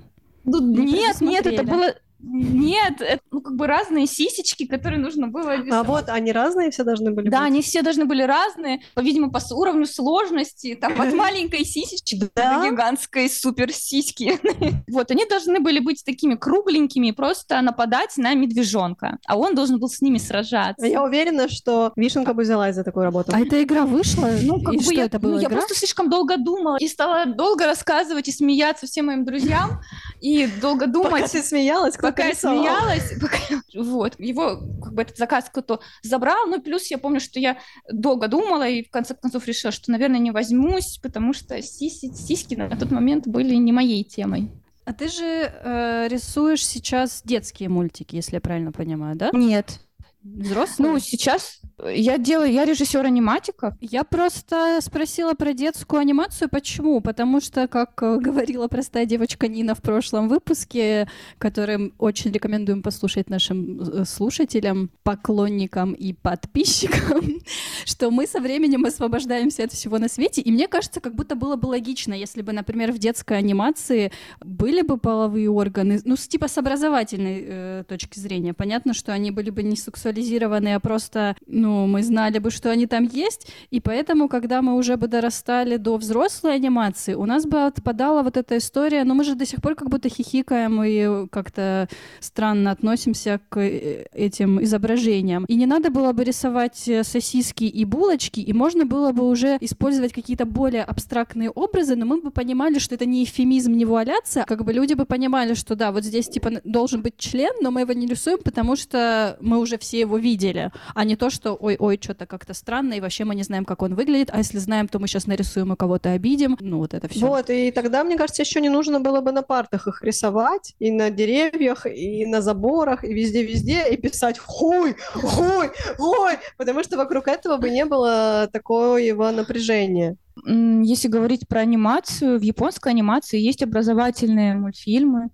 ну, 0.44 0.60
Не 0.60 0.92
нет, 0.92 1.20
нет, 1.20 1.46
это 1.46 1.62
было... 1.62 1.94
Нет, 2.22 3.00
это, 3.00 3.22
ну, 3.30 3.40
как 3.40 3.56
бы 3.56 3.66
разные 3.66 4.06
сисечки, 4.06 4.66
которые 4.66 5.00
нужно 5.00 5.28
было 5.28 5.52
А 5.52 5.56
рисовать. 5.56 5.86
вот 5.86 6.08
они 6.08 6.32
разные 6.32 6.70
все 6.70 6.84
должны 6.84 7.12
были 7.12 7.28
Да, 7.30 7.38
быть? 7.40 7.46
они 7.48 7.62
все 7.62 7.82
должны 7.82 8.04
были 8.04 8.22
разные, 8.22 8.80
по 8.94 9.40
с- 9.40 9.52
уровню 9.52 9.86
сложности, 9.86 10.74
там, 10.74 11.00
от 11.00 11.12
маленькой 11.14 11.64
сисечки 11.64 12.20
Да? 12.34 12.60
до 12.60 12.70
гигантской 12.70 13.28
супер 13.30 13.72
сиськи. 13.72 14.38
Вот, 14.90 15.10
они 15.10 15.24
должны 15.24 15.60
были 15.60 15.78
быть 15.78 16.02
такими 16.04 16.34
кругленькими, 16.34 17.08
и 17.08 17.12
просто 17.12 17.60
нападать 17.62 18.16
на 18.16 18.34
медвежонка, 18.34 19.18
а 19.26 19.36
он 19.38 19.54
должен 19.54 19.78
был 19.78 19.88
с 19.88 20.00
ними 20.00 20.18
сражаться. 20.18 20.84
А 20.84 20.88
Я 20.88 21.02
уверена, 21.02 21.48
что 21.48 21.92
Вишенка 21.96 22.34
бы 22.34 22.42
взялась 22.42 22.74
за 22.74 22.84
такую 22.84 23.04
работу. 23.04 23.32
А 23.34 23.40
эта 23.40 23.62
игра 23.62 23.86
вышла? 23.86 24.28
Ну, 24.42 24.60
как 24.62 24.74
и 24.74 24.76
бы 24.78 24.82
что 24.82 24.92
я, 24.94 25.04
это 25.04 25.18
ну, 25.18 25.30
было? 25.30 25.38
я 25.38 25.46
игра? 25.48 25.56
просто 25.56 25.74
слишком 25.74 26.10
долго 26.10 26.36
думала 26.36 26.76
и 26.78 26.88
стала 26.88 27.24
долго 27.26 27.66
рассказывать 27.66 28.28
и 28.28 28.32
смеяться 28.32 28.86
всем 28.86 29.06
моим 29.06 29.24
друзьям, 29.24 29.80
и 30.20 30.46
долго 30.60 30.80
Пока 30.86 30.92
думать, 30.92 31.32
ты 31.32 31.42
смеялась, 31.42 31.96
кто 31.96 32.09
пока 32.10 32.28
я 32.28 32.34
смеялась, 32.34 33.12
пока 33.20 33.36
вот, 33.74 34.18
его, 34.18 34.56
как 34.82 34.94
бы, 34.94 35.02
этот 35.02 35.16
заказ 35.16 35.46
кто-то 35.50 35.80
забрал, 36.02 36.46
ну, 36.46 36.60
плюс 36.60 36.90
я 36.90 36.98
помню, 36.98 37.20
что 37.20 37.40
я 37.40 37.58
долго 37.90 38.28
думала 38.28 38.68
и, 38.68 38.84
в 38.84 38.90
конце 38.90 39.14
концов, 39.14 39.46
решила, 39.46 39.72
что, 39.72 39.90
наверное, 39.90 40.18
не 40.18 40.30
возьмусь, 40.30 40.98
потому 41.02 41.32
что 41.32 41.56
сиси- 41.58 42.14
сиськи 42.14 42.54
на 42.54 42.76
тот 42.76 42.90
момент 42.90 43.26
были 43.26 43.54
не 43.54 43.72
моей 43.72 44.04
темой. 44.04 44.50
А 44.84 44.92
ты 44.92 45.08
же 45.08 45.24
э, 45.24 46.08
рисуешь 46.08 46.66
сейчас 46.66 47.22
детские 47.24 47.68
мультики, 47.68 48.16
если 48.16 48.36
я 48.36 48.40
правильно 48.40 48.72
понимаю, 48.72 49.16
да? 49.16 49.30
Нет. 49.32 49.78
Взрослые? 50.22 50.92
Ну, 50.92 50.98
сейчас 50.98 51.60
я 51.88 52.18
делаю, 52.18 52.52
я 52.52 52.64
режиссер 52.64 53.04
аниматиков, 53.04 53.74
Я 53.80 54.04
просто 54.04 54.78
спросила 54.80 55.34
про 55.34 55.52
детскую 55.52 56.00
анимацию. 56.00 56.48
Почему? 56.48 57.00
Потому 57.00 57.40
что, 57.40 57.68
как 57.68 58.02
э, 58.02 58.18
говорила 58.18 58.68
простая 58.68 59.06
девочка 59.06 59.48
Нина 59.48 59.74
в 59.74 59.82
прошлом 59.82 60.28
выпуске, 60.28 61.08
который 61.38 61.92
очень 61.98 62.32
рекомендуем 62.32 62.82
послушать 62.82 63.30
нашим 63.30 63.80
э, 63.80 64.04
слушателям, 64.04 64.90
поклонникам 65.02 65.92
и 65.92 66.12
подписчикам, 66.12 67.40
что 67.84 68.10
мы 68.10 68.26
со 68.26 68.40
временем 68.40 68.84
освобождаемся 68.84 69.64
от 69.64 69.72
всего 69.72 69.98
на 69.98 70.08
свете. 70.08 70.40
И 70.40 70.50
мне 70.50 70.68
кажется, 70.68 71.00
как 71.00 71.14
будто 71.14 71.34
было 71.34 71.56
бы 71.56 71.66
логично, 71.66 72.14
если 72.14 72.42
бы, 72.42 72.52
например, 72.52 72.92
в 72.92 72.98
детской 72.98 73.38
анимации 73.38 74.12
были 74.40 74.82
бы 74.82 74.98
половые 74.98 75.50
органы, 75.50 76.00
ну, 76.04 76.16
с, 76.16 76.28
типа 76.28 76.48
с 76.48 76.58
образовательной 76.58 77.44
э, 77.46 77.84
точки 77.88 78.18
зрения. 78.18 78.54
Понятно, 78.54 78.94
что 78.94 79.12
они 79.12 79.30
были 79.30 79.50
бы 79.50 79.62
не 79.62 79.76
сексуализированы, 79.76 80.74
а 80.74 80.80
просто, 80.80 81.36
ну, 81.46 81.69
мы 81.86 82.02
знали 82.02 82.38
бы, 82.38 82.50
что 82.50 82.70
они 82.70 82.86
там 82.86 83.04
есть, 83.04 83.48
и 83.70 83.80
поэтому, 83.80 84.28
когда 84.28 84.62
мы 84.62 84.76
уже 84.76 84.96
бы 84.96 85.08
дорастали 85.08 85.76
до 85.76 85.96
взрослой 85.96 86.54
анимации, 86.54 87.14
у 87.14 87.24
нас 87.24 87.46
бы 87.46 87.64
отпадала 87.64 88.22
вот 88.22 88.36
эта 88.36 88.58
история, 88.58 89.04
но 89.04 89.14
мы 89.14 89.24
же 89.24 89.34
до 89.34 89.46
сих 89.46 89.60
пор 89.60 89.74
как 89.74 89.88
будто 89.88 90.08
хихикаем 90.08 90.82
и 90.82 91.28
как-то 91.28 91.88
странно 92.20 92.70
относимся 92.70 93.40
к 93.48 93.58
э, 93.58 94.06
этим 94.12 94.62
изображениям. 94.62 95.44
И 95.46 95.54
не 95.54 95.66
надо 95.66 95.90
было 95.90 96.12
бы 96.12 96.24
рисовать 96.24 96.88
э, 96.88 97.04
сосиски 97.04 97.64
и 97.64 97.84
булочки, 97.84 98.40
и 98.40 98.52
можно 98.52 98.84
было 98.84 99.12
бы 99.12 99.28
уже 99.28 99.58
использовать 99.60 100.12
какие-то 100.12 100.44
более 100.44 100.84
абстрактные 100.84 101.50
образы, 101.50 101.96
но 101.96 102.06
мы 102.06 102.20
бы 102.20 102.30
понимали, 102.30 102.78
что 102.78 102.94
это 102.94 103.06
не 103.06 103.24
эвфемизм, 103.24 103.72
не 103.72 103.84
вуаляция, 103.84 104.44
как 104.44 104.64
бы 104.64 104.72
люди 104.72 104.94
бы 104.94 105.04
понимали, 105.04 105.54
что 105.54 105.74
да, 105.74 105.92
вот 105.92 106.04
здесь 106.04 106.28
типа 106.28 106.60
должен 106.64 107.02
быть 107.02 107.16
член, 107.16 107.52
но 107.60 107.70
мы 107.70 107.82
его 107.82 107.92
не 107.92 108.06
рисуем, 108.06 108.38
потому 108.42 108.76
что 108.76 109.36
мы 109.40 109.58
уже 109.58 109.78
все 109.78 110.00
его 110.00 110.18
видели, 110.18 110.72
а 110.94 111.04
не 111.04 111.16
то, 111.16 111.30
что 111.30 111.54
ой-ой, 111.60 111.98
что-то 112.02 112.26
как-то 112.26 112.54
странно, 112.54 112.94
и 112.94 113.00
вообще 113.00 113.24
мы 113.24 113.34
не 113.34 113.42
знаем, 113.42 113.64
как 113.64 113.82
он 113.82 113.94
выглядит, 113.94 114.30
а 114.32 114.38
если 114.38 114.58
знаем, 114.58 114.88
то 114.88 114.98
мы 114.98 115.06
сейчас 115.06 115.26
нарисуем 115.26 115.72
и 115.72 115.76
кого-то 115.76 116.12
обидим. 116.12 116.56
Ну, 116.60 116.78
вот 116.78 116.94
это 116.94 117.08
все. 117.08 117.26
Вот, 117.26 117.50
и 117.50 117.70
тогда, 117.70 118.04
мне 118.04 118.16
кажется, 118.16 118.42
еще 118.42 118.60
не 118.60 118.68
нужно 118.68 119.00
было 119.00 119.20
бы 119.20 119.32
на 119.32 119.42
партах 119.42 119.86
их 119.86 120.02
рисовать, 120.02 120.74
и 120.78 120.90
на 120.90 121.10
деревьях, 121.10 121.86
и 121.86 122.26
на 122.26 122.40
заборах, 122.40 123.04
и 123.04 123.12
везде-везде, 123.12 123.88
и 123.90 123.96
писать 123.96 124.38
«Хуй! 124.38 124.96
Хуй! 125.12 125.70
Хуй!», 125.96 126.32
потому 126.56 126.82
что 126.82 126.96
вокруг 126.96 127.28
этого 127.28 127.56
бы 127.56 127.70
не 127.70 127.84
было 127.84 128.48
такого 128.52 128.96
его 128.96 129.30
напряжения. 129.30 130.16
Если 130.46 131.08
говорить 131.08 131.46
про 131.48 131.60
анимацию, 131.60 132.38
в 132.38 132.42
японской 132.42 132.90
анимации 132.90 133.38
есть 133.38 133.62
образовательные 133.62 134.54
мультфильмы, 134.54 135.28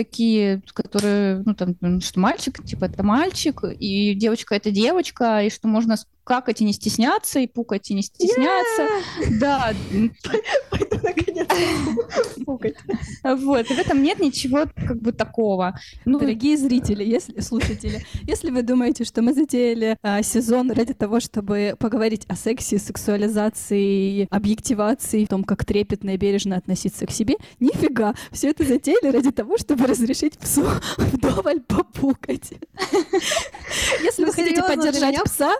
такие, 0.00 0.62
которые, 0.72 1.42
ну, 1.44 1.54
там, 1.54 2.00
что 2.00 2.20
мальчик, 2.20 2.64
типа, 2.64 2.86
это 2.86 3.02
мальчик, 3.02 3.62
и 3.64 4.14
девочка— 4.14 4.54
это 4.56 4.70
девочка, 4.70 5.42
и 5.42 5.50
что 5.50 5.68
можно 5.68 5.96
какать 6.30 6.60
и 6.60 6.64
не 6.64 6.72
стесняться, 6.72 7.40
и 7.40 7.48
пукать 7.48 7.90
и 7.90 7.94
не 7.94 8.02
стесняться. 8.02 8.86
Да, 9.40 9.72
м, 9.90 10.12
Пойду, 10.70 10.96
наконец, 11.02 11.48
пукать. 12.46 12.76
вот, 13.24 13.68
и 13.68 13.74
в 13.74 13.78
этом 13.78 14.00
нет 14.00 14.20
ничего 14.20 14.66
как 14.76 15.00
бы 15.02 15.10
такого. 15.10 15.76
Ну, 16.04 16.20
Дорогие 16.20 16.56
зрители, 16.56 17.02
если 17.02 17.40
слушатели, 17.40 18.04
если 18.28 18.50
вы 18.50 18.62
думаете, 18.62 19.02
что 19.04 19.22
мы 19.22 19.34
затеяли 19.34 19.96
а, 20.02 20.22
сезон 20.22 20.70
ради 20.70 20.94
того, 20.94 21.18
чтобы 21.18 21.74
поговорить 21.80 22.26
о 22.28 22.36
сексе, 22.36 22.78
сексуализации, 22.78 24.28
объективации, 24.30 25.24
о 25.24 25.26
том, 25.26 25.42
как 25.42 25.64
трепетно 25.64 26.10
и 26.10 26.16
бережно 26.16 26.56
относиться 26.56 27.06
к 27.06 27.10
себе, 27.10 27.34
нифига, 27.58 28.14
все 28.30 28.50
это 28.50 28.62
затеяли 28.64 29.10
ради 29.10 29.32
того, 29.32 29.58
чтобы 29.58 29.86
разрешить 29.88 30.38
псу 30.38 30.62
вдоволь 30.96 31.60
попукать. 31.60 32.52
Если 34.02 34.22
Ну, 34.22 34.28
вы 34.28 34.32
хотите 34.32 34.62
поддержать 34.62 35.20
пса, 35.24 35.54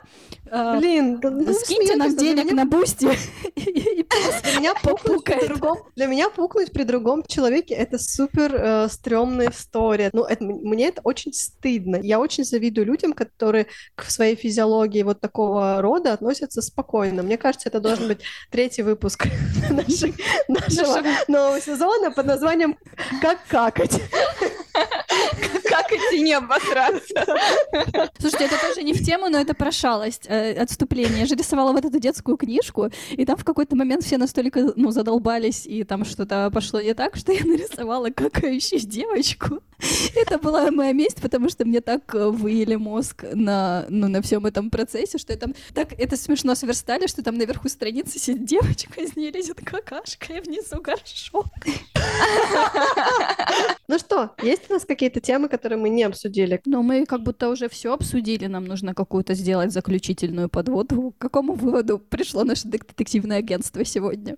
Блин, 0.51 1.21
да 1.21 1.31
ну 1.31 1.53
скиньте 1.55 1.97
нам 1.97 2.17
денег 2.17 2.45
меня- 2.47 2.55
на 2.55 2.65
Boosty. 2.67 3.07
Для 3.55 4.59
меня 4.59 4.75
пукнуть 4.75 5.25
при 5.25 5.47
другом, 5.47 5.79
для 5.95 6.07
меня 6.07 6.29
пукнуть 6.31 6.73
при 6.73 6.83
другом 6.83 7.23
человеке 7.27 7.75
это 7.75 7.99
супер 7.99 8.55
э, 8.55 8.89
стрёмная 8.89 9.51
история. 9.51 10.11
Ну, 10.13 10.25
это, 10.25 10.43
мне 10.45 10.89
это 10.89 11.01
очень 11.05 11.33
стыдно. 11.33 11.97
Я 12.03 12.19
очень 12.19 12.45
завидую 12.45 12.87
людям, 12.87 13.13
которые 13.13 13.67
к 13.95 14.11
своей 14.11 14.35
физиологии 14.35 15.03
вот 15.03 15.21
такого 15.21 15.81
рода 15.81 16.13
относятся 16.13 16.63
спокойно. 16.63 17.23
Мне 17.23 17.37
кажется, 17.39 17.69
это 17.69 17.81
должен 17.81 18.09
быть 18.09 18.21
третий 18.51 18.83
выпуск 18.83 19.27
нашего 20.49 21.03
нового 21.29 21.61
сезона 21.61 22.11
под 22.11 22.27
названием 22.27 22.77
«Как 23.23 23.39
какать». 23.49 24.01
Как 25.69 25.93
идти 25.93 26.21
не 26.21 26.33
обосраться? 26.35 27.27
Слушайте, 28.19 28.47
это 28.47 28.61
тоже 28.61 28.83
не 28.83 28.93
в 28.93 29.05
тему, 29.05 29.29
но 29.29 29.39
это 29.39 29.55
про 29.55 29.73
шалость, 29.73 30.27
э, 30.27 30.53
отступление. 30.55 31.21
Я 31.21 31.27
же 31.27 31.35
рисовала 31.35 31.73
вот 31.73 31.85
эту 31.85 31.99
детскую 31.99 32.37
книжку, 32.37 32.91
и 33.11 33.25
там 33.25 33.37
в 33.37 33.45
какой-то 33.45 33.77
момент 33.77 34.05
все 34.05 34.19
настолько, 34.19 34.73
ну, 34.77 34.91
задолбались, 34.91 35.67
и 35.67 35.85
там 35.85 36.05
что-то 36.05 36.51
пошло 36.53 36.81
не 36.81 36.95
так, 36.95 37.17
что 37.17 37.33
я 37.33 37.41
нарисовала 37.45 38.11
какающую 38.11 38.81
девочку. 38.81 39.61
Это 40.15 40.39
была 40.39 40.71
моя 40.71 40.93
месть, 40.93 41.21
потому 41.23 41.49
что 41.49 41.65
мне 41.65 41.81
так 41.81 42.15
э, 42.15 42.29
выели 42.29 42.77
мозг 42.77 43.25
на, 43.33 43.87
ну, 43.89 44.09
на 44.09 44.21
всем 44.23 44.47
этом 44.47 44.71
процессе, 44.71 45.19
что 45.19 45.33
я 45.33 45.39
там 45.39 45.55
так 45.75 45.93
это 45.99 46.17
смешно 46.17 46.55
сверстали, 46.55 47.07
что 47.07 47.23
там 47.23 47.37
наверху 47.37 47.69
страницы 47.69 48.19
сидит 48.19 48.45
девочка, 48.45 49.01
из 49.01 49.17
нее 49.17 49.31
лезет 49.31 49.61
какашка, 49.65 50.35
и 50.35 50.41
внизу 50.41 50.81
горшок. 50.81 51.47
Ну 53.89 53.99
что, 53.99 54.35
есть 54.43 54.70
у 54.71 54.75
нас 54.75 54.85
какие-то 54.85 55.21
темы, 55.21 55.49
которые 55.49 55.79
мы 55.79 55.89
не 55.89 56.05
обсудили? 56.05 56.61
Но 56.65 56.83
мы 56.83 57.05
как 57.05 57.23
будто 57.23 57.49
уже 57.49 57.69
все 57.69 57.93
обсудили, 57.93 58.47
нам 58.47 58.65
нужно 58.65 58.95
какую-то 58.95 59.35
сделать 59.35 59.73
заключительную 59.73 60.49
подводу. 60.49 61.13
К 61.19 61.23
какому 61.23 61.55
выводу 61.55 61.99
пришло 61.99 62.45
наше 62.45 62.69
детективное 62.69 63.39
агентство 63.39 63.85
сегодня? 63.85 64.37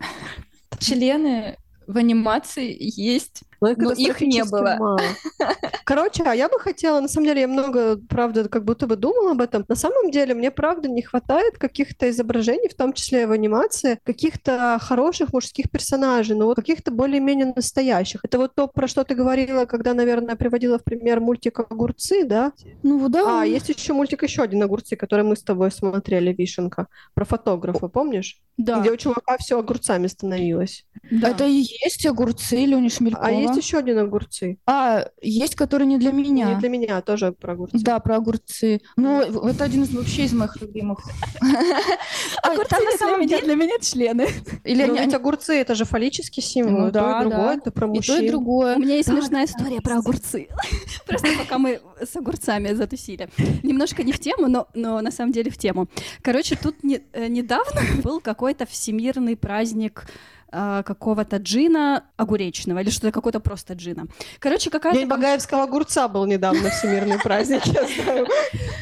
Члены 0.78 1.58
в 1.86 1.96
анимации 1.98 2.76
есть. 2.78 3.42
Но 3.62 3.70
их, 3.70 3.78
Ну, 3.78 3.92
их 3.92 4.20
не 4.20 4.44
было. 4.44 4.76
мало. 4.78 5.00
Короче, 5.84 6.22
а 6.24 6.34
я 6.34 6.48
бы 6.48 6.58
хотела, 6.58 7.00
на 7.00 7.08
самом 7.08 7.26
деле, 7.26 7.42
я 7.42 7.48
много, 7.48 7.96
правда, 8.08 8.48
как 8.48 8.64
будто 8.64 8.86
бы 8.86 8.96
думала 8.96 9.32
об 9.32 9.40
этом. 9.40 9.64
На 9.68 9.74
самом 9.76 10.10
деле, 10.10 10.34
мне, 10.34 10.50
правда, 10.50 10.88
не 10.88 11.02
хватает 11.02 11.58
каких-то 11.58 12.10
изображений, 12.10 12.68
в 12.68 12.74
том 12.74 12.92
числе 12.92 13.22
и 13.22 13.26
в 13.26 13.30
анимации, 13.32 13.98
каких-то 14.04 14.78
хороших 14.80 15.32
мужских 15.32 15.70
персонажей, 15.70 16.36
но 16.36 16.46
вот 16.46 16.56
каких-то 16.56 16.90
более-менее 16.90 17.52
настоящих. 17.56 18.20
Это 18.24 18.38
вот 18.38 18.54
то, 18.54 18.66
про 18.68 18.86
что 18.88 19.04
ты 19.04 19.14
говорила, 19.14 19.64
когда, 19.64 19.94
наверное, 19.94 20.36
приводила 20.36 20.78
в 20.78 20.84
пример 20.84 21.20
мультик 21.20 21.60
«Огурцы», 21.60 22.24
да? 22.24 22.52
Ну 22.82 23.08
да. 23.08 23.42
А, 23.42 23.44
есть 23.46 23.68
еще 23.68 23.92
мультик 23.92 24.22
еще 24.22 24.42
один 24.42 24.62
«Огурцы», 24.62 24.96
который 24.96 25.24
мы 25.24 25.36
с 25.36 25.42
тобой 25.42 25.70
смотрели, 25.70 26.32
Вишенка, 26.32 26.88
про 27.14 27.24
фотографа, 27.24 27.88
помнишь? 27.88 28.40
Да, 28.56 28.80
Где 28.80 28.90
у 28.90 28.96
чувака 28.96 29.36
все 29.38 29.58
огурцами 29.58 30.06
становилось. 30.08 30.84
да. 31.10 31.30
Это 31.30 31.46
и 31.46 31.64
есть 31.84 32.04
огурцы 32.06 32.56
Лёни 32.66 32.88
Шмелькова. 32.88 33.26
А 33.26 33.30
есть 33.30 33.51
еще 33.58 33.78
один 33.78 33.98
«Огурцы». 33.98 34.58
А, 34.66 35.06
есть, 35.20 35.54
который 35.54 35.86
не 35.86 35.98
для 35.98 36.12
меня. 36.12 36.54
Не 36.54 36.60
для 36.60 36.68
меня, 36.68 37.00
тоже 37.02 37.32
про 37.32 37.52
огурцы. 37.52 37.78
Да, 37.78 37.98
про 38.00 38.16
огурцы. 38.16 38.80
Ну, 38.96 39.20
это 39.20 39.64
один 39.64 39.82
из 39.82 39.92
вообще 39.94 40.24
из 40.24 40.32
моих 40.32 40.60
любимых. 40.60 41.00
Огурцы 42.42 42.74
на 42.76 42.80
для 42.80 42.98
самом 42.98 43.20
меня, 43.20 43.36
деле... 43.36 43.42
для 43.42 43.54
меня 43.54 43.78
члены. 43.80 44.28
Или 44.64 44.84
ведь 44.90 45.14
огурцы 45.14 45.54
это 45.54 45.74
же 45.74 45.84
фаллический 45.84 46.42
символ. 46.42 46.86
Ну 46.86 46.90
да, 46.90 47.20
и 47.20 47.28
другое, 47.28 47.56
это 47.56 47.70
про 47.70 47.86
И 47.86 47.90
то, 47.90 47.94
мужчин. 47.94 48.24
и 48.24 48.28
другое. 48.28 48.76
У 48.76 48.80
меня 48.80 48.96
есть 48.96 49.08
смешная 49.08 49.44
история 49.44 49.80
про 49.80 49.98
огурцы. 49.98 50.48
Просто 51.06 51.28
пока 51.38 51.58
мы 51.58 51.80
с 52.00 52.16
огурцами 52.16 52.72
затусили. 52.72 53.28
Немножко 53.62 54.02
не 54.02 54.12
в 54.12 54.18
тему, 54.18 54.48
но, 54.48 54.68
но 54.74 55.00
на 55.00 55.10
самом 55.10 55.32
деле 55.32 55.50
в 55.50 55.58
тему. 55.58 55.88
Короче, 56.22 56.56
тут 56.56 56.82
не- 56.82 57.02
э, 57.12 57.28
недавно 57.28 57.80
был 58.02 58.20
какой-то 58.20 58.66
всемирный 58.66 59.36
праздник 59.36 60.06
а, 60.52 60.82
какого-то 60.82 61.38
джина 61.38 62.04
огуречного 62.16 62.80
или 62.80 62.90
что-то 62.90 63.10
какой-то 63.10 63.40
просто 63.40 63.74
джина. 63.74 64.06
Короче, 64.38 64.68
какая-то 64.68 64.98
День 64.98 65.08
Багаевского 65.08 65.62
огурца 65.62 66.08
был 66.08 66.26
недавно 66.26 66.68
всемирный 66.68 67.18
праздник, 67.18 67.64
я 67.66 67.86
знаю. 67.86 68.26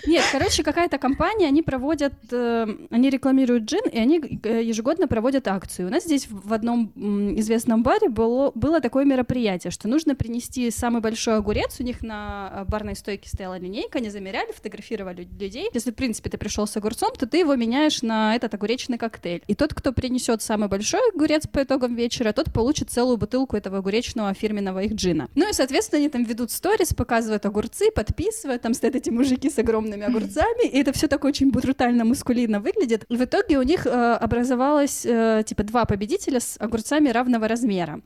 Нет, 0.07 0.25
короче, 0.33 0.65
какая-то 0.65 0.99
компания, 0.99 1.47
они 1.47 1.63
проводят, 1.63 2.15
э, 2.33 2.67
они 2.91 3.11
рекламируют 3.11 3.65
джин, 3.65 3.89
и 3.91 3.99
они 3.99 4.41
э, 4.43 4.63
ежегодно 4.65 5.07
проводят 5.07 5.47
акцию. 5.47 5.89
У 5.89 5.91
нас 5.91 6.05
здесь 6.05 6.27
в 6.29 6.53
одном 6.53 6.93
известном 7.39 7.85
баре 7.85 8.09
было, 8.09 8.51
было 8.57 8.81
такое 8.81 9.05
мероприятие, 9.05 9.71
что 9.71 9.87
нужно 9.87 10.17
принести 10.17 10.71
самый 10.73 11.01
большой 11.01 11.37
огурец, 11.37 11.79
у 11.79 11.85
них 11.85 12.03
на 12.03 12.51
э, 12.53 12.65
барной 12.67 12.97
стойке 12.97 13.29
стояла 13.29 13.59
линейка, 13.59 13.99
они 13.99 14.11
замеряли, 14.11 14.51
фотографировали 14.51 15.29
людей. 15.39 15.69
Если, 15.73 15.93
в 15.93 15.95
принципе, 15.95 16.31
ты 16.31 16.39
пришел 16.39 16.67
с 16.67 16.77
огурцом, 16.77 17.13
то 17.17 17.27
ты 17.27 17.39
его 17.39 17.55
меняешь 17.55 18.03
на 18.03 18.35
этот 18.35 18.55
огуречный 18.55 18.99
коктейль. 18.99 19.43
И 19.47 19.55
тот, 19.55 19.73
кто 19.73 19.93
принесет 19.93 20.43
самый 20.43 20.69
большой 20.69 21.01
огурец 21.15 21.47
по 21.47 21.60
итогам 21.63 21.95
вечера, 21.95 22.33
тот 22.33 22.53
получит 22.53 22.91
целую 22.91 23.17
бутылку 23.17 23.57
этого 23.57 23.79
огуречного 23.79 24.33
фирменного 24.35 24.81
их 24.81 24.95
джина. 24.95 25.29
Ну 25.35 25.49
и, 25.49 25.53
соответственно, 25.53 25.99
они 25.99 26.09
там 26.09 26.25
ведут 26.25 26.51
сторис, 26.51 26.95
показывают 26.95 27.47
огурцы, 27.47 27.91
подписывают, 27.91 28.63
там 28.63 28.75
стоят 28.75 28.97
эти 28.97 29.11
мужики 29.11 29.51
с 29.51 29.59
огромными 29.59 30.05
огурцами, 30.05 30.69
и 30.69 30.81
это 30.81 30.93
все 30.93 31.09
так 31.09 31.25
очень 31.25 31.51
брутально, 31.51 32.05
мускулинно 32.05 32.61
выглядит. 32.61 33.05
И 33.09 33.17
в 33.17 33.25
итоге 33.25 33.59
у 33.59 33.63
них 33.63 33.87
э, 33.87 33.91
образовалось, 33.91 35.05
э, 35.05 35.43
типа, 35.47 35.63
два 35.65 35.85
победителя 35.85 36.41
с 36.41 36.57
огурцами 36.59 37.09
равного 37.11 37.49
размера. 37.49 38.01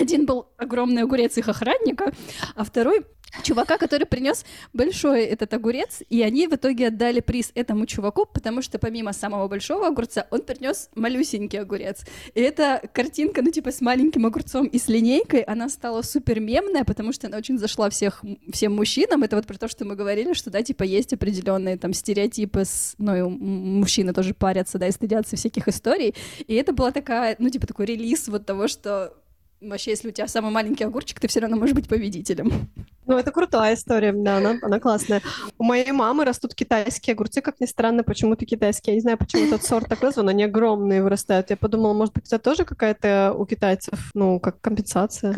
Один 0.00 0.26
был 0.26 0.48
огромный 0.56 1.02
огурец 1.02 1.36
их 1.36 1.48
охранника, 1.48 2.12
а 2.54 2.64
второй 2.64 3.04
чувака, 3.42 3.78
который 3.78 4.06
принес 4.06 4.44
большой 4.72 5.24
этот 5.24 5.54
огурец, 5.54 6.02
и 6.08 6.22
они 6.22 6.46
в 6.46 6.54
итоге 6.54 6.88
отдали 6.88 7.20
приз 7.20 7.52
этому 7.54 7.86
чуваку, 7.86 8.26
потому 8.26 8.62
что 8.62 8.78
помимо 8.78 9.12
самого 9.12 9.48
большого 9.48 9.86
огурца 9.86 10.26
он 10.30 10.42
принес 10.42 10.90
малюсенький 10.94 11.60
огурец. 11.60 12.04
И 12.34 12.40
эта 12.40 12.82
картинка, 12.92 13.42
ну 13.42 13.50
типа 13.50 13.70
с 13.70 13.80
маленьким 13.80 14.26
огурцом 14.26 14.66
и 14.66 14.78
с 14.78 14.88
линейкой, 14.88 15.42
она 15.42 15.68
стала 15.68 16.02
супер 16.02 16.40
мемная, 16.40 16.84
потому 16.84 17.12
что 17.12 17.28
она 17.28 17.38
очень 17.38 17.58
зашла 17.58 17.88
всех, 17.90 18.24
всем 18.52 18.74
мужчинам. 18.74 19.22
Это 19.22 19.36
вот 19.36 19.46
про 19.46 19.58
то, 19.58 19.68
что 19.68 19.84
мы 19.84 19.94
говорили, 19.94 20.32
что 20.32 20.50
да, 20.50 20.62
типа 20.62 20.82
есть 20.82 21.12
определенные 21.12 21.76
там 21.78 21.92
стереотипы, 21.92 22.64
с, 22.64 22.94
ну 22.98 23.14
и 23.14 23.22
мужчины 23.22 24.12
тоже 24.12 24.34
парятся, 24.34 24.78
да, 24.78 24.88
и 24.88 24.92
стыдятся 24.92 25.36
всяких 25.36 25.68
историй. 25.68 26.14
И 26.46 26.54
это 26.54 26.72
была 26.72 26.90
такая, 26.90 27.36
ну 27.38 27.48
типа 27.48 27.66
такой 27.66 27.86
релиз 27.86 28.28
вот 28.28 28.46
того, 28.46 28.68
что 28.68 29.14
Вообще, 29.60 29.90
если 29.90 30.08
у 30.08 30.10
тебя 30.10 30.26
самый 30.26 30.50
маленький 30.50 30.84
огурчик, 30.84 31.20
ты 31.20 31.28
все 31.28 31.40
равно 31.40 31.56
можешь 31.56 31.74
быть 31.74 31.86
победителем. 31.86 32.50
Ну, 33.06 33.18
это 33.18 33.30
крутая 33.30 33.74
история, 33.74 34.12
да, 34.12 34.38
она, 34.38 34.56
она 34.62 34.80
классная. 34.80 35.20
У 35.58 35.64
моей 35.64 35.90
мамы 35.92 36.24
растут 36.24 36.54
китайские 36.54 37.14
огурцы, 37.14 37.42
как 37.42 37.60
ни 37.60 37.66
странно, 37.66 38.02
почему-то 38.02 38.46
китайские. 38.46 38.94
Я 38.94 38.96
не 38.96 39.00
знаю, 39.02 39.18
почему 39.18 39.46
этот 39.46 39.64
сорт 39.64 39.88
так 39.88 40.00
назван, 40.00 40.28
они 40.28 40.44
огромные 40.44 41.02
вырастают. 41.02 41.50
Я 41.50 41.56
подумала, 41.56 41.92
может 41.92 42.14
быть, 42.14 42.26
это 42.28 42.38
тоже 42.38 42.64
какая-то 42.64 43.34
у 43.36 43.44
китайцев, 43.44 44.10
ну, 44.14 44.40
как 44.40 44.60
компенсация. 44.60 45.34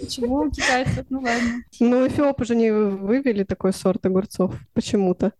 Почему 0.00 0.36
у 0.40 0.50
китайцев? 0.50 1.06
Ну 1.10 1.20
ладно. 1.20 1.62
Ну, 1.80 2.06
эфиопы 2.06 2.44
же 2.44 2.56
не 2.56 2.70
вывели 2.72 3.44
такой 3.44 3.72
сорт 3.72 4.04
огурцов 4.06 4.54
почему-то. 4.72 5.32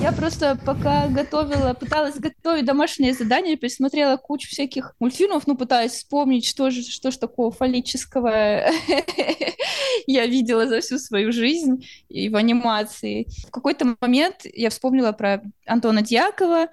Я 0.00 0.12
просто 0.12 0.56
пока 0.64 1.08
готовила, 1.08 1.74
пыталась 1.74 2.14
готовить 2.16 2.64
домашнее 2.64 3.12
задание, 3.12 3.56
пересмотрела 3.56 4.16
кучу 4.16 4.48
всяких 4.48 4.94
мультфильмов, 5.00 5.46
ну, 5.46 5.56
пытаясь 5.56 5.92
вспомнить, 5.92 6.46
что 6.46 6.70
же, 6.70 6.82
что 6.82 7.10
же 7.10 7.18
такого 7.18 7.50
фаллического 7.50 8.30
я 10.06 10.26
видела 10.26 10.68
за 10.68 10.80
всю 10.80 10.98
свою 10.98 11.32
жизнь 11.32 11.84
и 12.08 12.28
в 12.28 12.36
анимации. 12.36 13.26
В 13.48 13.50
какой-то 13.50 13.96
момент 14.00 14.42
я 14.44 14.70
вспомнила 14.70 15.10
про 15.12 15.42
Антона 15.66 16.02
Дьякова, 16.02 16.68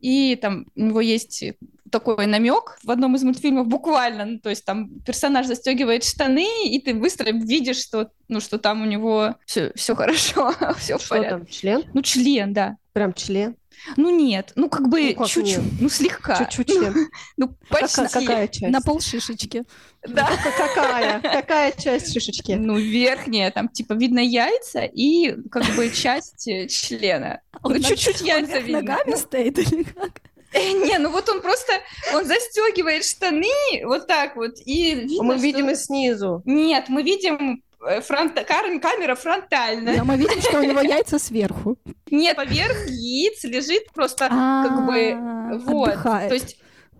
и 0.00 0.36
там 0.36 0.66
у 0.74 0.80
него 0.80 1.00
есть 1.02 1.44
такой 1.90 2.26
намек 2.26 2.78
в 2.82 2.90
одном 2.90 3.16
из 3.16 3.22
мультфильмов 3.22 3.66
буквально, 3.66 4.24
ну, 4.24 4.38
то 4.38 4.50
есть 4.50 4.64
там 4.64 4.88
персонаж 5.00 5.46
застегивает 5.46 6.04
штаны, 6.04 6.46
и 6.66 6.80
ты 6.80 6.94
быстро 6.94 7.30
видишь, 7.32 7.82
что, 7.82 8.10
ну, 8.28 8.40
что 8.40 8.58
там 8.58 8.82
у 8.82 8.84
него 8.86 9.34
все, 9.46 9.72
все 9.74 9.94
хорошо, 9.94 10.54
все 10.78 10.96
в 10.98 11.00
Что 11.02 11.08
порядке. 11.16 11.30
там, 11.30 11.46
член? 11.46 11.84
Ну, 11.94 12.02
член, 12.02 12.52
да. 12.52 12.76
Прям 12.92 13.12
член? 13.14 13.56
Ну, 13.96 14.10
нет, 14.10 14.52
ну, 14.56 14.68
как 14.68 14.88
бы 14.90 15.14
Ну, 15.18 15.26
чуть-чуть, 15.26 15.80
ну, 15.80 15.88
слегка. 15.88 16.36
Чуть-чуть 16.36 16.68
член. 16.68 17.08
Ну, 17.38 17.48
почти. 17.70 18.02
Какая, 18.02 18.08
какая 18.20 18.48
часть? 18.48 18.72
На 18.72 18.80
полшишечки. 18.82 19.64
Да. 20.06 20.26
Ка- 20.26 20.52
Какая? 20.68 21.20
Какая 21.22 21.72
часть 21.72 22.12
шишечки? 22.12 22.52
Ну, 22.52 22.76
верхняя, 22.76 23.50
там, 23.50 23.68
типа, 23.70 23.94
видно 23.94 24.18
яйца 24.20 24.82
и, 24.84 25.34
как 25.50 25.64
бы, 25.76 25.88
часть 25.90 26.46
э, 26.46 26.66
члена. 26.68 27.40
Он 27.62 27.72
Ну, 27.72 27.80
чуть-чуть 27.80 28.20
яйца 28.20 28.58
видно. 28.58 28.82
ногами 28.82 29.14
стоит 29.16 29.58
или 29.58 29.82
как? 29.84 30.20
Не, 30.84 30.98
ну 30.98 31.10
вот 31.10 31.28
он 31.28 31.40
просто, 31.40 31.72
он 32.14 32.24
застегивает 32.24 33.04
штаны 33.04 33.46
вот 33.84 34.06
так 34.06 34.36
вот, 34.36 34.52
и 34.64 34.94
видно, 34.94 35.22
Мы 35.22 35.34
что- 35.34 35.42
видим 35.44 35.70
и 35.70 35.74
снизу. 35.74 36.42
Нет, 36.44 36.84
мы 36.88 37.02
видим 37.02 37.62
э, 37.86 38.00
фронта... 38.00 38.42
кар- 38.44 38.80
камера 38.80 39.14
фронтальная. 39.14 39.98
Но 39.98 40.04
мы 40.04 40.16
видим, 40.16 40.40
что 40.40 40.58
у 40.58 40.62
него 40.62 40.80
яйца 40.96 41.18
сверху. 41.18 41.76
Нет, 42.10 42.36
поверх 42.36 42.86
яиц 42.88 43.44
лежит 43.44 43.90
просто 43.92 44.28
как 44.28 44.86
бы 44.86 45.12
А, 45.12 45.58
вот. 45.58 45.88
отдыхает. 45.90 46.28
То 46.28 46.34
есть 46.34 46.56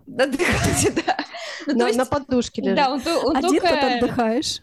отдыхайте, 0.07 0.91
да. 1.05 1.17
Ну, 1.67 1.75
На, 1.77 1.87
есть, 1.87 1.97
на 1.97 2.05
подушке 2.05 2.61
лежит. 2.61 2.75
да, 2.77 2.89
он, 2.91 3.01
он 3.05 3.37
Один 3.37 3.49
только... 3.59 3.67
тут 3.67 3.83
отдыхаешь. 3.83 4.61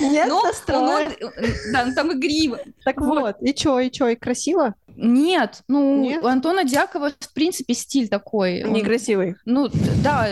Нет, 0.00 0.28
Ну, 0.28 0.42
настрой. 0.42 0.78
он- 0.78 1.32
да, 1.72 1.84
ну 1.86 1.94
там 1.94 2.12
игриво. 2.12 2.58
Так 2.84 3.00
вот, 3.00 3.36
и 3.42 3.52
чё, 3.54 3.78
и 3.78 3.90
чё, 3.90 4.08
и 4.08 4.16
красиво? 4.16 4.74
Нет, 4.96 5.62
ну, 5.68 6.00
Нет? 6.02 6.22
у 6.22 6.26
Антона 6.26 6.64
Дьякова, 6.64 7.10
в 7.18 7.32
принципе, 7.32 7.74
стиль 7.74 8.08
такой. 8.08 8.64
Он- 8.64 8.72
Некрасивый. 8.72 9.36
Ну, 9.44 9.68
да, 10.02 10.28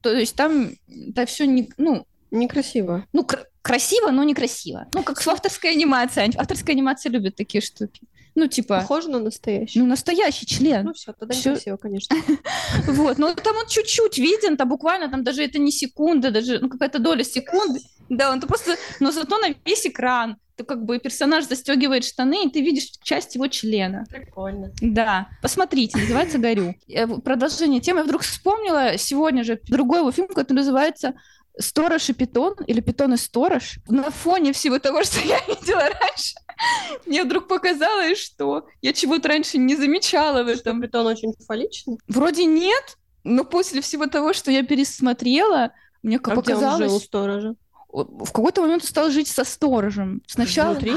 то 0.00 0.12
есть 0.12 0.36
там 0.36 0.70
это 1.08 1.26
все 1.26 1.46
не, 1.46 1.70
ну, 1.78 2.06
Некрасиво. 2.30 3.04
ну, 3.12 3.24
кр- 3.24 3.46
красиво, 3.62 4.10
но 4.10 4.24
некрасиво. 4.24 4.86
Ну, 4.94 5.02
как 5.02 5.20
в 5.20 5.28
авторской 5.28 5.72
анимации. 5.72 6.30
Авторская 6.36 6.74
анимация 6.74 7.10
любит 7.10 7.36
такие 7.36 7.60
штуки. 7.62 8.02
Ну, 8.34 8.46
типа, 8.46 8.78
Похоже 8.80 9.08
на 9.10 9.18
настоящий. 9.18 9.78
ну, 9.78 9.86
настоящий 9.86 10.46
член. 10.46 10.86
Ну 10.86 10.92
все, 10.94 11.12
тогда 11.12 11.34
всё. 11.34 11.50
некрасиво, 11.50 11.76
конечно. 11.76 12.16
Вот, 12.86 13.18
но 13.18 13.34
там 13.34 13.56
он 13.56 13.66
чуть-чуть 13.68 14.18
виден, 14.18 14.56
там 14.56 14.68
буквально, 14.68 15.08
там 15.10 15.22
даже 15.22 15.42
это 15.44 15.58
не 15.58 15.70
секунда, 15.70 16.30
даже 16.30 16.58
ну, 16.58 16.68
какая-то 16.68 16.98
доля 16.98 17.24
секунды. 17.24 17.80
Да, 18.08 18.30
он 18.32 18.40
то 18.40 18.46
просто, 18.46 18.76
но 19.00 19.10
зато 19.10 19.38
на 19.38 19.54
весь 19.64 19.86
экран. 19.86 20.36
Ты 20.56 20.64
как 20.64 20.84
бы 20.84 20.98
персонаж 20.98 21.46
застегивает 21.46 22.04
штаны, 22.04 22.44
и 22.44 22.50
ты 22.50 22.60
видишь 22.60 22.90
часть 23.02 23.34
его 23.36 23.46
члена. 23.48 24.04
Прикольно. 24.10 24.70
Да, 24.82 25.28
посмотрите, 25.40 25.98
называется 25.98 26.38
«Горю». 26.38 26.74
Э, 26.88 27.06
Продолжение 27.06 27.80
темы. 27.80 28.00
Я 28.00 28.04
вдруг 28.04 28.20
вспомнила 28.22 28.98
сегодня 28.98 29.44
же 29.44 29.60
другой 29.68 30.00
его 30.00 30.12
фильм, 30.12 30.28
который 30.28 30.58
называется 30.58 31.14
«Сторож 31.58 32.08
и 32.10 32.12
питон» 32.12 32.54
или 32.66 32.80
«Питон 32.80 33.14
и 33.14 33.16
сторож». 33.16 33.78
На 33.88 34.10
фоне 34.10 34.52
всего 34.52 34.78
того, 34.78 35.02
что 35.04 35.20
я 35.26 35.38
видела 35.46 35.80
раньше, 35.80 36.34
мне 37.06 37.24
вдруг 37.24 37.48
показалось, 37.48 38.18
что 38.18 38.66
я 38.80 38.92
чего-то 38.92 39.28
раньше 39.28 39.58
не 39.58 39.76
замечала 39.76 40.42
в 40.42 40.48
этом. 40.48 40.80
Питон 40.80 41.06
очень 41.06 41.34
фалличный. 41.46 41.98
Вроде 42.08 42.44
нет, 42.44 42.98
но 43.24 43.44
после 43.44 43.80
всего 43.80 44.06
того, 44.06 44.32
что 44.32 44.50
я 44.50 44.62
пересмотрела, 44.62 45.72
мне 46.02 46.16
А 46.16 46.18
где 46.20 46.30
он 46.30 46.36
показалось... 46.36 46.88
жил 46.90 46.96
у 46.96 47.00
сторожа? 47.00 47.54
В 47.92 48.32
какой-то 48.32 48.62
момент 48.62 48.84
стал 48.84 49.10
жить 49.10 49.28
со 49.28 49.44
сторожем. 49.44 50.22
Сначала... 50.26 50.72
Внутри? 50.72 50.92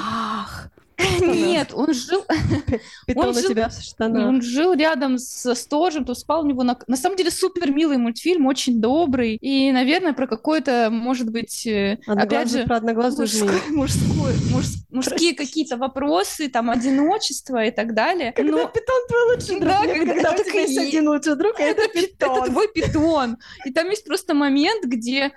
Нет, 1.21 1.69
он 1.73 1.93
жил... 1.93 2.23
Питон 3.07 3.23
Он 3.23 3.29
у 3.29 3.33
жил- 3.39 3.49
тебя 3.49 3.69
в 3.69 3.73
штанах. 3.73 4.27
Он 4.27 4.41
жил 4.41 4.73
рядом 4.73 5.17
со 5.17 5.55
сторожем, 5.55 6.05
то 6.05 6.13
спал 6.13 6.41
у 6.43 6.45
него 6.47 6.63
на... 6.63 6.77
На 6.87 6.97
самом 6.97 7.15
деле 7.17 7.31
супер 7.31 7.71
милый 7.71 7.97
мультфильм, 7.97 8.45
очень 8.45 8.79
добрый. 8.81 9.35
И, 9.41 9.71
наверное, 9.71 10.13
про 10.13 10.27
какое-то, 10.27 10.89
может 10.91 11.29
быть, 11.29 11.65
э, 11.67 11.97
опять 12.07 12.49
же, 12.51 12.63
про 12.65 12.77
одноглазую 12.77 13.27
змею. 13.27 13.53
мужской- 13.69 14.05
мужской- 14.15 14.51
муж- 14.51 14.65
мужские 14.91 15.35
какие-то 15.35 15.77
вопросы, 15.77 16.47
там, 16.49 16.69
одиночество 16.69 17.63
и 17.63 17.71
так 17.71 17.93
далее. 17.93 18.31
Когда 18.33 18.51
Но- 18.63 18.67
питон 18.67 19.07
твой 19.07 19.35
лучший 19.35 19.59
друг. 19.59 19.69
Да, 19.73 19.81
когда- 19.85 20.31
у 20.31 20.33
это 20.33 20.43
тебя 20.43 20.61
есть 20.61 20.77
один 20.77 21.07
лучший 21.09 21.35
друг, 21.35 21.59
а 21.59 21.63
это 21.63 21.81
Это 21.83 21.93
пи- 21.93 22.07
питон. 22.07 22.37
Это 22.43 22.51
твой 22.51 22.67
питон. 22.73 23.37
И 23.65 23.71
там 23.71 23.89
есть 23.89 24.05
просто 24.05 24.33
момент, 24.33 24.85
где 24.85 25.31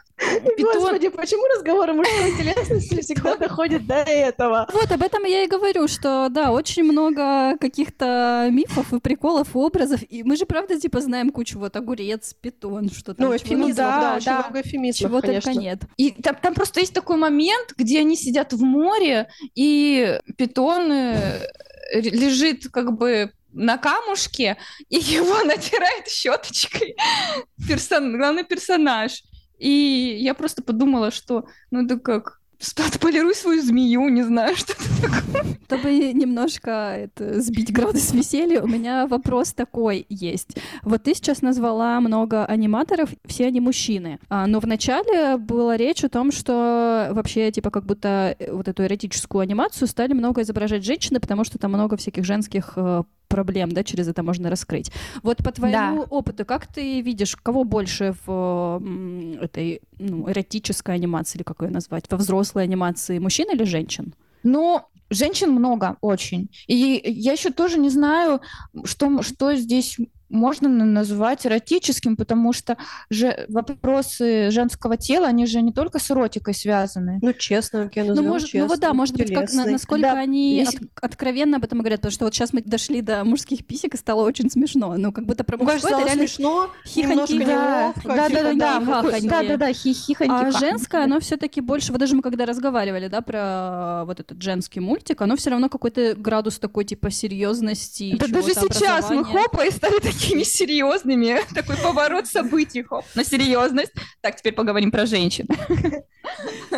питон... 0.57 0.81
Господи, 0.83 1.09
почему 1.09 1.43
разговоры 1.55 1.93
мужской 1.93 2.33
телесности 2.37 3.01
всегда 3.03 3.37
доходят 3.37 3.87
до 3.87 3.95
этого? 3.97 4.67
Вот 4.73 4.91
об 4.91 5.03
этом 5.03 5.25
я 5.25 5.45
и 5.45 5.47
говорю, 5.47 5.68
что 5.89 6.29
да, 6.31 6.53
очень 6.53 6.85
много 6.85 7.57
каких-то 7.59 8.49
мифов 8.51 8.93
и 8.93 9.01
приколов, 9.01 9.55
и 9.55 9.59
образов. 9.59 10.01
И 10.09 10.23
мы 10.23 10.37
же 10.37 10.47
правда 10.47 10.79
типа 10.79 11.01
знаем 11.01 11.31
кучу 11.31 11.59
вот 11.59 11.77
огурец, 11.77 12.35
питон, 12.35 12.91
что 12.91 13.15
там. 13.15 13.27
Ну, 13.27 13.37
эфемизмов, 13.37 13.77
да, 13.77 14.01
да, 14.01 14.17
очень 14.17 14.27
да. 14.27 14.41
много 14.41 14.61
эфемизмов, 14.61 15.11
Чего 15.11 15.21
конечно. 15.21 15.53
только 15.53 15.61
нет. 15.61 15.83
И 15.97 16.11
там, 16.11 16.37
там 16.37 16.55
просто 16.55 16.81
есть 16.81 16.95
такой 16.95 17.17
момент, 17.17 17.75
где 17.77 18.01
они 18.01 18.17
сидят 18.17 18.53
в 18.53 18.63
море, 18.63 19.29
и 19.55 20.21
питон 20.37 20.91
э, 20.91 21.41
лежит 21.93 22.69
как 22.71 22.97
бы 22.97 23.33
на 23.53 23.79
камушке, 23.79 24.57
и 24.89 24.97
его 24.99 25.43
натирает 25.45 26.09
щеточкой 26.09 26.97
персон... 27.69 28.17
главный 28.17 28.45
персонаж. 28.45 29.23
И 29.59 30.19
я 30.21 30.35
просто 30.35 30.63
подумала, 30.63 31.11
что 31.11 31.47
ну 31.71 31.85
это 31.85 31.99
как 31.99 32.38
отполируй 32.77 33.35
свою 33.35 33.63
змею, 33.63 34.09
не 34.09 34.23
знаю, 34.23 34.57
что 34.57 34.73
это 34.73 35.03
такое. 35.03 35.45
Чтобы 35.67 36.13
немножко 36.13 36.71
это, 36.97 37.41
сбить 37.41 37.73
градус 37.73 38.13
веселья, 38.13 38.63
у 38.63 38.67
меня 38.67 39.07
вопрос 39.07 39.53
такой 39.53 40.07
есть. 40.09 40.57
Вот 40.83 41.05
ты 41.05 41.15
сейчас 41.15 41.43
назвала 41.43 42.01
много 42.01 42.45
аниматоров, 42.45 43.11
все 43.25 43.47
они 43.47 43.61
мужчины. 43.61 44.19
А, 44.29 44.47
но 44.47 44.61
вначале 44.61 45.37
была 45.37 45.77
речь 45.77 46.05
о 46.05 46.09
том, 46.09 46.33
что 46.33 47.11
вообще, 47.13 47.51
типа, 47.53 47.71
как 47.71 47.85
будто 47.85 48.35
э, 48.39 48.53
вот 48.53 48.69
эту 48.69 48.85
эротическую 48.85 49.43
анимацию 49.43 49.87
стали 49.87 50.13
много 50.13 50.43
изображать 50.43 50.85
женщины, 50.85 51.21
потому 51.21 51.45
что 51.45 51.59
там 51.59 51.73
много 51.73 51.97
всяких 51.97 52.25
женских 52.25 52.73
э, 52.77 53.03
проблем, 53.29 53.71
да, 53.73 53.85
через 53.85 54.09
это 54.09 54.23
можно 54.23 54.51
раскрыть. 54.51 54.91
Вот 55.23 55.39
по 55.39 55.53
твоему 55.53 56.03
опыту, 56.11 56.45
как 56.45 56.67
ты 56.67 57.01
видишь, 57.03 57.37
кого 57.37 57.65
больше 57.65 58.15
в 58.27 58.83
этой 59.41 59.83
ну, 59.99 60.31
эротической 60.31 60.95
анимации, 60.95 61.39
или 61.39 61.43
как 61.43 61.63
ее 61.63 61.71
назвать, 61.71 62.05
во 62.11 62.17
взрослой 62.17 62.65
анимации, 62.65 63.19
мужчин 63.19 63.51
или 63.53 63.65
женщин? 63.65 64.15
Но 64.43 64.89
женщин 65.11 65.51
много 65.51 65.97
очень. 66.01 66.51
И 66.67 67.01
я 67.05 67.33
еще 67.33 67.51
тоже 67.51 67.79
не 67.79 67.91
знаю, 67.91 68.41
что, 68.85 69.23
что 69.23 69.55
здесь 69.55 69.99
можно 70.29 70.69
на- 70.69 70.85
назвать 70.85 71.47
эротическим, 71.47 72.17
потому 72.17 72.53
что 72.53 72.77
же 73.11 73.47
вопросы 73.49 74.51
женского 74.51 74.97
тела, 74.97 75.27
они 75.29 75.47
же 75.47 75.61
не 75.63 75.73
только 75.73 75.99
с 75.99 76.11
эротикой 76.11 76.55
связаны. 76.55 77.19
Ну, 77.23 77.33
честно, 77.33 77.83
окей, 77.83 78.03
Ну, 78.03 78.11
назовем 78.11 78.31
может, 78.31 78.53
ну 78.55 78.61
вот 78.67 78.69
да, 78.81 78.89
честно, 78.89 78.95
может 78.95 79.17
быть, 79.17 79.29
как, 79.29 79.43
на- 79.45 79.47
телесный. 79.49 79.73
насколько 79.73 80.03
Да, 80.03 80.13
они 80.19 80.57
если- 80.57 80.77
от- 80.79 81.05
откровенно 81.05 81.57
об 81.57 81.65
этом 81.65 81.79
говорят, 81.81 82.01
потому 82.01 82.13
что 82.13 82.25
вот 82.25 82.35
сейчас 82.35 82.53
мы 82.53 82.63
дошли 82.63 83.01
до 83.03 83.25
мужских 83.25 83.65
писек 83.67 83.95
и 83.95 83.97
стало 83.97 84.23
очень 84.27 84.51
смешно. 84.51 84.95
Ну, 84.97 85.13
как 85.13 85.25
будто 85.27 85.45
про 85.45 85.57
Ну, 85.57 85.65
мужское 85.65 85.93
это 85.93 86.05
реально 86.07 86.27
смешно, 86.29 86.71
хихоньки, 86.87 87.33
немножко 87.33 87.47
да, 87.47 87.93
да, 88.05 88.29
да, 88.29 88.29
да, 88.29 88.53
типа, 88.53 88.55
да, 88.55 89.03
хихоньки. 89.03 89.29
да, 89.49 89.57
да, 89.57 89.73
хихихоньки. 89.73 90.33
А 90.33 90.37
хахоньки. 90.39 90.59
женское, 90.61 91.05
оно 91.05 91.21
все-таки 91.21 91.61
больше, 91.61 91.93
вот 91.93 91.99
даже 92.01 92.15
мы 92.15 92.23
когда 92.23 92.45
разговаривали, 92.47 93.09
да, 93.09 93.21
про 93.21 94.05
вот 94.07 94.21
этот 94.21 94.41
женский 94.43 94.81
мультик, 94.81 95.21
оно 95.23 95.37
все 95.37 95.51
равно 95.51 95.69
какой-то 95.69 96.15
градус 96.17 96.59
такой 96.59 96.85
типа 96.85 97.11
серьезности. 97.11 98.17
Да 98.19 98.27
даже 98.27 98.55
сейчас 98.55 99.11
мы 99.11 99.25
хопа 99.25 99.63
и 99.67 99.71
стали 99.71 99.99
такими 100.19 100.43
серьезными. 100.43 101.39
Такой 101.55 101.77
поворот 101.77 102.27
событий, 102.27 102.83
хоп, 102.83 103.05
на 103.15 103.25
серьезность. 103.25 103.93
Так, 104.21 104.37
теперь 104.37 104.55
поговорим 104.55 104.91
про 104.91 105.07
женщин. 105.07 105.47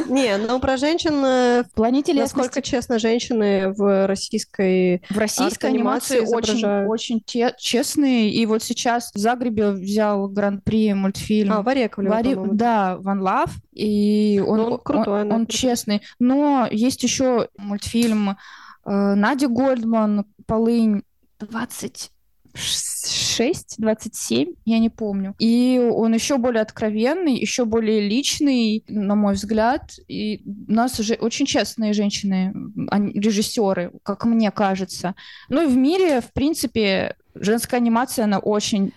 Не, 0.09 0.37
ну 0.37 0.61
про 0.61 0.77
женщин, 0.77 1.25
э, 1.25 1.65
В 1.65 1.75
плане 1.75 2.03
насколько 2.15 2.63
честно, 2.63 2.99
женщины 2.99 3.73
в 3.73 4.07
российской... 4.07 5.03
В 5.11 5.19
российской 5.19 5.67
анимации 5.67 6.21
очень, 6.21 6.65
очень 6.87 7.21
те- 7.25 7.55
честные. 7.59 8.31
И 8.31 8.47
вот 8.47 8.63
сейчас 8.63 9.11
в 9.13 9.19
Загребе 9.19 9.71
взял 9.71 10.29
гран-при 10.29 10.93
мультфильм. 10.95 11.53
А, 11.53 11.63
в 11.63 11.69
Яковлева, 11.77 12.15
Вари- 12.15 12.35
по-моему. 12.35 12.55
Да, 12.55 12.97
Ван 12.99 13.21
Лав. 13.21 13.51
И 13.73 14.43
он, 14.47 14.59
Ну, 14.59 14.65
он 14.67 14.79
крутой, 14.79 15.23
он, 15.23 15.27
он 15.29 15.33
он 15.33 15.47
крутой. 15.47 15.59
честный. 15.59 16.03
Но 16.19 16.69
есть 16.71 17.03
еще 17.03 17.49
мультфильм 17.59 18.31
э, 18.31 18.35
Нади 18.85 19.47
Гольдман 19.47 20.27
«Полынь 20.47 21.03
26 22.55 23.21
26-27, 23.41 24.57
я 24.65 24.79
не 24.79 24.91
помню. 24.91 25.35
И 25.39 25.79
он 25.93 26.15
еще 26.15 26.37
более 26.37 26.63
откровенный, 26.63 27.37
еще 27.39 27.65
более 27.65 28.01
личный, 28.01 28.85
на 28.89 29.15
мой 29.15 29.35
взгляд. 29.35 29.93
И 30.09 30.43
у 30.69 30.73
нас 30.73 30.99
уже 31.01 31.15
очень 31.15 31.47
честные 31.47 31.93
женщины, 31.93 32.53
режиссеры, 33.15 33.93
как 34.03 34.25
мне 34.25 34.51
кажется. 34.51 35.15
Ну 35.49 35.63
и 35.63 35.67
в 35.67 35.77
мире, 35.77 36.21
в 36.21 36.33
принципе, 36.33 37.17
женская 37.35 37.79
анимация, 37.79 38.25
она 38.25 38.39
очень 38.39 38.93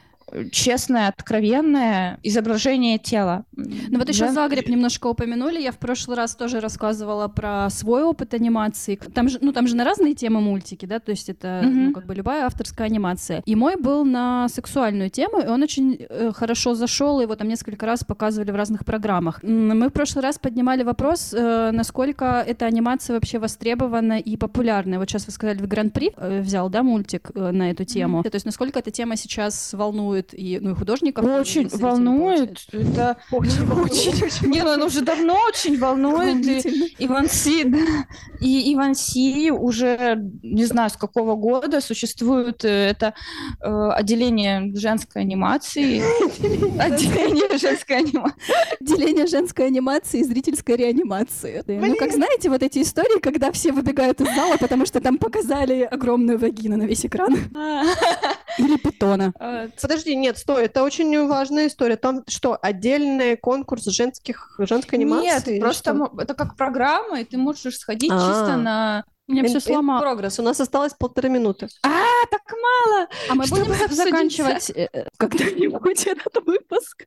честная, 0.51 1.07
откровенная 1.09 2.19
изображение 2.23 2.97
тела. 2.97 3.45
Ну 3.55 3.99
вот 3.99 4.09
еще 4.09 4.25
Жен- 4.25 4.33
Загреб 4.33 4.67
немножко 4.69 5.07
упомянули. 5.07 5.59
Я 5.61 5.71
в 5.71 5.77
прошлый 5.77 6.17
раз 6.17 6.35
тоже 6.35 6.59
рассказывала 6.59 7.27
про 7.27 7.69
свой 7.69 8.03
опыт 8.03 8.33
анимации. 8.33 8.95
Там 9.13 9.29
же, 9.29 9.37
ну 9.41 9.51
там 9.51 9.67
же 9.67 9.75
на 9.75 9.83
разные 9.83 10.13
темы 10.15 10.41
мультики, 10.41 10.85
да, 10.85 10.99
то 10.99 11.11
есть 11.11 11.29
это 11.29 11.61
Мгм. 11.63 11.85
ну, 11.85 11.93
как 11.93 12.05
бы 12.05 12.15
любая 12.15 12.45
авторская 12.45 12.87
анимация. 12.87 13.41
И 13.45 13.55
мой 13.55 13.75
был 13.75 14.05
на 14.05 14.47
сексуальную 14.49 15.09
тему, 15.09 15.39
и 15.39 15.47
он 15.47 15.61
очень 15.63 15.97
э, 16.09 16.31
хорошо 16.33 16.75
зашел, 16.75 17.19
его 17.21 17.35
там 17.35 17.47
несколько 17.47 17.85
раз 17.85 18.03
показывали 18.03 18.51
в 18.51 18.55
разных 18.55 18.85
программах. 18.85 19.41
Мы 19.43 19.87
в 19.89 19.91
прошлый 19.91 20.23
раз 20.23 20.39
поднимали 20.39 20.83
вопрос, 20.83 21.33
э, 21.33 21.71
насколько 21.71 22.43
эта 22.47 22.65
анимация 22.65 23.13
вообще 23.15 23.39
востребована 23.39 24.19
и 24.19 24.37
популярна. 24.37 24.99
Вот 24.99 25.09
сейчас 25.09 25.25
вы 25.25 25.31
сказали, 25.31 25.57
в 25.57 25.67
Гран-при 25.67 26.11
э, 26.15 26.41
взял, 26.41 26.69
да, 26.69 26.83
мультик 26.83 27.31
э, 27.35 27.51
на 27.51 27.71
эту 27.71 27.83
тему. 27.85 28.23
То 28.23 28.29
есть 28.33 28.45
насколько 28.45 28.79
эта 28.79 28.91
тема 28.91 29.15
сейчас 29.17 29.73
волнует 29.73 30.22
и, 30.31 30.59
ну, 30.59 30.71
и 30.71 30.75
художников, 30.75 31.25
и 31.25 31.27
Очень 31.27 31.69
зрителей, 31.69 31.83
волнует. 31.83 32.65
Это 32.71 33.17
Очень, 33.31 34.23
очень, 34.23 34.47
Не, 34.47 34.63
ну 34.63 34.71
оно 34.71 34.85
уже 34.85 35.01
давно 35.01 35.37
очень 35.47 35.77
волнует. 35.77 36.45
И. 36.45 36.95
Иван 36.99 37.27
Си, 37.27 37.63
да. 37.65 38.05
И 38.39 38.73
Иван 38.73 38.95
Си 38.95 39.51
уже, 39.51 40.17
не 40.41 40.65
знаю, 40.65 40.89
с 40.89 40.97
какого 40.97 41.35
года 41.35 41.81
существует 41.81 42.63
э, 42.63 42.89
это 42.89 43.13
э, 43.61 43.89
отделение 43.91 44.73
женской 44.75 45.23
анимации. 45.23 46.01
Отделение 46.79 47.57
женской 47.57 47.97
анимации. 47.97 48.53
Деление 48.79 49.27
женской 49.27 49.67
анимации 49.67 50.19
и 50.19 50.23
зрительской 50.23 50.75
реанимации. 50.75 51.63
Ну, 51.67 51.95
как 51.95 52.11
знаете, 52.11 52.49
вот 52.49 52.63
эти 52.63 52.81
истории, 52.81 53.19
когда 53.19 53.51
все 53.51 53.71
выбегают 53.71 54.21
из 54.21 54.27
зала, 54.35 54.57
потому 54.57 54.85
что 54.85 55.01
там 55.01 55.17
показали 55.17 55.81
огромную 55.81 56.37
вагину 56.37 56.77
на 56.77 56.83
весь 56.83 57.05
экран. 57.05 57.33
Или 58.57 58.77
питона. 58.77 59.33
А, 59.39 59.67
Подожди, 60.03 60.15
нет, 60.17 60.37
стой, 60.37 60.65
это 60.65 60.83
очень 60.83 61.27
важная 61.27 61.67
история. 61.67 61.95
Там 61.95 62.23
что, 62.27 62.57
отдельный 62.61 63.37
конкурс 63.37 63.85
женских, 63.85 64.55
женской 64.59 64.99
анимации? 64.99 65.53
Нет, 65.53 65.61
просто 65.61 65.93
что? 65.93 66.21
это 66.21 66.33
как 66.33 66.57
программа, 66.57 67.21
и 67.21 67.23
ты 67.23 67.37
можешь 67.37 67.77
сходить 67.77 68.11
А. 68.11 68.19
чисто 68.19 68.57
на... 68.57 69.05
У 69.25 69.31
меня 69.31 69.45
все 69.45 69.57
In- 69.57 69.61
сломалось. 69.61 70.03
progress. 70.03 70.39
У 70.41 70.43
нас 70.43 70.59
осталось 70.59 70.93
полторы 70.93 71.29
минуты. 71.29 71.69
А, 71.81 71.89
так 72.29 72.41
мало! 72.51 73.07
А 73.29 73.35
мы 73.35 73.45
Чтобы 73.45 73.63
будем 73.63 73.89
заканчивать 73.89 74.69
э, 74.71 74.89
э, 74.91 75.05
когда-нибудь 75.17 76.05
этот 76.07 76.45
выпуск? 76.45 77.05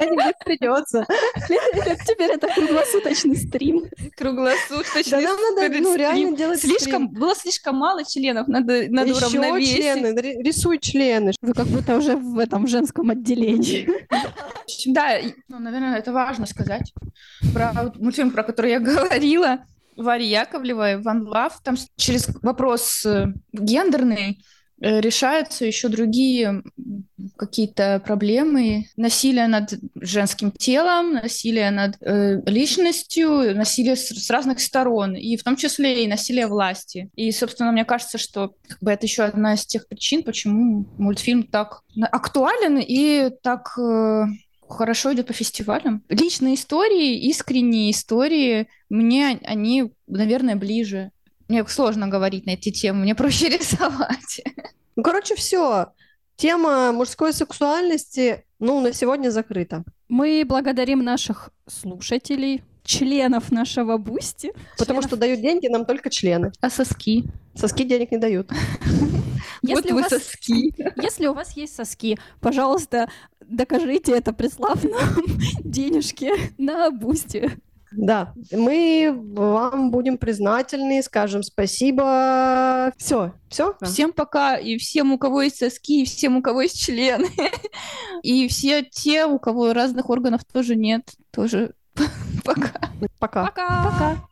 Не 0.00 0.32
придется. 0.44 1.06
Теперь 2.06 2.30
это 2.32 2.48
круглосуточный 2.48 3.36
стрим. 3.36 3.84
Круглосуточный. 4.16 5.02
Да 5.10 5.20
нам 5.20 5.36
надо, 5.54 5.66
стрим. 5.68 5.82
ну, 5.84 5.96
реально 5.96 6.36
делать 6.36 6.60
Слишком, 6.60 7.08
стрим. 7.08 7.08
было 7.10 7.34
слишком 7.36 7.76
мало 7.76 8.04
членов, 8.06 8.48
надо, 8.48 8.84
надо 8.88 9.10
Еще 9.10 9.26
уравновесить. 9.26 9.76
члены, 9.76 10.18
ри- 10.20 10.42
рисуй 10.42 10.78
члены. 10.78 11.32
Вы 11.42 11.52
как 11.52 11.66
будто 11.66 11.96
уже 11.96 12.16
в 12.16 12.38
этом 12.38 12.66
женском 12.66 13.10
отделении. 13.10 13.86
Да, 14.86 15.18
ну, 15.48 15.58
наверное, 15.58 15.98
это 15.98 16.12
важно 16.12 16.46
сказать. 16.46 16.92
Про 17.52 17.92
мультфильм, 17.96 18.30
про 18.30 18.42
который 18.44 18.70
я 18.70 18.80
говорила, 18.80 19.58
Варя 19.96 20.24
Яковлева, 20.24 20.98
Ван 21.02 21.26
Лав, 21.26 21.60
там 21.62 21.76
через 21.96 22.28
вопрос 22.42 23.04
э, 23.04 23.26
гендерный 23.52 24.44
э, 24.80 25.00
решаются 25.00 25.64
еще 25.64 25.88
другие 25.88 26.62
какие-то 27.36 28.00
проблемы. 28.04 28.86
Насилие 28.96 29.46
над 29.48 29.74
женским 29.94 30.50
телом, 30.50 31.14
насилие 31.14 31.70
над 31.70 31.96
э, 32.00 32.40
личностью, 32.46 33.54
насилие 33.54 33.96
с, 33.96 34.08
с 34.08 34.30
разных 34.30 34.60
сторон, 34.60 35.14
и 35.14 35.36
в 35.36 35.44
том 35.44 35.56
числе 35.56 36.04
и 36.04 36.08
насилие 36.08 36.46
власти. 36.46 37.10
И, 37.14 37.30
собственно, 37.30 37.72
мне 37.72 37.84
кажется, 37.84 38.18
что 38.18 38.54
как 38.66 38.78
бы, 38.80 38.90
это 38.90 39.06
еще 39.06 39.24
одна 39.24 39.54
из 39.54 39.66
тех 39.66 39.86
причин, 39.88 40.22
почему 40.22 40.86
мультфильм 40.98 41.44
так 41.44 41.82
актуален 42.10 42.78
и 42.78 43.30
так 43.42 43.76
э, 43.78 44.24
хорошо 44.72 45.12
идет 45.14 45.26
по 45.26 45.32
фестивалям. 45.32 46.02
Личные 46.08 46.54
истории, 46.54 47.18
искренние 47.28 47.90
истории, 47.90 48.68
мне 48.88 49.38
они, 49.44 49.92
наверное, 50.06 50.56
ближе. 50.56 51.10
Мне 51.48 51.66
сложно 51.66 52.08
говорить 52.08 52.46
на 52.46 52.50
эти 52.52 52.70
темы, 52.70 53.00
мне 53.02 53.14
проще 53.14 53.48
рисовать. 53.58 54.42
Ну, 54.96 55.02
короче, 55.02 55.34
все. 55.34 55.88
Тема 56.36 56.92
мужской 56.92 57.32
сексуальности, 57.32 58.44
ну, 58.58 58.80
на 58.80 58.92
сегодня 58.92 59.30
закрыта. 59.30 59.84
Мы 60.08 60.44
благодарим 60.46 61.02
наших 61.04 61.50
слушателей, 61.68 62.62
членов 62.84 63.52
нашего 63.52 63.96
Boosty. 63.96 64.52
Потому 64.76 65.00
Членов 65.00 65.04
что 65.04 65.16
дают 65.16 65.40
деньги 65.40 65.68
нам 65.68 65.84
только 65.86 66.10
члены. 66.10 66.52
А 66.60 66.68
соски? 66.70 67.24
Соски 67.54 67.84
денег 67.84 68.10
не 68.10 68.18
дают. 68.18 68.50
вот 68.50 68.58
Если 69.62 69.92
у 69.92 69.94
вы 69.96 70.02
вас- 70.02 70.10
соски. 70.10 70.74
Если 71.02 71.26
у 71.26 71.34
вас 71.34 71.56
есть 71.56 71.76
соски, 71.76 72.18
пожалуйста, 72.40 73.08
докажите 73.48 74.12
это, 74.12 74.32
прислав 74.32 74.82
нам 74.84 75.16
денежки 75.64 76.30
на 76.58 76.90
Boosty. 76.90 77.50
Да, 77.94 78.32
мы 78.50 79.12
вам 79.14 79.90
будем 79.90 80.16
признательны, 80.16 81.02
скажем 81.02 81.42
спасибо. 81.42 82.92
Все, 82.96 83.34
все. 83.48 83.74
Всем 83.82 84.12
пока, 84.12 84.56
и 84.56 84.78
всем, 84.78 85.12
у 85.12 85.18
кого 85.18 85.42
есть 85.42 85.58
соски, 85.58 86.02
и 86.02 86.04
всем, 86.04 86.36
у 86.38 86.42
кого 86.42 86.62
есть 86.62 86.80
члены. 86.80 87.28
И 88.22 88.46
все 88.46 88.82
те, 88.84 89.26
у 89.26 89.38
кого 89.40 89.72
разных 89.72 90.08
органов 90.08 90.42
тоже 90.44 90.76
нет, 90.76 91.02
тоже 91.32 91.74
пока. 92.44 92.90
Пока. 93.18 93.44
Пока! 93.44 93.90
Пока. 93.90 94.28